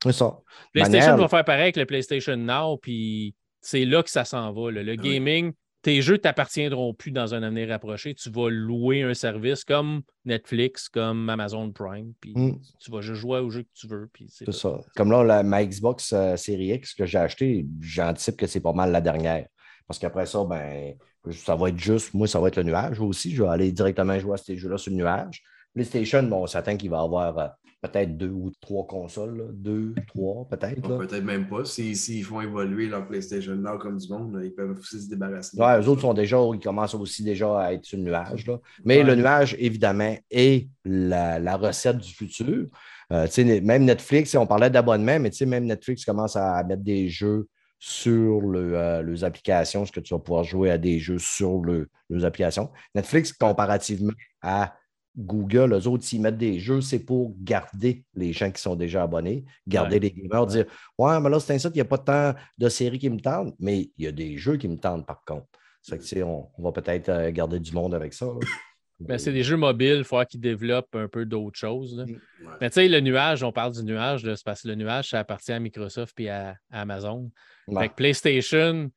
[0.03, 0.37] C'est ça.
[0.73, 4.51] PlayStation Manière- va faire pareil avec le PlayStation Now, puis c'est là que ça s'en
[4.53, 4.71] va.
[4.71, 4.81] là.
[4.83, 4.97] Le oui.
[4.97, 5.51] gaming,
[5.85, 8.15] tes jeux ne t'appartiendront plus dans un avenir rapproché.
[8.15, 12.59] Tu vas louer un service comme Netflix, comme Amazon Prime, puis Mm.
[12.79, 14.09] tu vas juste jouer au jeu que tu veux.
[14.11, 14.79] Puis c'est ça.
[14.95, 18.73] Comme là, la- ma Xbox euh, Series X que j'ai acheté, j'anticipe que c'est pas
[18.73, 19.45] mal la dernière.
[19.87, 20.95] Parce qu'après ça, ben,
[21.31, 23.35] ça va être juste, moi, ça va être le nuage aussi.
[23.35, 25.43] Je vais aller directement jouer à ces jeux-là sur le nuage.
[25.75, 27.47] PlayStation, bon, on s'attend qu'il va avoir euh,
[27.81, 29.43] peut-être deux ou trois consoles, là.
[29.53, 30.97] deux, trois, peut-être.
[30.97, 31.65] Peut-être même pas.
[31.65, 35.59] S'ils s'ils font évoluer leur PlayStation Now comme du monde, ils peuvent aussi se débarrasser.
[35.59, 38.47] Ouais, eux autres sont déjà, ils commencent aussi déjà à être sur le nuage.
[38.47, 38.59] là.
[38.83, 39.03] Mais Ouais.
[39.03, 42.67] le nuage, évidemment, est la, la recette du futur.
[43.13, 43.27] Euh,
[43.61, 47.47] même Netflix, on parlait d'abonnement, mais même Netflix commence à mettre des jeux
[47.77, 51.59] sur le, euh, leurs applications, est-ce que tu vas pouvoir jouer à des jeux sur
[51.61, 52.71] le- leurs applications.
[52.95, 54.73] Netflix, comparativement à
[55.17, 59.03] Google, eux autres, s'ils mettent des jeux, c'est pour garder les gens qui sont déjà
[59.03, 59.99] abonnés, garder Ouais.
[60.01, 60.65] les gamers, dire
[60.97, 63.19] Ouais, mais là, c'est un site, il n'y a pas tant de séries qui me
[63.19, 65.45] tentent, mais il y a des jeux qui me tentent par contre.
[65.81, 68.27] Ça fait que, tu sais, on, on va peut-être euh, garder du monde avec ça.
[68.99, 71.97] Mais c'est des jeux mobiles, il faut qu'ils développent un peu d'autres choses.
[71.97, 72.05] là.
[72.05, 72.11] Mm.
[72.11, 72.53] Ouais.
[72.61, 75.09] Mais tu sais, le nuage, on parle du nuage, là, c'est parce que le nuage,
[75.09, 77.29] ça appartient à Microsoft et à, à Amazon.
[77.67, 77.83] Ouais.
[77.83, 78.89] Fait que PlayStation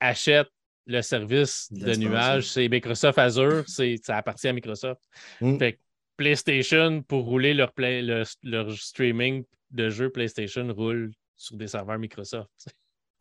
[0.00, 0.48] achète
[0.86, 5.00] le service de nuage, c'est Microsoft Azure, ça appartient à Microsoft.
[5.40, 5.58] Mm.
[5.58, 5.78] Fait que
[6.16, 11.98] PlayStation, pour rouler leur, play- le- leur streaming de jeux PlayStation, roule sur des serveurs
[11.98, 12.50] Microsoft.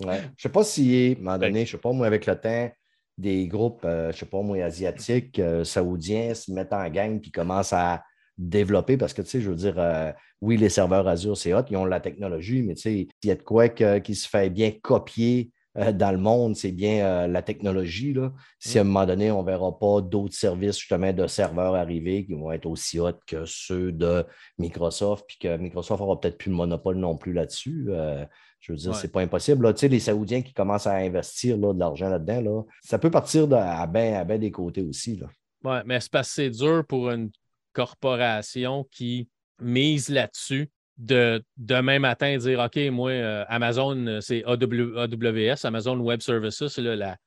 [0.03, 0.19] Ouais.
[0.21, 2.25] Je ne sais pas si, à un moment donné, je ne sais pas, moi, avec
[2.25, 2.71] le temps,
[3.17, 7.19] des groupes, euh, je ne sais pas, moi, asiatiques, euh, saoudiens se mettent en gang
[7.19, 8.03] puis commencent à
[8.37, 10.11] développer parce que, tu sais, je veux dire, euh,
[10.41, 13.31] oui, les serveurs Azure, c'est hot, ils ont la technologie, mais tu sais, s'il y
[13.31, 17.05] a de quoi que- qui se fait bien copier euh, dans le monde, c'est bien
[17.05, 18.13] euh, la technologie.
[18.13, 18.31] Là.
[18.59, 22.25] Si à un moment donné, on ne verra pas d'autres services, justement, de serveurs arriver
[22.25, 24.25] qui vont être aussi hot que ceux de
[24.57, 27.87] Microsoft, puis que Microsoft n'aura peut-être plus le monopole non plus là-dessus.
[27.89, 28.25] euh,
[28.59, 28.97] je veux dire, Ouais.
[28.99, 29.63] c'est pas impossible.
[29.65, 29.73] Là.
[29.73, 33.11] Tu sais, les Saoudiens qui commencent à investir là, de l'argent là-dedans, là, ça peut
[33.11, 35.21] partir de- à bien à ben des côtés aussi.
[35.63, 37.29] Ouais, mais c'est parce que c'est dur pour une
[37.73, 39.29] corporation qui
[39.61, 45.99] mise là-dessus de demain matin dire OK, moi, euh, Amazon, euh, c'est AW AWS, Amazon
[45.99, 46.77] Web Services.
[46.77, 47.17] Là, la-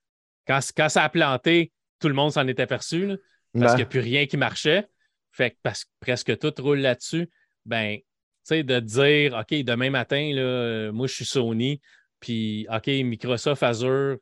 [0.47, 3.17] quand, quand ça a planté, tout le monde s'en est aperçu là,
[3.53, 3.69] parce Ouais.
[3.71, 4.87] qu'il n'y a plus rien qui marchait.
[5.33, 7.29] Fait que parce que presque tout roule là-dessus.
[7.67, 8.05] Ben, tu
[8.45, 11.81] sais, de dire OK, demain matin, là, euh, moi, je suis Sony,
[12.21, 14.17] puis OK, Microsoft Azure,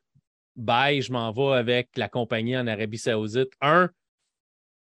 [0.57, 3.53] bye, je m'en vais avec la compagnie en Arabie Saoudite.
[3.61, 3.89] Un,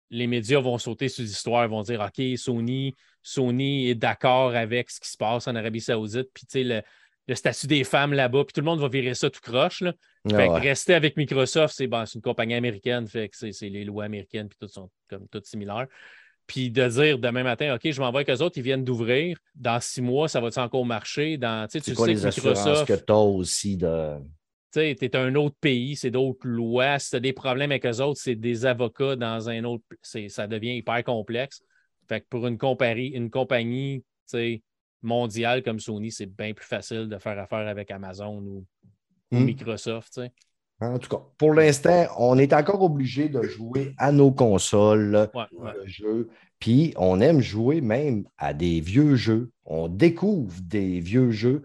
[0.09, 4.99] les médias vont sauter sur l'histoire, vont dire OK, Sony, Sony est d'accord avec ce
[4.99, 6.81] qui se passe en Arabie Saoudite, puis tu sais, le,
[7.27, 9.81] le statut des femmes là-bas, puis tout le monde va virer ça tout croche.
[9.81, 9.93] Là.
[10.31, 13.69] Ah Fait que rester avec Microsoft, c'est bon, c'est une compagnie américaine, fait que c'est
[13.69, 15.87] les lois américaines, puis toutes sont comme toutes similaires.
[16.45, 19.37] Puis de dire demain matin, OK, je m'en vais avec eux autres, ils viennent d'ouvrir.
[19.55, 21.37] Dans six mois, ça va-tu encore marcher?
[21.37, 24.17] Dans, tu sais, C'est tu quoi sais les que Microsoft, que tu as aussi de.
[24.73, 26.99] Tu es un autre pays, c'est d'autres lois.
[26.99, 29.83] Si tu as des problèmes avec eux autres, c'est des avocats dans un autre.
[30.27, 31.61] Ça devient hyper complexe.
[32.07, 34.03] Fait que pour une, compari- une compagnie
[35.01, 38.65] mondiale comme Sony, c'est bien plus facile de faire affaire avec Amazon ou,
[39.31, 39.45] ou Hmm.
[39.45, 40.21] Microsoft.
[40.79, 45.43] En tout cas, pour l'instant, on est encore obligé de jouer à nos consoles Ouais,
[45.53, 45.71] ouais.
[45.73, 46.29] de jeux.
[46.59, 49.51] Puis on aime jouer même à des vieux jeux.
[49.65, 51.63] On découvre des vieux jeux.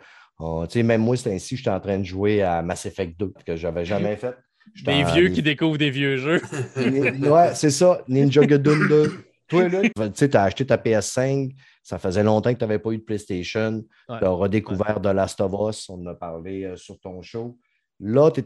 [0.68, 3.56] Sais, même moi, c'est ainsi, j'étais en train de jouer à Mass Effect 2, que
[3.56, 4.34] je n'avais jamais fait.
[4.74, 6.40] J'étais Des en- vieux qui découvrent des vieux jeux.
[6.76, 9.24] Ouais, c'est ça, Ninja Gaiden 2.
[9.48, 12.78] Toi, là, tu sais, tu as acheté ta PS5, ça faisait longtemps que tu n'avais
[12.78, 14.18] pas eu de PlayStation, Ouais.
[14.18, 17.58] tu as redécouvert The Last of Us, on en a parlé euh, sur ton show.
[17.98, 18.42] Là, en- tu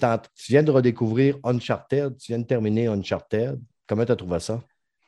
[0.48, 3.60] viens de redécouvrir Uncharted, tu viens de terminer Uncharted.
[3.88, 4.62] Comment tu as trouvé ça?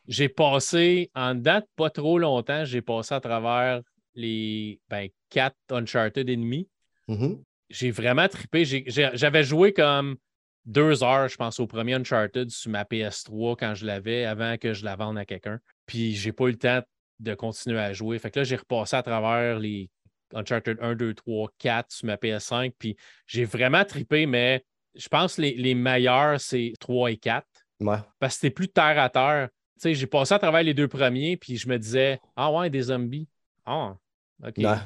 [0.08, 3.80] J'ai passé, en date pas trop longtemps, j'ai passé à travers
[4.16, 6.68] les ben, quatre Uncharted ennemis.
[7.08, 7.42] Mhm.
[7.70, 8.64] j'ai vraiment trippé.
[8.64, 10.16] J'avais joué comme
[10.64, 14.72] deux heures, je pense, au premier Uncharted sur ma PS3 quand je l'avais, avant que
[14.72, 15.60] je la vende à quelqu'un.
[15.86, 16.80] Puis j'ai pas eu le temps
[17.20, 18.18] de continuer à jouer.
[18.18, 19.90] Fait que là, j'ai repassé à travers les
[20.34, 22.72] Uncharted 1, 2, 3, 4 sur ma PS5.
[22.78, 22.96] Puis
[23.26, 27.46] j'ai vraiment trippé, mais je pense que les, les meilleurs, c'est 3 et 4
[27.80, 27.96] Ouais.
[28.20, 29.48] parce que c'était plus terre à terre.
[29.74, 32.70] Tu sais, j'ai passé à travers les deux premiers, puis je me disais, ah ouais,
[32.70, 33.28] des zombies.
[33.66, 33.96] Ah,
[34.42, 34.54] OK.
[34.58, 34.76] Ouais.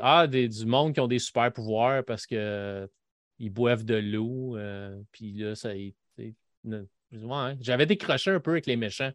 [0.00, 2.86] Ah, des- du monde qui ont des super pouvoirs parce que euh,
[3.38, 4.56] ils boivent de l'eau.
[4.56, 5.70] euh, puis là, ça.
[5.74, 5.92] ouais,
[6.62, 7.56] hein.
[7.60, 9.12] J'avais décroché un peu avec les méchants.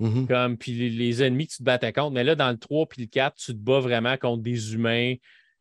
[0.00, 0.28] Mhm.
[0.28, 2.12] Comme, puis les, les ennemis que tu te battais contre.
[2.12, 5.14] Mais là, dans le 3 puis le 4, tu te bats vraiment contre des humains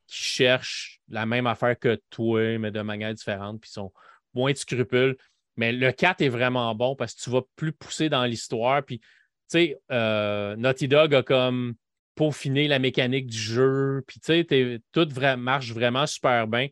[0.06, 3.92] qui cherchent la même affaire que toi, mais de manière différente, puis sont
[4.34, 5.18] moins de scrupules.
[5.58, 8.84] Mais le 4 est vraiment bon parce que tu vas plus pousser dans l'histoire.
[8.86, 9.06] Puis, tu
[9.48, 11.74] sais, euh, Naughty Dog a comme
[12.18, 14.04] peaufiné la mécanique du jeu.
[14.08, 15.08] Puis, tu sais, tout
[15.38, 16.68] marche vraiment super bien.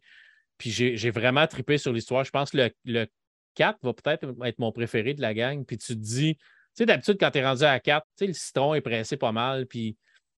[0.57, 2.23] Puis, j'ai vraiment trippé sur l'histoire.
[2.25, 3.07] Je pense que le, le
[3.53, 5.63] 4 va peut-être être mon préféré de la gang.
[5.65, 6.41] Puis, tu te dis, tu
[6.73, 9.31] sais, d'habitude, quand tu es rendu à 4, tu sais, le citron est pressé pas
[9.31, 9.67] mal.
[9.67, 9.97] Puis,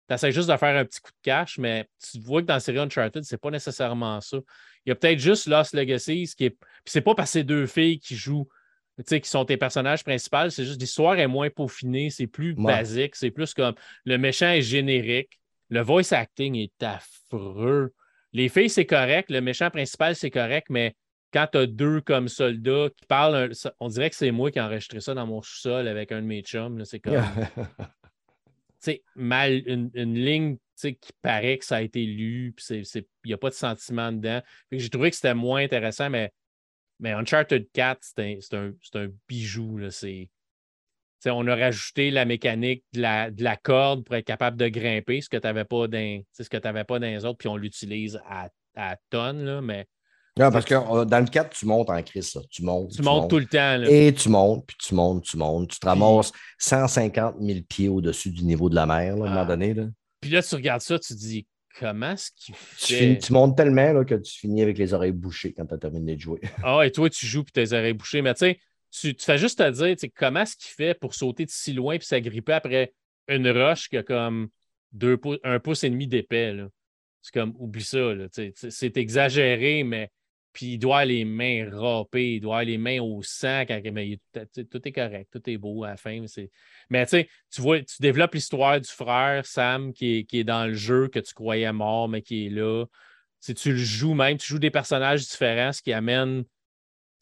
[0.08, 2.54] tu essaies juste de faire un petit coup de cash, mais tu vois que dans
[2.54, 4.38] la série Uncharted, c'est pas nécessairement ça.
[4.84, 6.50] Il y a peut-être juste Lost Legacies qui est.
[6.50, 8.48] Puis c'est pas parce que c'est deux filles qui jouent
[9.04, 10.50] qui sont tes personnages principaux.
[10.50, 13.74] C'est juste l'histoire est moins peaufinée, c'est plus basique, c'est plus comme
[14.04, 17.92] le méchant est générique, le voice acting est affreux.
[18.32, 20.94] Les filles, c'est correct, le méchant principal, c'est correct, mais
[21.32, 24.62] quand tu as deux comme soldats qui parlent, on dirait que c'est moi qui ai
[24.62, 26.84] enregistré ça dans mon sous-sol avec un de mes chums.
[26.84, 27.14] C'est comme.
[29.16, 32.84] mal, une, ligne qui paraît que ça a été lu, il
[33.24, 34.40] n'y a pas de sentiment dedans.
[34.70, 36.32] J'ai trouvé que c'était moins intéressant, mais,
[37.00, 39.78] mais Uncharted 4, c'est un, un, bijou.
[39.78, 39.90] Là,
[41.26, 45.20] on a rajouté la mécanique de la, de la, corde pour être capable de grimper,
[45.20, 48.20] ce que tu n'avais pas, dans, ce que pas dans les autres, puis on l'utilise
[48.28, 49.86] à, à tonnes, là, mais
[50.38, 52.38] non, parce que euh, dans le 4, tu montes en crise.
[52.50, 52.92] Tu montes.
[52.92, 53.82] Tu, montes, tout le temps.
[53.84, 55.70] Et tu montes, puis tu montes, tu montes.
[55.70, 59.40] Tu te ramasses 150 000 pieds au-dessus du niveau de la mer, à un moment
[59.40, 59.44] ah.
[59.46, 59.72] donné.
[59.72, 59.84] Là.
[60.20, 61.46] Puis là, tu regardes ça, tu te dis
[61.78, 63.18] comment est-ce qu'il fait?
[63.18, 66.16] Tu, montes tellement là, que tu finis avec les oreilles bouchées quand tu as terminé
[66.16, 66.40] de jouer.
[66.62, 68.22] Ah, et toi, tu joues puis tes oreilles bouchées.
[68.22, 71.50] Mais tu sais, tu, fais juste te dire comment est-ce qu'il fait pour sauter de
[71.50, 72.94] si loin puis s'agripper après
[73.28, 74.48] une roche qui a comme
[74.92, 76.56] deux un pouce et demi d'épais.
[77.22, 78.12] C'est comme, oublie ça.
[78.52, 80.10] C'est exagéré, mais
[80.56, 83.66] puis il doit les mains râpées, il doit avoir les mains au sang.
[83.68, 86.24] Quand, mais tout est correct, tout est beau à la fin.
[86.88, 91.18] Mais, tu vois, tu développes l'histoire du frère Sam qui est, dans le jeu que
[91.18, 92.86] tu croyais mort, mais qui est là.
[93.44, 96.44] Tu le joues même, tu joues des personnages différents, ce qui amène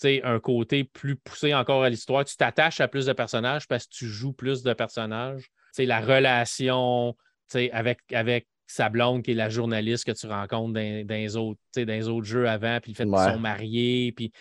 [0.05, 2.25] un côté plus poussé encore à l'histoire.
[2.25, 5.51] Tu t'attaches à plus de personnages parce que tu joues plus de personnages.
[5.77, 7.17] la relation
[7.73, 11.61] avec, avec sa blonde qui est la journaliste que tu rencontres dans, les, autres,
[12.09, 14.33] autres jeux avant, puis le fait qu'ils sont mariés, puis,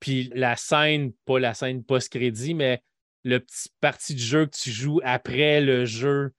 [0.00, 2.82] puis la scène, pas la scène post-crédit, mais
[3.24, 6.32] le petit parti de jeu que tu joues après le jeu.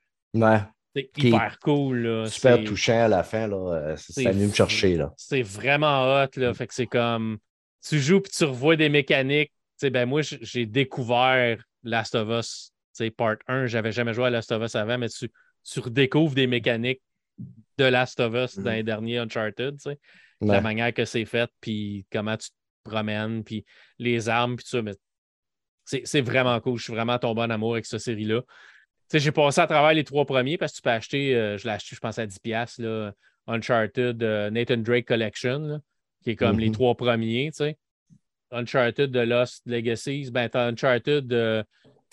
[0.96, 2.28] C'est hyper cool.
[2.28, 3.48] Super touchant à la fin.
[3.48, 3.56] Là.
[3.58, 4.98] Euh, ça venu me chercher.
[5.16, 6.30] C'est vraiment hot.
[6.38, 6.54] Là.
[6.54, 7.38] Fait que c'est comme
[7.88, 9.52] tu joues puis tu revois des mécaniques.
[9.82, 12.72] ben moi, j'ai découvert Last of Us,
[13.16, 13.68] part 1.
[13.68, 15.30] J'avais jamais joué à Last of Us avant, mais tu,
[15.64, 17.02] tu redécouvres des mécaniques
[17.78, 18.86] de Last of Us dans les mm.
[18.86, 20.00] derniers Uncharted, tu sais.
[20.42, 23.66] La manière que c'est fait, puis comment tu te promènes, puis
[23.98, 24.82] les armes, puis tout ça.
[24.84, 24.94] Mais
[25.86, 26.78] c'est vraiment cool.
[26.78, 28.42] Je suis vraiment tombé en amour avec cette série-là.
[29.12, 31.74] J'ai passé à travers les trois premiers parce que tu peux acheter, euh, je l'ai
[31.74, 33.14] acheté, je pense, à 10$, là,
[33.48, 35.82] Uncharted euh, Nathan Drake Collection,
[36.22, 36.74] qui est comme les mm-hmm.
[36.74, 37.50] trois premiers.
[37.54, 37.78] sais.
[38.52, 41.32] Uncharted de Lost Legacies, ben, t'as Uncharted.
[41.32, 41.64] Euh,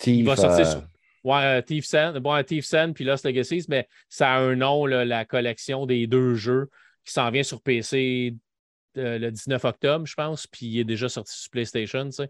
[0.05, 0.83] il va sortir sur
[1.25, 5.25] Ouais, Thief Sand, bon, Thief Sand puis Lost Legacies, mais ça a un nom, la
[5.25, 6.69] collection des deux jeux
[7.03, 8.35] qui s'en vient sur PC
[8.97, 12.29] euh, le 19 octobre, je pense, puis il est déjà sorti sur PlayStation, tu sais.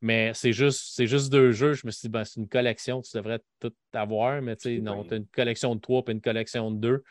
[0.00, 1.74] Mais c'est juste, juste deux jeux.
[1.74, 4.78] Je me suis dit, ben, c'est une collection, tu devrais tout avoir, mais tu sais,
[4.80, 7.04] non, tu as une collection de trois puis une collection de deux.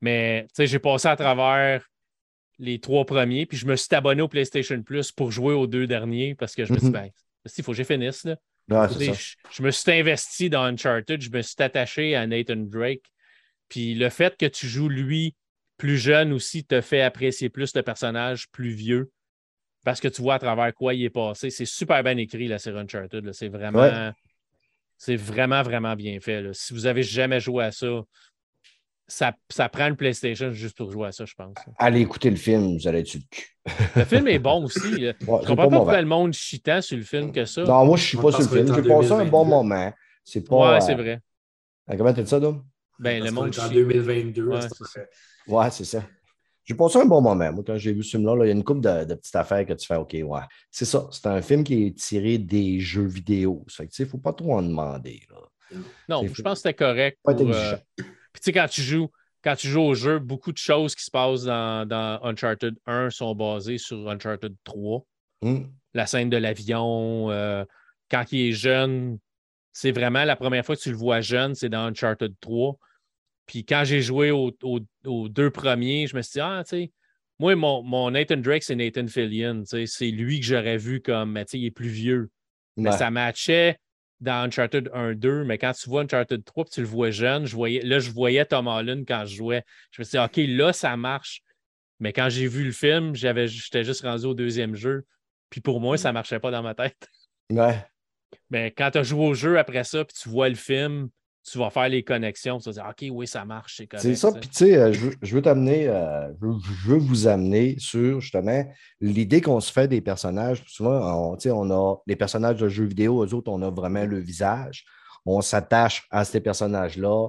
[0.00, 1.84] Mais tu sais, j'ai passé à travers
[2.60, 5.88] les trois premiers, puis je me suis abonné au PlayStation Plus pour jouer aux deux
[5.88, 7.02] derniers parce que je me suis dit, mhm.
[7.02, 7.10] ben,
[7.58, 8.24] il faut que j'ai finisse.
[8.24, 8.36] Là
[8.68, 13.04] je, me suis investi dans Uncharted, je me suis attaché à Nathan Drake.
[13.68, 15.34] Puis le fait que tu joues lui
[15.76, 19.10] plus jeune aussi te fait apprécier plus le personnage plus vieux
[19.84, 21.50] parce que tu vois à travers quoi il est passé.
[21.50, 23.32] C'est super bien écrit, la série Uncharted.
[23.32, 24.12] C'est vraiment,
[24.96, 26.44] c'est vraiment, vraiment bien fait.
[26.54, 28.02] Si vous avez jamais joué à ça,
[29.08, 31.56] ça, ça, prend une PlayStation juste pour jouer à ça, je pense.
[31.78, 33.56] Allez écouter le film, vous allez être sur le cul.
[33.96, 34.80] Le film est bon aussi.
[35.20, 37.62] je comprends pas, pourquoi le monde chitant sur le film que ça.
[37.62, 38.74] Non, moi, je ne suis pas sur le film.
[38.74, 39.92] J'ai passé un bon moment.
[40.24, 40.74] C'est pas.
[40.74, 41.20] Ouais, c'est euh, vrai.
[41.96, 42.64] Comment tu dit ça, Dom?
[42.98, 43.54] Ben, le monde.
[43.58, 44.46] En 2022.
[44.48, 45.00] Ouais, c'est ça.
[45.46, 46.02] Ouais, c'est ça.
[46.64, 47.52] J'ai passé un bon moment.
[47.52, 49.72] Moi, quand j'ai vu ce film-là, il y a une couple de, petites affaires que
[49.72, 50.40] tu fais OK, ouais.
[50.70, 51.06] C'est ça.
[51.12, 53.64] C'est un film qui est tiré des jeux vidéo.
[53.68, 55.20] Ça fait que, il ne faut pas trop en demander.
[55.30, 55.80] Là.
[56.08, 57.18] Non, je pense que c'était correct.
[57.22, 57.76] Pas pour, euh,
[58.36, 59.10] puis tu sais, quand tu joues,
[59.42, 63.34] quand tu joues au jeu, beaucoup de choses qui se passent dans, Uncharted 1 sont
[63.34, 65.06] basées sur Uncharted 3.
[65.40, 65.62] Hmm.
[65.94, 67.64] La scène de l'avion, euh,
[68.10, 69.18] quand il est jeune,
[69.72, 72.76] c'est vraiment la première fois que tu le vois jeune, c'est dans Uncharted 3.
[73.46, 74.50] Puis quand j'ai joué aux,
[75.28, 76.92] deux premiers, je me suis dit, ah, tu sais,
[77.38, 79.62] moi, mon, Nathan Drake, c'est Nathan Fillion.
[79.64, 82.28] C'est lui que j'aurais vu comme, tu sais, il est plus vieux.
[82.76, 83.78] Mais ça matchait
[84.20, 87.82] dans Uncharted 1-2, mais quand tu vois Uncharted 3 tu le vois jeune, je voyais,
[87.82, 89.62] là, je voyais Tom Holland quand je jouais.
[89.90, 91.42] Je me suis dit, OK, là, ça marche.
[92.00, 95.04] Mais quand j'ai vu le film, j'étais juste rendu au deuxième jeu.
[95.50, 97.08] Puis pour moi, ça ne marchait pas dans ma tête.
[97.50, 97.84] Ouais.
[98.50, 101.08] Mais quand tu as joué au jeu après ça, puis tu vois le film,
[101.46, 102.58] tu vas faire les connexions.
[102.58, 104.32] Tu vas dire, OK, oui, ça marche, c'est C'est ça.
[104.32, 108.64] Puis, tu sais, euh, je, veux t'amener, euh, je, veux vous amener sur justement
[109.00, 110.64] l'idée qu'on se fait des personnages.
[110.66, 114.18] Souvent, on, on a les personnages de jeux vidéo, eux autres, on a vraiment le
[114.18, 114.84] visage.
[115.24, 117.28] On s'attache à ces personnages-là.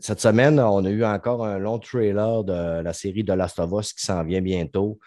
[0.00, 3.70] Cette semaine, on a eu encore un long trailer de la série de Last of
[3.72, 4.98] Us qui s'en vient bientôt.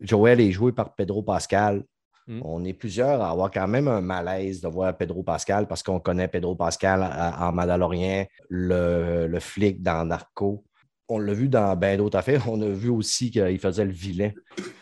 [0.00, 1.82] Joel est joué par Pedro Pascal.
[2.26, 2.40] Mm.
[2.42, 6.00] On est plusieurs à avoir quand même un malaise de voir Pedro Pascal parce qu'on
[6.00, 10.64] connaît Pedro Pascal en Mandalorien, le, le flic dans Narco.
[11.08, 12.44] On l'a vu dans bien d'autres affaires.
[12.50, 14.30] On a vu aussi qu'il faisait le vilain,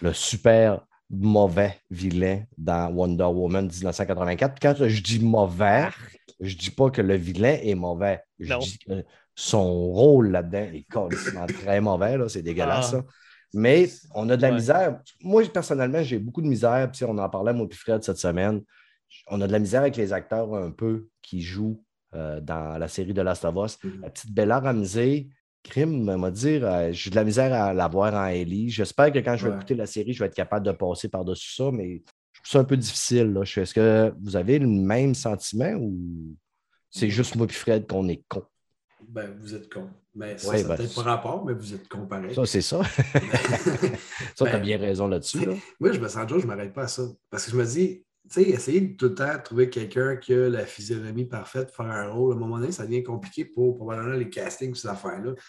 [0.00, 4.58] le super mauvais vilain dans Wonder Woman 1984.
[4.62, 5.88] Quand je dis mauvais,
[6.40, 8.20] je dis pas que le vilain est mauvais.
[8.38, 8.60] Je Non.
[8.60, 9.04] dis que
[9.34, 12.16] son rôle là-dedans est complètement très mauvais.
[12.28, 12.94] C'est dégueulasse.
[12.94, 12.98] Ah.
[12.98, 13.04] ça.
[13.54, 14.54] Mais on a de la Ouais.
[14.54, 15.00] misère.
[15.22, 16.90] Moi, personnellement, j'ai beaucoup de misère.
[16.90, 18.62] Puis, on en parlait, moi, puis Fred, cette semaine.
[19.28, 21.82] On a de la misère avec les acteurs un peu qui jouent
[22.14, 23.78] euh, dans la série de Last of Us.
[23.84, 24.00] Mhm.
[24.02, 25.28] La petite Bella Ramsey,
[25.62, 28.68] Crime m'a dit euh, j'ai de la misère à la voir en Ellie.
[28.70, 29.56] J'espère que quand je vais Ouais.
[29.58, 32.02] écouter la série, je vais être capable de passer par-dessus ça, mais
[32.32, 33.38] je trouve ça un peu difficile.
[33.56, 35.94] Est-ce que vous avez le même sentiment ou
[36.90, 38.42] c'est juste moi et Fred qu'on est con?
[39.08, 39.88] Ben, vous êtes con.
[40.14, 42.34] Mais ça, Ouais, ça n'a ben, peut-être c'est- pas rapport, mais vous êtes con pareil.
[42.34, 42.82] Ça, c'est ça.
[42.84, 42.98] ça,
[44.36, 45.44] tu as Ben, bien raison là-dessus.
[45.44, 45.54] Là.
[45.80, 47.02] Moi, je me sens toujours, je ne m'arrête pas à ça.
[47.30, 50.34] Parce que je me dis, tu sais, essayer de tout le temps trouver quelqu'un qui
[50.34, 53.44] a la physionomie parfaite pour faire un rôle, à un moment donné, ça devient compliqué
[53.44, 55.32] pour probablement les castings, ces affaires-là.
[55.34, 55.42] Tu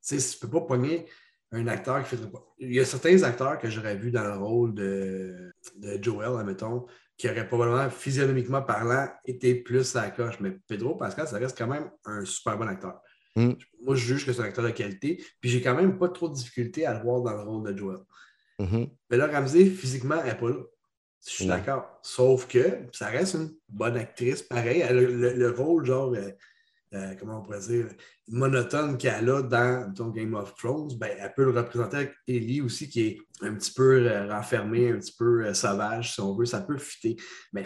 [0.00, 1.06] sais, tu ne peux pas pogner
[1.52, 2.30] un acteur qui fait.
[2.30, 2.44] pas.
[2.58, 6.86] Il y a certains acteurs que j'aurais vus dans le rôle de, de Joel, admettons,
[7.16, 10.38] qui auraient probablement, physionomiquement parlant, été plus à la coche.
[10.40, 13.00] Mais Pedro Pascal, ça reste quand même un super bon acteur.
[13.36, 13.52] Mm.
[13.82, 16.28] Moi, je juge que c'est un acteur de qualité, puis j'ai quand même pas trop
[16.28, 17.98] de difficulté à le voir dans le rôle de Joel.
[18.58, 18.88] Mhm.
[19.10, 20.62] Mais là, Ramsey, physiquement, elle n'est pas là.
[21.26, 21.98] Je suis d'accord.
[22.02, 24.42] Sauf que ça reste une bonne actrice.
[24.42, 26.30] Pareil, elle a le, le rôle, genre, euh,
[26.92, 27.86] euh, comment on pourrait dire,
[28.26, 32.88] monotone qu'elle a dans Game of Thrones, ben, elle peut le représenter avec Ellie aussi,
[32.88, 36.46] qui est un petit peu euh, renfermée, un petit peu euh, sauvage, si on veut.
[36.46, 37.16] Ça peut fitter.
[37.52, 37.64] Mais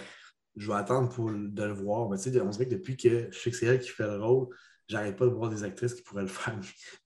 [0.57, 2.11] je vais attendre pour de le voir.
[2.11, 4.49] Mais, on dirait que depuis que je sais que c'est elle qui fait le rôle,
[4.89, 6.55] j'arrête pas de voir des actrices qui pourraient le faire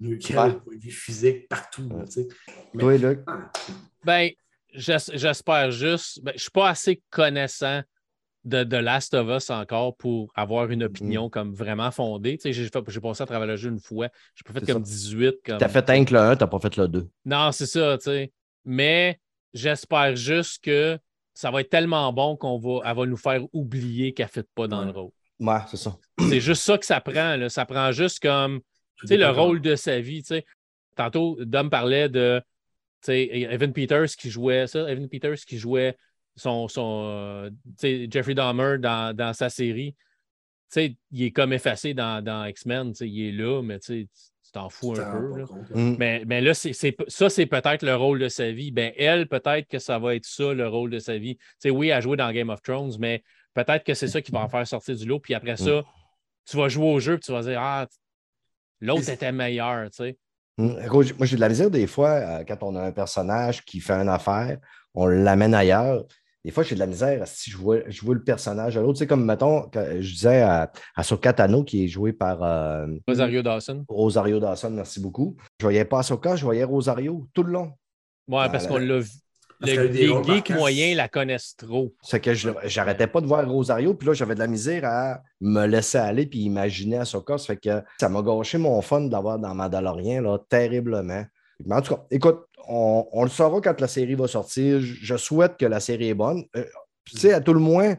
[0.00, 0.50] mieux qu'elle, Ouais.
[0.50, 1.88] au point de vue physique, partout.
[1.88, 2.28] là, tu sais.
[2.74, 3.50] Mais- Toi, Luc, Ah,
[4.04, 4.30] Ben,
[4.72, 6.22] j'es- j'espère juste.
[6.22, 7.82] Ben, je ne suis pas assez connaissant
[8.44, 11.30] de, de Last of Us encore pour avoir une opinion Mm.
[11.30, 12.38] comme vraiment fondée.
[12.38, 14.08] Tu sais, J'ai passé à travers le jeu une fois.
[14.34, 14.90] J'ai pas fait comme ça.
[14.90, 15.34] 18.
[15.44, 15.58] Comme...
[15.58, 17.08] tu as fait un que le 1, tu n'as pas fait le 2.
[17.24, 18.32] Non, c'est ça, tu sais.
[18.64, 19.20] Mais
[19.52, 20.98] j'espère juste que
[21.34, 24.48] ça va être tellement bon qu'on va, elle va nous faire oublier qu'elle ne fait
[24.54, 24.86] pas dans Ouais.
[24.86, 25.10] le rôle.
[25.40, 25.96] Ouais, c'est ça.
[26.28, 27.36] C'est juste ça que ça prend.
[27.36, 27.48] Là.
[27.48, 28.60] Ça prend juste comme
[28.96, 30.22] tout tu sais, le rôle de sa vie.
[30.22, 30.44] tu sais.
[30.96, 32.42] Tantôt, Dom parlait de
[33.02, 35.96] tu sais, Evan Peters qui jouait ça, Evan Peters qui jouait
[36.34, 39.92] son, son euh, tu sais, Jeffrey Dahmer dans, dans sa série.
[39.92, 39.98] Tu
[40.70, 42.90] sais, il est comme effacé dans, dans X-Men.
[42.90, 44.08] tu sais, Il est là, mais tu
[44.52, 45.38] t'en fous un peu.
[45.38, 45.44] là.
[45.74, 45.96] Mm.
[45.98, 48.70] Mais, mais là, c'est, c'est- ça, c'est peut-être le rôle de sa vie.
[48.72, 51.36] Ben, elle, peut-être que ça va être ça, le rôle de sa vie.
[51.36, 53.22] Tu sais, oui, elle a joué dans Game of Thrones, mais
[53.64, 55.20] peut-être que c'est ça qui va en faire sortir du lot.
[55.20, 55.82] Puis après ça,
[56.44, 57.86] tu vas jouer au jeu, puis tu vas dire, ah,
[58.80, 60.18] l'autre Et- était meilleur, tu sais.
[60.58, 60.86] Mm.
[60.90, 63.92] Moi, j'ai de la misère des fois, euh, quand on a un personnage qui fait
[63.94, 64.58] une affaire,
[64.94, 66.04] on l'amène ailleurs.
[66.44, 68.94] Des fois, j'ai de la misère si je vois, je vois le personnage à l'autre.
[68.94, 72.42] Tu sais, comme, mettons, que je disais à, à Ahsoka Tano, qui est joué par
[72.42, 73.84] euh, Rosario Dawson.
[73.88, 75.36] Rosario Dawson, merci beaucoup.
[75.60, 77.72] Je voyais pas Ahsoka, je voyais Rosario tout le long.
[78.28, 79.10] Ouais, Ah, parce qu'on l'a vu.
[79.60, 81.92] Le- les geeks moyens la connaissent trop.
[82.02, 85.66] C'est que j'arrêtais pas de voir Rosario, puis là, j'avais de la misère à me
[85.66, 87.38] laisser aller puis imaginer Ahsoka.
[87.38, 91.24] Ça fait que ça m'a gâché mon fun d'avoir dans Mandalorian, là, terriblement.
[91.66, 94.80] Mais en tout cas, écoute, on, on le saura quand la série va sortir.
[94.80, 96.44] Je, souhaite que la série est bonne.
[96.56, 96.64] Euh,
[97.04, 97.96] tu sais, à tout le moins,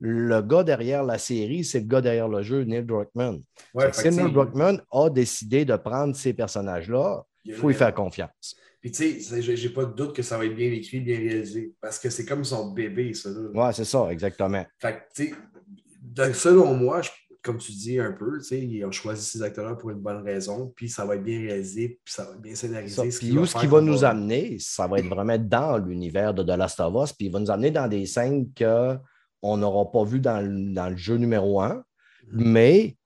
[0.00, 3.40] le gars derrière la série, c'est le gars derrière le jeu, Neil Druckmann.
[3.74, 8.56] Ouais, Neil Druckmann a décidé de prendre ces personnages-là, il faut y faire confiance.
[8.90, 11.74] Puis tu sais, j'ai pas de doute que ça va être bien écrit, bien réalisé.
[11.80, 13.28] Parce que c'est comme son bébé, ça.
[13.28, 13.50] Là.
[13.66, 14.64] Ouais, c'est ça, exactement.
[14.78, 15.34] Fait que, tu
[16.16, 17.10] sais, selon moi, je-
[17.42, 20.22] comme tu dis un peu, tu sais, ils ont choisi ces acteurs-là pour une bonne
[20.24, 22.94] raison, puis ça va être bien réalisé, puis ça va être bien scénarisé.
[22.94, 23.10] Ça.
[23.10, 26.32] ce Puis qui où ce qui va nous amener, ça va être vraiment dans l'univers
[26.32, 29.90] de The Last of Us, puis il va nous amener dans des scènes qu'on n'aura
[29.92, 31.84] pas vues dans, le- dans le jeu numéro un,
[32.26, 32.52] Mhm.
[32.52, 32.96] mais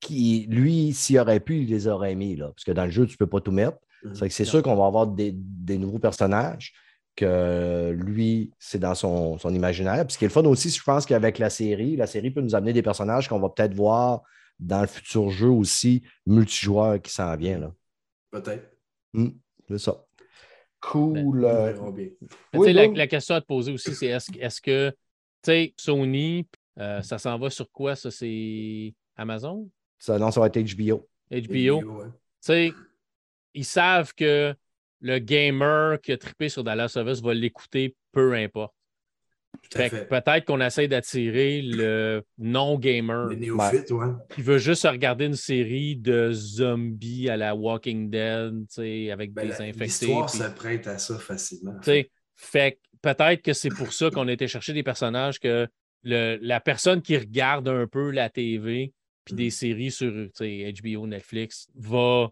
[0.00, 3.04] qui, lui, s'il aurait pu, il les aurait mis, là, parce que dans le jeu,
[3.06, 3.76] tu ne peux pas tout mettre.
[4.04, 4.14] Mhm.
[4.14, 6.72] C'est que c'est sûr qu'on va avoir des, des nouveaux personnages,
[7.16, 10.06] que lui, c'est dans son, son imaginaire.
[10.06, 12.40] Puis ce qui est le fun aussi, je pense qu'avec la série, la série peut
[12.40, 14.22] nous amener des personnages qu'on va peut-être voir
[14.58, 17.58] dans le futur jeu aussi, multijoueur qui s'en vient.
[17.58, 17.72] Là.
[18.30, 18.70] Peut-être.
[19.12, 19.30] Hmm,
[19.68, 20.04] c'est ça.
[20.80, 21.44] Cool.
[21.44, 21.74] Euh,
[22.54, 24.96] Oui, sais, la, question à te poser aussi, c'est est-ce est que, tu
[25.42, 26.46] sais, Sony,
[26.78, 27.96] euh, ça s'en va sur quoi?
[27.96, 29.68] Ça, c'est Amazon?
[29.98, 31.06] ça, non, ça va être HBO.
[31.30, 32.06] HBO?
[32.48, 32.72] ouais.
[33.54, 34.54] Ils savent que
[35.00, 38.74] le gamer qui a trippé sur Dallas of Us va l'écouter, peu importe.
[39.72, 44.16] Peut-être qu'on essaie d'attirer le non-gamer ouais.
[44.34, 49.32] qui veut juste regarder une série de zombies à la Walking Dead, tu sais, avec
[49.32, 49.84] Ben, des la- infectés.
[49.84, 51.74] L'histoire puis- se prête à ça facilement.
[51.80, 55.38] tu sais, fait que peut-être que c'est pour ça qu'on a été chercher des personnages
[55.40, 55.66] que
[56.04, 58.92] le, la personne qui regarde un peu la TV
[59.24, 62.30] puis des séries sur HBO, Netflix va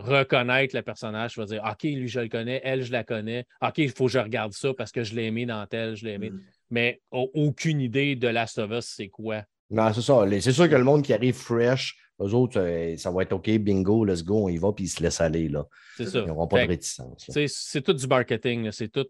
[0.00, 3.46] reconnaître le personnage, va dire OK, lui, je le connais, elle, je la connais.
[3.62, 6.04] OK, il faut que je regarde ça parce que je l'ai aimé dans tel, je
[6.04, 6.30] l'ai aimé.
[6.30, 6.40] Mm.
[6.70, 9.42] Mais aucune idée de Last of Us, c'est quoi.
[9.70, 10.24] Non, c'est ça.
[10.40, 13.48] C'est sûr que le monde qui arrive fresh, eux autres, euh, ça va être OK,
[13.58, 15.48] bingo, let's go, on y va, puis ils se laissent aller.
[15.48, 15.64] là.
[15.96, 16.20] C'est ça.
[16.20, 17.30] Ils n'auront pas de réticence.
[17.46, 19.06] C'est tout du marketing, c'est tout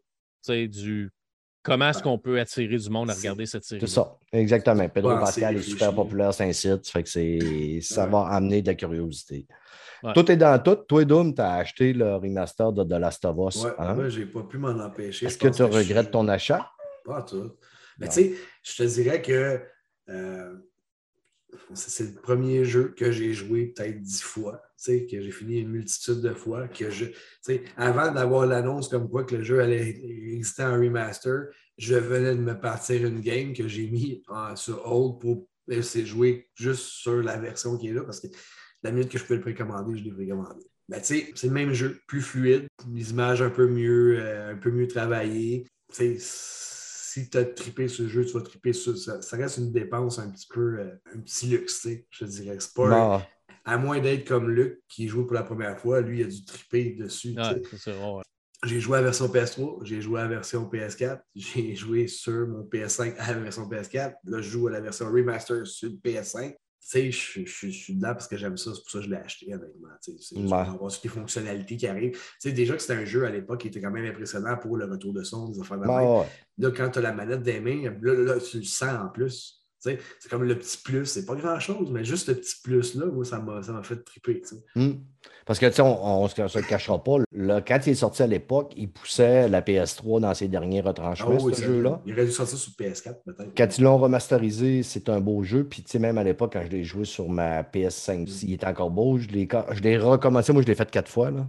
[0.48, 1.10] du
[1.62, 3.80] comment est-ce qu'on peut attirer du monde à regarder cette série.
[3.80, 4.88] C'est ça, exactement.
[4.88, 8.10] Pedro Ouais, Pascal est super populaire, c'est un site, fait que c'est, ça Ouais.
[8.10, 9.46] va amener de la curiosité.
[10.02, 10.12] Ouais.
[10.14, 10.76] Tout est dans tout.
[10.88, 13.64] Toi, Doom, tu as acheté le remaster de The Last of Us.
[13.64, 13.94] Ouais, hein?
[13.94, 15.26] moi, j'ai pas pu m'en empêcher.
[15.26, 16.70] Est-ce que tu regrettes ton achat?
[17.04, 17.52] Pas tout.
[17.98, 19.60] Mais tu sais, je te dirais que
[20.08, 20.54] euh,
[21.74, 25.58] c'est le premier jeu que j'ai joué peut-être dix fois, tu sais, que j'ai fini
[25.60, 29.42] une multitude de fois, que je, tu sais, avant d'avoir l'annonce comme quoi que le
[29.42, 34.22] jeu allait exister en remaster, je venais de me partir une game que j'ai mis
[34.28, 38.20] en- sur hold pour essayer de jouer juste sur la version qui est là, parce
[38.20, 38.28] que
[38.82, 40.64] la minute que je pouvais le précommander, je l'ai précommandé.
[40.88, 44.52] Ben, tu sais, c'est le même jeu, plus fluide, les images un peu mieux, euh,
[44.52, 45.66] un peu mieux travaillées.
[45.92, 49.22] Tu sais, si tu as trippé sur le jeu, tu vas tripper sur ça.
[49.22, 52.30] Ça reste une dépense un petit peu, euh, un petit luxe, tu sais, je te
[52.30, 52.56] dirais.
[52.58, 53.24] C'est pas
[53.64, 56.44] à moins d'être comme Luc qui joue pour la première fois, lui, il a dû
[56.44, 57.36] tripper dessus.
[57.36, 58.22] Ouais.
[58.64, 62.46] J'ai joué à la version PS3, j'ai joué à la version PS4, j'ai joué sur
[62.46, 64.14] mon PS5 à la version PS4.
[64.24, 66.54] Là, je joue à la version remaster sur le PS5.
[66.82, 69.04] Tu sais, je, je- je suis dedans parce que j'aime ça, c'est pour ça que
[69.04, 69.88] je l'ai acheté, honnêtement.
[70.02, 70.16] tu sais.
[70.20, 70.58] C'est juste Ouais.
[70.60, 72.12] avoir toutes les fonctionnalités qui arrivent.
[72.12, 74.76] Tu sais, déjà que c'était un jeu à l'époque qui était quand même impressionnant pour
[74.78, 75.84] le retour de son, des affaires de.
[75.86, 76.26] Non, ouais.
[76.58, 79.59] Là, quand tu as la manette des mains, là, là, tu le sens en plus.
[79.80, 79.98] C'est
[80.30, 81.06] comme le petit plus.
[81.06, 84.42] C'est pas grand-chose, mais juste ce petit plus-là, moi, ça m'a ça m'a fait triper.
[84.76, 84.92] Hmm.
[85.46, 87.16] Parce que, tu sais, on ne se le cachera pas.
[87.32, 91.36] Là, quand il est sorti à l'époque, il poussait la PS3 dans ses derniers retranchements,
[91.38, 92.00] Ah oui, ce jeu-là.
[92.06, 93.52] Il aurait dû sortir sur PS4, peut-être.
[93.56, 95.64] Quand ils l'ont remasterisé, c'est un beau jeu.
[95.64, 98.26] Puis, tu sais, même à l'époque, quand je l'ai joué sur ma PS5, Mm.
[98.42, 99.18] il était encore beau.
[99.18, 100.52] Je l'ai je l'ai recommencé.
[100.52, 101.30] Moi, je l'ai fait quatre fois.
[101.30, 101.46] Là.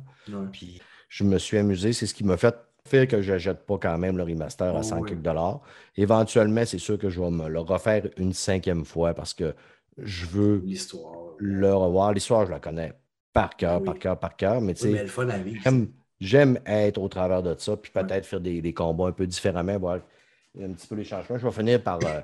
[0.52, 1.94] Puis, je me suis amusé.
[1.94, 2.56] C'est ce qui m'a fait
[2.88, 5.10] faire que je n'achète pas quand même le remaster à Oh, 100 oui.
[5.10, 5.62] quelques dollars.
[5.95, 9.53] Éventuellement, c'est sûr que je vais me le refaire une cinquième fois parce que
[9.98, 10.64] je veux
[11.38, 12.14] le revoir.
[12.14, 12.94] L'histoire, je la connais
[13.34, 13.86] par cœur, Oui.
[13.86, 14.62] par cœur, par cœur.
[14.62, 15.06] Mais tu sais.
[16.20, 19.80] J'aime, être au travers de ça, puis peut-être faire des, des combats un peu différemment,
[19.80, 19.99] voir
[20.62, 21.40] un petit peu les changements.
[21.40, 22.22] Je vais finir par euh,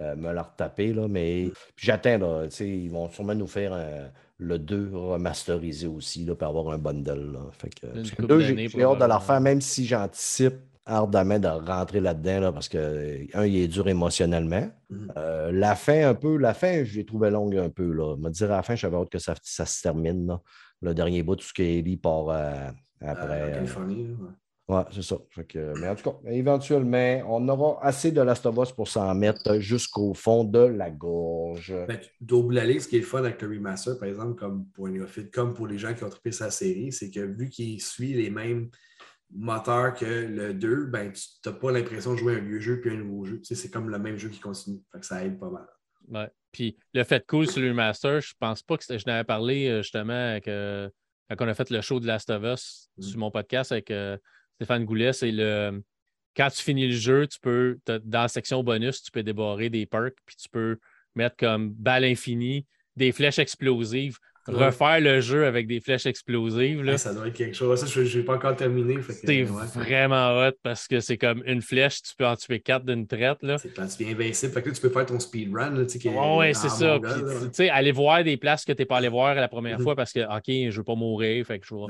[0.00, 3.46] euh, me la retaper, là, mais puis j'attends, là, tu sais, ils vont sûrement nous
[3.46, 4.06] faire euh,
[4.38, 7.32] le 2 remasterisé aussi, là, pour avoir un bundle.
[7.32, 7.40] Là.
[7.52, 10.54] Fait que, deux, j'ai, hâte de la refaire, même si j'anticipe
[10.86, 14.70] ardemment de rentrer là-dedans, là, parce que, un, il est dur émotionnellement.
[14.90, 15.12] Mhm.
[15.16, 18.16] Euh, la fin, un peu, la fin, je l'ai trouvé longue un peu, là.
[18.16, 20.40] Me dire à la fin, j'avais hâte que ça, ça se termine, là.
[20.80, 22.70] Le dernier bout, tout ce qu'Ellie part euh,
[23.00, 23.42] après.
[23.42, 24.06] euh, Californie.
[24.06, 24.30] ouais.
[24.68, 25.16] Ouais, c'est ça.
[25.30, 28.86] Fait que, mais en tout cas, éventuellement, on aura assez de Last of Us pour
[28.86, 31.74] s'en mettre jusqu'au fond de la gorge.
[31.88, 34.86] Ben, double aller, ce qui est le fun avec le remaster, par exemple, comme pour
[34.86, 37.80] un néophyte, comme pour les gens qui ont trippé sa série, c'est que vu qu'il
[37.80, 38.68] suit les mêmes
[39.34, 42.90] moteurs que le 2, ben, tu n'as pas l'impression de jouer un vieux jeu puis
[42.90, 43.38] un nouveau jeu.
[43.38, 44.80] Tu sais, c'est comme le même jeu qui continue.
[44.92, 45.66] Fait que ça aide pas mal.
[46.08, 46.30] Ouais.
[46.52, 49.68] Puis le fait cool sur le remaster, je pense pas que c'était- je n'avais parlé
[49.68, 50.88] euh, justement avec, euh,
[51.30, 53.02] quand on a fait le show de Last of Us Mm.
[53.02, 54.16] sur mon podcast avec euh,
[54.58, 55.82] Stéphane Goulet, c'est le
[56.36, 59.86] quand tu finis le jeu, tu peux, dans la section bonus, tu peux débarrer des
[59.86, 60.76] perks, puis tu peux
[61.16, 62.64] mettre comme balle infinie,
[62.94, 64.64] des flèches explosives, Ouais.
[64.66, 66.82] refaire le jeu avec des flèches explosives.
[66.82, 66.92] là.
[66.92, 67.78] Ouais, ça doit être quelque chose.
[67.80, 68.96] Ça, je n'ai pas encore terminé.
[69.02, 69.66] C'est ouais.
[69.74, 73.42] vraiment hot parce que c'est comme une flèche, tu peux en tuer quatre d'une traite.
[73.42, 73.58] Là.
[73.58, 74.52] C'est quand tu viens invincible.
[74.54, 75.74] Fait que là, tu peux faire ton speedrun.
[76.38, 76.94] ouais, c'est ça.
[76.98, 79.84] mongol, Puis, aller voir des places que tu n'es pas allé voir la première Mhm.
[79.84, 81.80] fois parce que, OK, je veux pas mourir, fait que je vais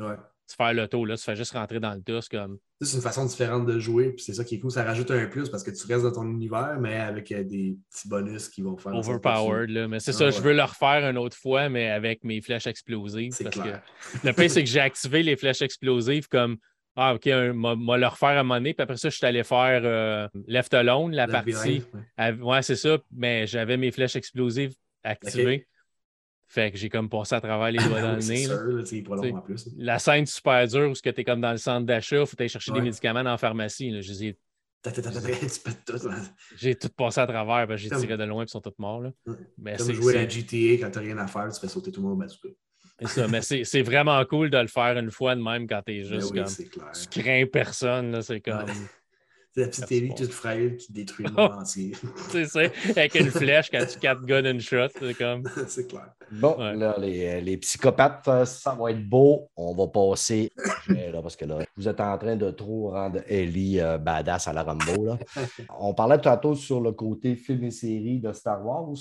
[0.48, 1.06] Te faire le tour.
[1.06, 2.20] Là, tu fais juste rentrer dans le tas.
[2.22, 2.58] c'est comme.
[2.80, 4.70] C'est une façon différente de jouer, puis c'est ça qui est cool.
[4.70, 7.76] Ça rajoute un plus parce que tu restes dans ton univers, mais avec euh, des
[7.90, 8.92] petits bonus qui vont faire.
[8.92, 9.68] tu- overpowered.
[9.70, 9.88] Là.
[9.88, 12.66] Mais c'est Ah, ça, je veux le refaire une autre fois, mais avec mes flèches
[12.66, 13.32] explosives.
[13.34, 13.82] C'est Parce clair.
[14.22, 16.56] que le pire, c'est que j'ai activé les flèches explosives comme
[16.96, 18.72] Ah, OK, m'a le refaire à un moment donné.
[18.74, 21.52] Puis après ça, je suis allé faire euh, Left Alone, la partie.
[21.52, 21.82] Ouais.
[22.16, 22.96] av- Ouais, c'est ça.
[23.14, 24.72] Mais j'avais mes flèches explosives
[25.04, 25.66] activées.
[26.50, 28.44] Fait que j'ai comme passé à travers les doigts Ah dans oui, le nez.
[28.46, 29.32] sûr, là, pas T'sais.
[29.32, 29.68] en plus.
[29.76, 32.48] La scène super dure où tu es comme dans le centre d'achat, il faut aller
[32.48, 32.84] chercher des Ouais.
[32.84, 33.90] médicaments dans la pharmacie.
[33.90, 34.00] là.
[34.00, 34.38] Je les ai-.
[36.56, 39.00] J'ai tout passé à travers, que j'ai tiré de loin et ils sont tous morts.
[39.02, 39.12] là.
[39.58, 42.08] Mais Comme jouer à GTA quand t'as rien à faire, tu fais sauter tout le
[42.08, 42.48] monde au bazooka.
[43.00, 46.00] c'est ça, mais c'est vraiment cool de le faire une fois de même quand t'es
[46.02, 46.92] Ben juste oui, comme.
[47.12, 48.64] Tu crains personne, c'est comme.
[49.58, 51.92] La petite télé toute fragile qui détruit le monde entier.
[52.30, 52.60] c'est ça,
[52.90, 55.42] avec une flèche quand tu quatre gun and shot, c'est comme.
[55.66, 56.12] c'est clair.
[56.30, 59.48] Bon, là, les, les, psychopathes, euh, ça va être beau.
[59.56, 60.52] On va passer.
[60.88, 64.52] là, parce que là, vous êtes en train de trop rendre Ellie euh, badass à
[64.52, 65.04] la Rambo.
[65.04, 65.18] Là.
[65.80, 68.94] On parlait tantôt sur le côté film et série de Star Wars.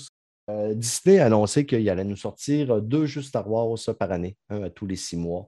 [0.50, 4.64] Euh, Disney a annoncé qu'il allait nous sortir deux jeux Star Wars par année, un
[4.64, 5.46] à tous les six mois.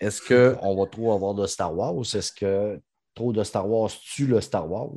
[0.00, 2.00] Est-ce qu'on va trop avoir de Star Wars?
[2.00, 2.80] Est-ce que
[3.16, 4.92] trop de Star Wars tue le Star Wars.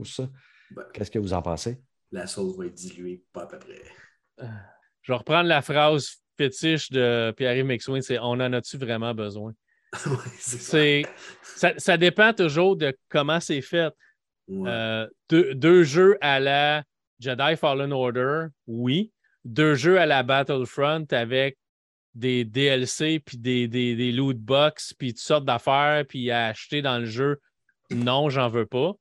[0.70, 1.82] Ben, Qu'est-ce que vous en pensez?
[2.12, 3.82] La sauce va être diluée, pas à peu près.
[4.42, 4.46] Euh,
[5.02, 9.54] je vais reprendre la phrase fétiche de Pierre-Yves McSween, c'est on en a-tu vraiment besoin?
[10.38, 11.04] c'est
[11.42, 11.74] ça.
[11.78, 11.98] ça.
[11.98, 13.92] dépend toujours de comment c'est fait.
[14.52, 16.84] Euh, deux, jeux à la
[17.20, 19.12] Jedi Fallen Order, oui.
[19.46, 21.58] Deux jeux à la Battlefront avec
[22.14, 26.82] des DLC, puis des, des, des loot box, puis toutes sortes d'affaires, puis à acheter
[26.82, 27.40] dans le jeu
[27.92, 28.94] non, j'en veux pas.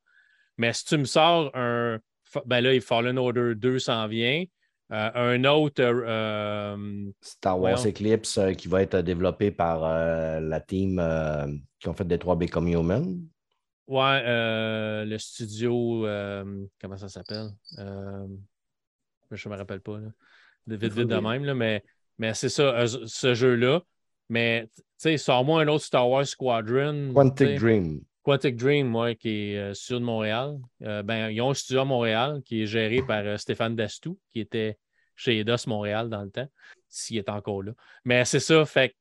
[0.57, 1.99] Mais si tu me sors un.
[2.45, 4.45] Ben là, Fallen Order 2 s'en vient.
[4.91, 5.83] Euh, un autre.
[5.83, 9.81] Euh, euh, Star Wars Eclipse qui va être développé par
[10.41, 11.03] la team
[11.79, 13.21] qui ont fait des 3 Become Human.
[13.87, 16.07] Ouais, le studio.
[16.81, 17.51] comment ça s'appelle?
[19.31, 19.99] Je ne me rappelle pas.
[19.99, 20.09] Là.
[20.67, 21.83] Vite, vite de même, là, mais,
[22.19, 23.83] mais c'est ça, ce jeu-là.
[24.29, 27.13] Mais, tu sais, sors-moi un autre Star Wars Squadron.
[27.15, 28.01] Quantic Dream.
[28.29, 30.59] Quantic Dream, moi, qui est euh, de Montréal.
[30.83, 34.19] Euh, ben, ils ont un studio à Montréal qui est géré par euh, Stéphane Dastou,
[34.35, 34.77] qui était
[35.17, 36.47] chez Eidos Montréal dans le temps,
[36.91, 37.73] s'il est encore là.
[38.05, 38.95] Mais c'est ça, fait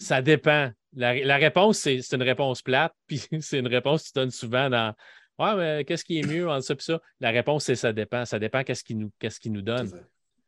[0.00, 0.72] ça dépend.
[0.92, 4.92] La, réponse, c'est une réponse plate, puis c'est une réponse que tu donnes souvent dans
[5.38, 7.00] Ouais, mais qu'est-ce qui est mieux entre ça et ça?
[7.20, 8.24] La réponse, c'est ça dépend.
[8.24, 9.88] Ça dépend qu'est-ce qu'il nous, qu nous donne.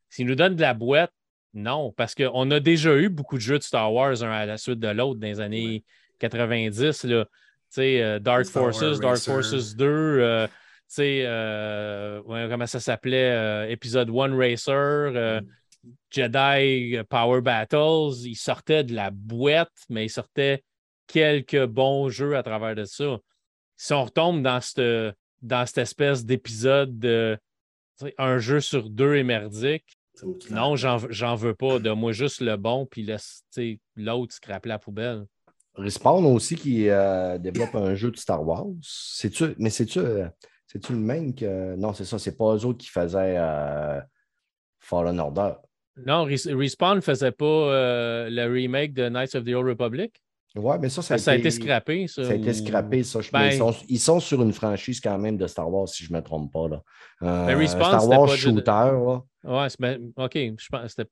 [0.09, 1.13] S'il nous donne de la boîte,
[1.55, 4.59] non, parce qu'on a déjà eu beaucoup de jeux de Star Wars un à la
[4.59, 5.85] suite de l'autre dans les années
[6.19, 7.05] 90.
[7.05, 7.25] Là
[7.71, 10.53] sais, euh, Dark Forces, Dark Forces 2, euh, tu
[10.89, 15.47] sais, euh, comment ça s'appelait, épisode 1 Racer, mm.
[16.11, 20.63] Jedi Power Battles, ils sortaient de la boîte, mais ils sortaient
[21.07, 23.19] quelques bons jeux à travers de ça.
[23.77, 27.39] Si on retombe dans cette, dans cette espèce d'épisode de
[28.19, 29.99] un jeu sur deux est merdique,
[30.51, 31.79] non, j'en veux pas.
[31.79, 33.09] De moi juste le bon, puis
[33.97, 35.27] l'autre scrape la poubelle.
[35.81, 38.67] Respawn aussi qui euh, développe un jeu de Star Wars.
[39.59, 40.29] Mais c'est-tu, euh,
[40.67, 41.77] c'est-tu le même que.
[41.77, 44.01] Non, c'est ça, c'est pas eux autres qui faisaient euh,
[44.79, 45.53] Fallen Order.
[46.07, 50.23] Non, Respawn ne faisait pas le remake de Knights of the Old Republic.
[50.57, 52.09] Oui, mais ça, ça, a, été, scrappé.
[52.09, 53.21] Ça, ça a été scrappé, ça.
[53.33, 53.51] Ben
[53.89, 56.53] ils, sont, sur une franchise quand même de Star Wars, si je ne me trompe
[56.53, 56.69] pas.
[56.69, 56.83] Là.
[57.21, 58.65] Ben, Respawn, Star Wars Shooter.
[58.65, 59.23] Là.
[59.45, 60.35] Ouais, ben, OK.
[60.35, 61.09] Je pense c'était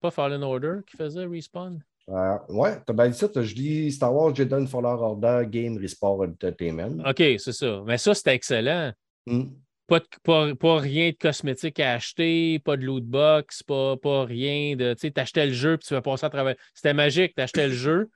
[0.00, 1.82] pas Fallen Order qui faisait Respawn?
[2.10, 3.28] Euh, ouais, tu as bien dit ça.
[3.34, 7.02] Je dis Star Wars Jedi Fallen Order Game Respawn Entertainment.
[7.08, 7.82] OK, c'est ça.
[7.86, 8.92] Mais ça, c'était excellent.
[9.26, 9.44] Hmm.
[9.86, 14.94] Pas, pas, rien de cosmétique à acheter, pas de loot box, pas, pas rien de.
[14.94, 16.56] Tu sais, achetais le jeu puis tu vas passer à travers.
[16.74, 18.08] C'était magique, tu achetais le jeu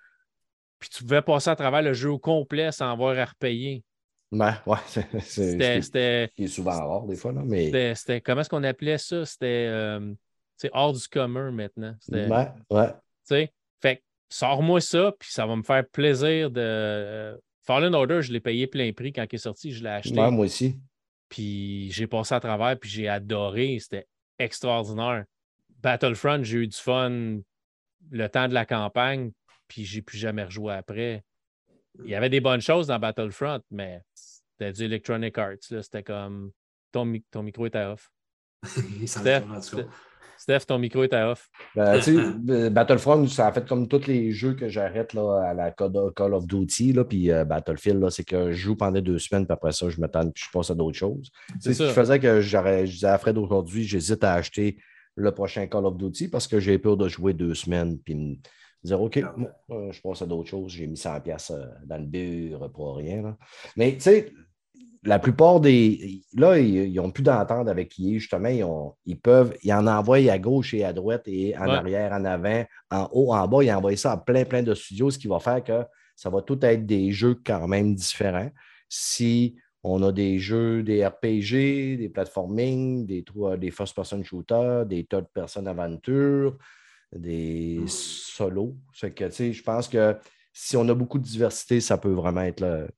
[0.78, 3.84] puis tu pouvais passer à travers le jeu au complet sans avoir à repayer.
[4.30, 4.76] Ouais, ouais,
[5.20, 6.30] c'était.
[6.36, 7.94] est souvent rare des fois, là, mais.
[7.94, 8.20] C'était.
[8.20, 9.24] Comment est-ce qu'on appelait ça?
[9.24, 9.66] C'était.
[9.68, 10.14] Euh,
[10.72, 11.94] hors du commun maintenant.
[12.10, 13.48] Ouais, ouais.
[13.80, 16.60] Fait sors-moi ça, puis ça va me faire plaisir de.
[16.60, 20.14] Euh, Fallen Order, je l'ai payé plein prix quand il est sorti, je l'ai acheté.
[20.14, 20.78] moi aussi.
[21.28, 23.78] Puis j'ai passé à travers, puis j'ai adoré.
[23.78, 24.06] C'était
[24.38, 25.24] extraordinaire.
[25.82, 27.40] Battlefront, j'ai eu du fun
[28.10, 29.32] le temps de la campagne,
[29.68, 31.22] puis j'ai plus jamais rejoué après.
[32.02, 35.56] Il y avait des bonnes choses dans Battlefront, mais c'était du Electronic Arts.
[35.60, 36.52] C'était comme
[36.90, 38.10] ton, ton micro était off.
[40.38, 41.50] Steph, ton micro est à off.
[41.74, 42.00] Ben,
[42.48, 46.46] euh, Battlefront, ça a fait comme tous les jeux que j'arrête à la Call of
[46.46, 46.92] Duty.
[46.92, 50.00] Là, puis euh, Battlefield, c'est que je joue pendant deux semaines, puis après ça, je
[50.00, 51.30] m'attends puis je passe à d'autres choses.
[51.58, 54.78] C'est ce qui faisait que je disais à Fred aujourd'hui, j'hésite à acheter
[55.16, 58.36] le prochain Call of Duty parce que j'ai peur de jouer deux semaines, puis me
[58.84, 61.52] dire OK, euh, je passe à d'autres choses, j'ai mis 100$
[61.84, 63.36] dans le bur pour rien.
[63.76, 64.32] Mais tu sais,
[65.04, 66.22] la plupart des.
[66.34, 68.48] Là, ils n'ont plus d'entente avec qui justement.
[68.48, 69.54] Ils, ont, ils peuvent.
[69.62, 73.32] Ils en envoient à gauche et à droite et en arrière, en avant, en haut,
[73.34, 73.62] en bas.
[73.62, 75.84] Ils envoient ça à plein, plein de studios, ce qui va faire que
[76.16, 78.50] ça va tout être des jeux quand même différents.
[78.88, 83.24] Si on a des jeux, des RPG, des platforming, des,
[83.58, 86.58] des first-person shooters, des third-person aventure,
[87.14, 88.76] des solos.
[89.00, 90.16] que, je pense que
[90.52, 92.88] si on a beaucoup de diversité, ça peut vraiment être le,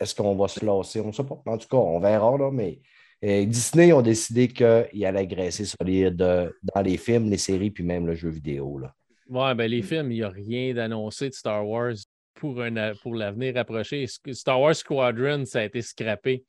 [0.00, 1.00] est-ce qu'on va se lancer?
[1.00, 1.40] On ne sait pas.
[1.46, 2.80] En tout cas, on verra, là, mais
[3.24, 8.06] euh, Disney ont décidé qu'il allait graisser solide dans les films, les séries, puis même
[8.06, 8.78] le jeu vidéo.
[8.78, 8.94] Là.
[9.28, 11.94] Ouais, ben les films, il n'y a rien d'annoncé de Star Wars
[12.34, 14.06] pour, un, pour l'avenir approché.
[14.06, 16.44] Star Wars Squadron, ça a été scrappé.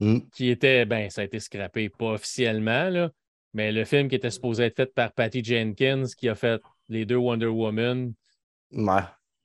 [0.00, 0.18] Mm.
[0.32, 3.10] Qui était, ben, ça a été scrappé, pas officiellement, là,
[3.52, 7.04] mais le film qui était supposé être fait par Patty Jenkins, qui a fait les
[7.04, 8.12] deux Wonder Woman,
[8.72, 9.02] Ouais.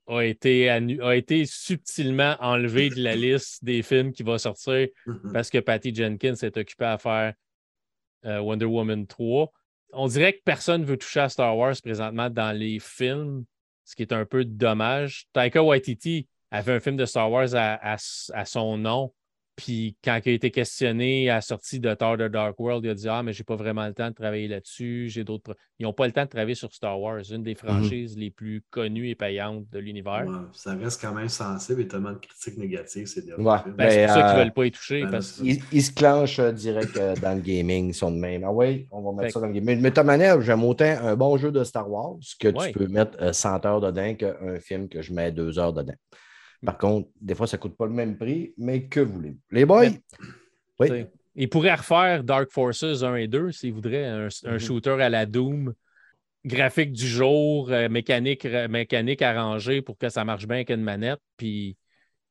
[0.07, 4.87] A été, a été subtilement enlevé de la liste des films qui va sortir
[5.31, 7.33] parce que Patty Jenkins s'est occupée à faire
[8.25, 9.51] euh, Wonder Woman 3.
[9.93, 13.45] On dirait que personne ne veut toucher à Star Wars présentement dans les films,
[13.85, 15.25] ce qui est un peu dommage.
[15.33, 17.97] Taika Waititi avait un film de Star Wars à, à-
[18.33, 19.13] à son nom.
[19.55, 22.89] Puis quand il a été questionné à la sortie de Thor The Dark World, il
[22.89, 25.09] a dit Ah, mais j'ai pas vraiment le temps de travailler là-dessus.
[25.09, 25.55] J'ai d'autres.
[25.77, 28.63] Ils n'ont pas le temps de travailler sur Star Wars, une des franchises les plus
[28.71, 30.25] connues et payantes de l'univers.
[30.27, 33.57] Ouais, ça reste quand même sensible et tellement de critiques négatives ces derniers Ouais.
[33.77, 35.01] Ben, c'est pour ça qu'ils euh, ne veulent pas y toucher.
[35.03, 38.17] ben, parce Ils, ils se clenchent euh, direct euh, dans le gaming, ils sont de
[38.17, 38.43] même.
[38.43, 39.79] Ah oui, on va mettre Fait ça dans le gaming.
[39.81, 42.71] Mais, de toute manière, j'aime autant un bon jeu de Star Wars que Ouais.
[42.71, 45.93] tu peux mettre euh, 100 heures dedans qu'un film que je mets 2 heures dedans.
[46.65, 49.37] Par contre, des fois, ça ne coûte pas le même prix, mais que voulez-vous?
[49.51, 49.89] Les boys?
[50.79, 51.05] Oui.
[51.35, 54.59] Ils pourraient refaire Dark Forces 1 et 2 s'ils voudraient, un, un Mhm.
[54.59, 55.73] shooter à la Doom,
[56.45, 60.83] graphique du jour, euh, mécanique, euh, mécanique arrangée pour que ça marche bien avec une
[60.83, 61.19] manette.
[61.37, 61.75] Puis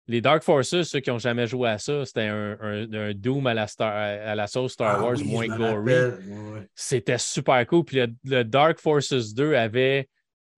[0.06, 3.46] les Dark Forces, ceux qui n'ont jamais joué à ça, c'était un, un- un Doom
[3.46, 5.92] à la, Star- à la sauce Star Ah Wars oui, moins gory.
[5.94, 6.68] ouais.
[6.74, 7.84] C'était super cool.
[7.84, 10.08] Puis le, le Dark Forces 2 avait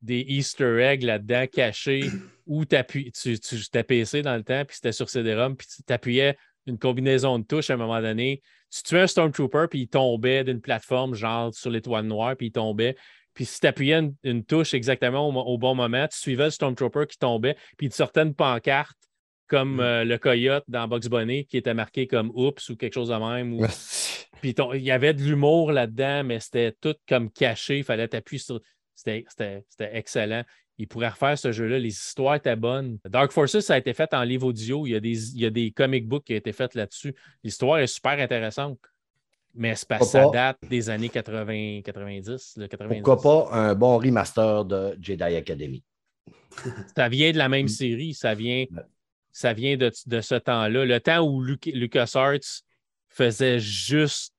[0.05, 2.05] des Easter eggs là-dedans cachés
[2.47, 3.10] où tu,
[3.40, 6.36] tu PC dans le temps, puis c'était sur CD-ROM, puis tu appuyais
[6.66, 8.43] une combinaison de touches à un moment donné.
[8.70, 12.52] Tu tuais un Stormtrooper, puis il tombait d'une plateforme, genre sur l'étoile noire, puis il
[12.52, 12.97] tombait.
[13.35, 17.06] Puis si tu appuyais une, une touche exactement au, bon moment, tu suivais le Stormtrooper
[17.09, 18.97] qui tombait, puis il te sortait une pancarte
[19.47, 19.81] comme Mm.
[19.81, 23.14] euh, le coyote dans Box Bunny qui était marqué comme Oups ou quelque chose de
[23.14, 23.55] même.
[23.55, 23.66] ou-
[24.40, 27.78] puis il y avait de l'humour là-dedans, mais c'était tout comme caché.
[27.78, 28.60] Il fallait t'appuyer sur.
[28.95, 30.43] C'était c'était- c'était excellent.
[30.79, 31.79] Il pourrait refaire ce jeu-là.
[31.79, 32.99] Les histoires étaient bonnes.
[33.09, 34.87] Dark Forces, ça a été fait en livre audio.
[34.87, 37.15] Il y a des, il y a des comic books qui ont été faits là-dessus.
[37.45, 38.79] L'histoire est super intéressante.
[39.57, 39.99] Mais ça
[40.33, 42.55] date des années 80, 90.
[42.57, 43.03] le 90.
[43.03, 45.85] Pourquoi pas un bon remaster de Jedi Academy?
[46.97, 48.15] Ça vient de la même série.
[48.15, 48.65] Ça vient,
[49.31, 50.85] ça vient de, de ce temps-là.
[50.85, 52.62] Le temps où Luc- LucasArts
[53.09, 54.34] faisait juste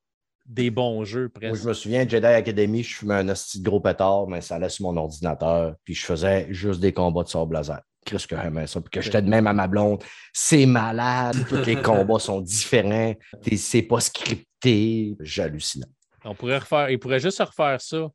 [0.45, 1.63] des bons jeux, Moi, presque.
[1.63, 4.69] je me souviens, Jedi Academy, je fumais un hostie de gros pétard, mais ça allait
[4.69, 7.81] sur mon ordinateur, puis je faisais juste des combats de sable laser.
[8.05, 8.79] Qu'est-ce que j'aimais ça?
[8.81, 10.03] Puis que j'étais de même à ma blonde.
[10.31, 13.15] C'est malade, tous les combats sont différents,
[13.57, 15.15] c'est pas scripté.
[15.19, 15.87] J'hallucinais.
[16.23, 18.07] On pourrait refaire, ils pourraient juste refaire ça,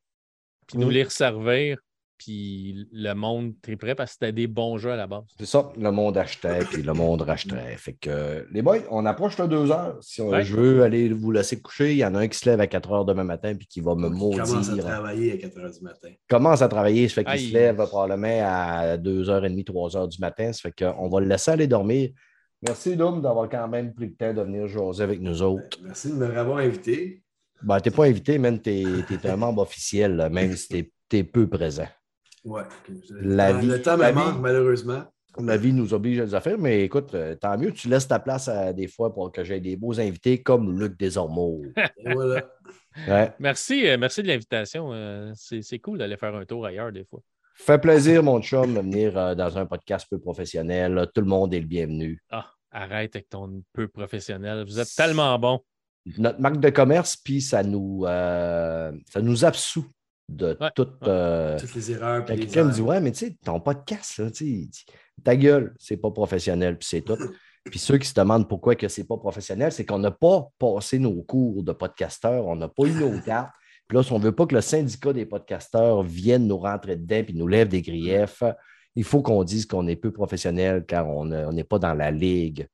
[0.66, 1.78] puis nous les resservir,
[2.22, 5.22] puis le monde triperait parce que c'était des bons jeux à la base.
[5.38, 7.76] C'est ça, le monde achetait, puis le monde rachetait.
[7.78, 9.96] Fait que, les boys, on approche de deux heures.
[10.02, 10.44] Si on- Ouais.
[10.44, 12.66] je veux aller vous laisser coucher, il y en a un qui se lève à
[12.66, 14.84] 4 heures demain matin, puis qui va me Il commence à maudire.
[14.84, 16.08] travailler à 4 h du matin.
[16.28, 20.52] commence à travailler, ça fait qu'il se lève probablement à 2h30, 3h du matin.
[20.52, 22.10] Ça fait qu'on va le laisser aller dormir.
[22.60, 25.78] Merci, Dom, d'avoir quand même pris le temps de venir jaser avec nous autres.
[25.82, 27.22] Merci de me avoir invité.
[27.62, 30.68] Ben, t'es pas invité, man, t'es es un membre officiel, même si
[31.08, 31.86] t'es es peu présent.
[32.44, 32.62] Ouais.
[33.10, 35.04] La le vie- le temps me manque, malheureusement.
[35.38, 38.18] La vie nous oblige à des affaires, mais écoute, euh, tant mieux, tu laisses ta
[38.18, 41.62] place à des fois pour que j'ai des beaux invités comme Luc Desormeaux.
[42.04, 42.50] Voilà.
[43.06, 43.32] Ouais.
[43.38, 44.92] Merci, euh, merci de l'invitation.
[44.92, 47.20] euh, c'est cool d'aller faire un tour ailleurs des fois.
[47.54, 51.06] Fait plaisir, mon chum, de venir euh, dans un podcast peu professionnel.
[51.14, 52.20] Tout le monde est le bienvenu.
[52.30, 54.64] Ah, arrête avec ton peu professionnel.
[54.66, 55.60] Vous êtes tellement bon.
[56.18, 59.86] notre marque de commerce, puis ça nous, euh, ça nous absout
[60.30, 60.82] de Ouais, tout.
[60.82, 61.08] ouais.
[61.08, 62.24] euh, Toutes les erreurs.
[62.28, 64.26] les quelqu'un me dit Ouais, mais tu sais, ton podcast, là,
[65.24, 67.16] ta gueule, c'est pas professionnel, puis c'est tout.
[67.70, 70.98] Puis ceux qui se demandent pourquoi que c'est pas professionnel, c'est qu'on n'a pas passé
[70.98, 73.50] nos cours de podcasteurs, on n'a pas eu nos cartes.
[73.86, 76.96] Puis là, si on ne veut pas que le syndicat des podcasteurs vienne nous rentrer
[76.96, 78.42] dedans et nous lève des griefs,
[78.96, 82.10] il faut qu'on dise qu'on est peu professionnel car euh, on n'est pas dans la
[82.10, 82.66] ligue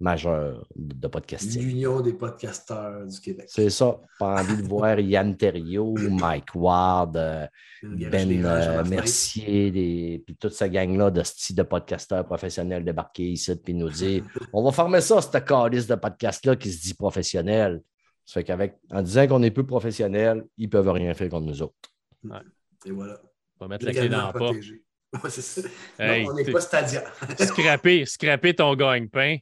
[0.00, 1.62] majeure de podcasting.
[1.62, 3.46] L'Union des podcasteurs du Québec.
[3.48, 4.00] C'est ça.
[4.18, 7.46] Pas envie de voir Yann Terriot, Mike Ward, euh,
[7.82, 8.84] Ben euh.
[8.84, 13.90] Mercier, des- puis toute cette gang-là de style de podcasteurs professionnels débarquer ici puis nous
[13.90, 17.82] dire on va former ça, cette calice de podcast-là qui se dit professionnel.
[18.24, 21.46] Ça fait qu'avec en disant qu'on est peu professionnel, ils ne peuvent rien faire contre
[21.46, 21.74] nous autres.
[22.86, 23.20] Et voilà.
[23.58, 24.56] On va mettre la clé dans la porte.
[25.28, 25.68] C'est ça.
[25.98, 27.02] Hey, non, on n'est pas Stadia.
[27.38, 29.38] Scraper, scraper ton gagne-pain.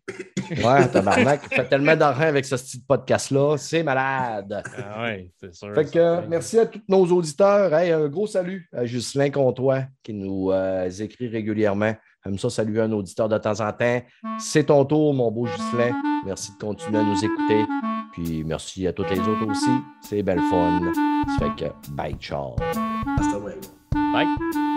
[0.51, 4.63] Ouais, tabarnak, tu fais tellement d'argent avec ce style de podcast-là, c'est malade.
[4.79, 5.75] Ah ouais, c'est sûr.
[5.75, 7.75] Fait que euh, merci à tous nos auditeurs.
[7.75, 11.95] Hey, un gros salut à Ghislain Comtois qui nous euh, écrit régulièrement.
[12.25, 14.03] Comme ça, saluer un auditeur de temps en temps.
[14.39, 15.95] C'est ton tour, mon beau Ghislain.
[16.27, 17.65] Merci de continuer à nous écouter.
[18.13, 19.71] Puis merci à tous les autres aussi.
[20.03, 20.81] C'est belle fun.
[21.39, 22.57] Ça fait que bye, ciao.
[23.19, 23.61] Hasta luego.
[24.13, 24.68] Bye.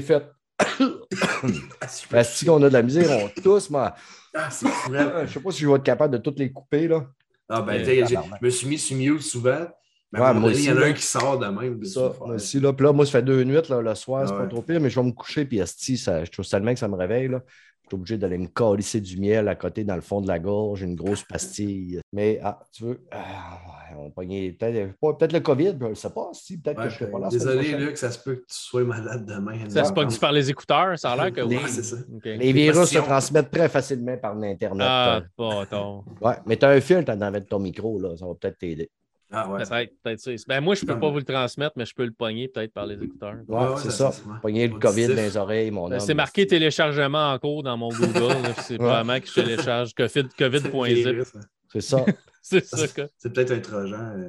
[1.88, 2.16] C'est fait.
[2.18, 3.94] Ah, si qu'on a de la misère, on tous, moi.
[4.34, 5.24] Ah, c'est hein.
[5.26, 7.06] Je sais pas si je vais être capable de toutes les couper, là.
[7.48, 9.66] Ah, ben, je me suis mis sur mute souvent.
[10.12, 11.82] Mais Ouais, moi il y en a un qui sort de même.
[11.84, 12.72] Ça, moi aussi, là.
[12.72, 14.48] Puis là, moi, ça fait deux nuits, là, le soir, c'est Ah pas ouais.
[14.48, 16.88] trop pire, mais je vais me coucher, puis esti, ça, je trouve tellement que ça
[16.88, 17.42] me réveille, là.
[17.86, 20.40] Je suis obligé d'aller me calisser du miel à côté dans le fond de la
[20.40, 22.00] gorge, une grosse pastille.
[22.12, 23.60] Mais, ah, tu veux, ah,
[23.96, 27.20] on pognait peut-être le COVID, je ne sais pas, si, peut-être que je serai pas
[27.20, 27.28] là.
[27.28, 27.76] Désolé.
[27.76, 29.68] Luc, ça se peut que tu sois malade demain.
[29.68, 31.58] Ça se pogne par les écouteurs, ça a l'air que oui.
[31.68, 31.96] C'est ça.
[32.24, 34.86] Les virus se transmettent très facilement par l'Internet.
[34.88, 36.02] Ah, pas tard.
[36.20, 38.90] Ouais, mais tu as un filtre dans ton micro, là, ça va peut-être t'aider.
[39.32, 39.64] Ah, ouais.
[39.64, 40.30] Peut-être, peut-être ça.
[40.46, 42.72] Ben, moi, je peux Comme- pas vous le transmettre, mais je peux le pogner peut-être
[42.72, 43.34] par les écouteurs.
[43.48, 44.22] Ouais, Ouais, ouais, c'est ça, ça.
[44.22, 44.38] ça.
[44.40, 44.78] Pogner le.
[44.78, 46.00] COVID dans les oreilles, mon Ben, homme.
[46.00, 48.06] c'est marqué téléchargement en cours dans mon Google.
[48.58, 48.78] c'est Ouais.
[48.78, 51.26] probablement que je télécharge COVID- COVID.zip.
[51.34, 51.40] Hein.
[51.72, 52.04] C'est ça.
[52.42, 53.08] c'est ça que.
[53.18, 53.98] C'est peut-être un trojan.
[54.16, 54.28] euh.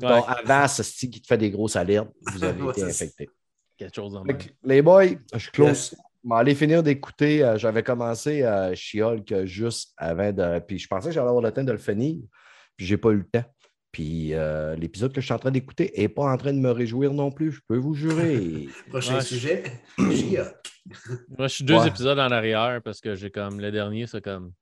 [0.00, 2.86] Bon, avant, ce style qui te fait des grosses alertes, vous avez Ouais, été ça.
[2.88, 3.30] infecté.
[3.76, 4.32] quelque chose en que,
[4.64, 5.04] Les boys,
[5.34, 5.68] je close.
[5.68, 5.96] Yes.
[6.24, 7.44] Je vais aller finir d'écouter.
[7.44, 10.58] euh, J'avais commencé à She-Hulk juste avant de.
[10.66, 12.16] Puis je pensais que j'allais avoir le temps de le finir.
[12.76, 13.44] Puis j'ai pas eu le temps.
[13.96, 16.70] Puis euh, l'épisode que je suis en train d'écouter n'est pas en train de me
[16.70, 18.68] réjouir non plus, je peux vous jurer.
[18.90, 19.20] Prochain Ouais.
[19.22, 19.62] sujet.
[19.98, 20.52] Gia.
[21.38, 21.88] Moi, je suis deux Ouais.
[21.88, 24.52] épisodes en arrière parce que j'ai comme le dernier, c'est comme.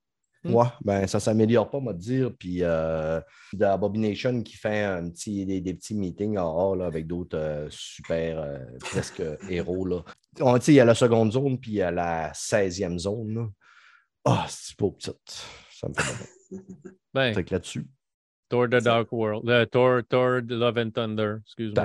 [0.45, 0.55] Hmm.
[0.55, 2.31] Ouais, ben ça s'améliore pas, moi, de dire.
[2.39, 3.21] Puis euh,
[3.53, 7.37] de Abomination qui fait un petit, des, des petits meetings en hors là, avec d'autres
[7.37, 9.21] euh, super euh, presque
[9.51, 9.85] héros.
[9.85, 10.05] Là.
[10.39, 13.01] On, tu sais, il y a la seconde zone, puis il y a la 16e
[13.01, 13.51] zone.
[14.25, 15.45] Ah, c'est pas petite.
[15.73, 16.13] Ça me fait
[16.53, 16.63] mal.
[17.13, 17.85] Ben, Fait que là-dessus.
[18.55, 19.49] Thor the Dark World.
[19.49, 21.39] Euh, Thor, Thor the Love and Thunder.
[21.45, 21.85] Excuse-moi.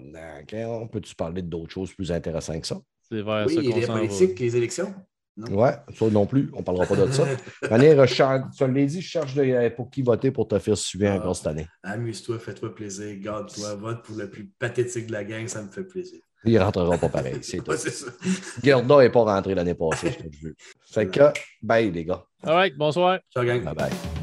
[0.00, 2.78] mais hein, on peut-tu parler d'autres choses plus intéressantes que ça?
[3.08, 3.92] C'est vers Oui, ça qu'on les va.
[3.94, 4.94] politiques, les élections.
[5.36, 5.56] Non?
[5.62, 7.24] Ouais, ça non plus, on parlera pas de ça.
[7.70, 11.16] Manière, tu l'as dit, je cherche de- pour qui voter pour te faire suivre Ah.
[11.16, 11.66] encore cette année.
[11.82, 15.84] Amuse-toi, fais-toi plaisir, garde-toi, vote pour le plus pathétique de la gang, ça me fait
[15.84, 16.20] plaisir.
[16.44, 17.70] Il rentrera pas pareil, c'est tout.
[17.70, 18.06] Ouais, c'est ça.
[18.62, 20.54] Gerda n'est pas rentré l'année passée, je te le jure.
[20.92, 21.20] Fait que,
[21.62, 22.22] bye les gars.
[22.42, 23.18] All right, bonsoir.
[23.32, 23.62] Ciao, gang.
[23.64, 24.19] Bye bye.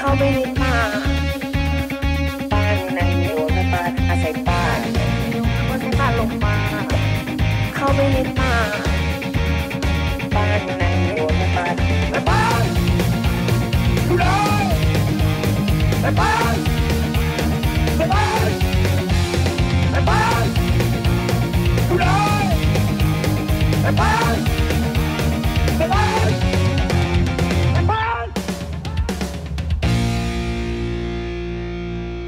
[0.00, 0.74] เข้าไปในป่า
[2.52, 4.60] บ้านในหัวในป่าอาศัยป่า
[5.68, 6.56] บนในป่าลงมา
[7.74, 8.49] เข้าไปในป่า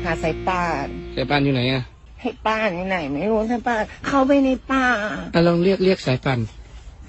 [0.05, 0.86] หาสายป่าน
[1.16, 1.82] สายป่านอยู่ไหนอะ
[2.20, 4.86] ให้ป้านอยู่ไหน ไม่รู้สายป่านเข้าไปในป่า
[5.34, 6.39] อะลองเรียกเรียกสายป่าน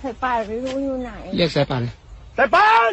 [0.04, 1.84] สายป่านไม่รู้อยู่ไหน เรียกสายป่าน
[2.38, 2.92] สายป่าน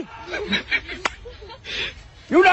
[2.31, 2.53] อยู่ไหน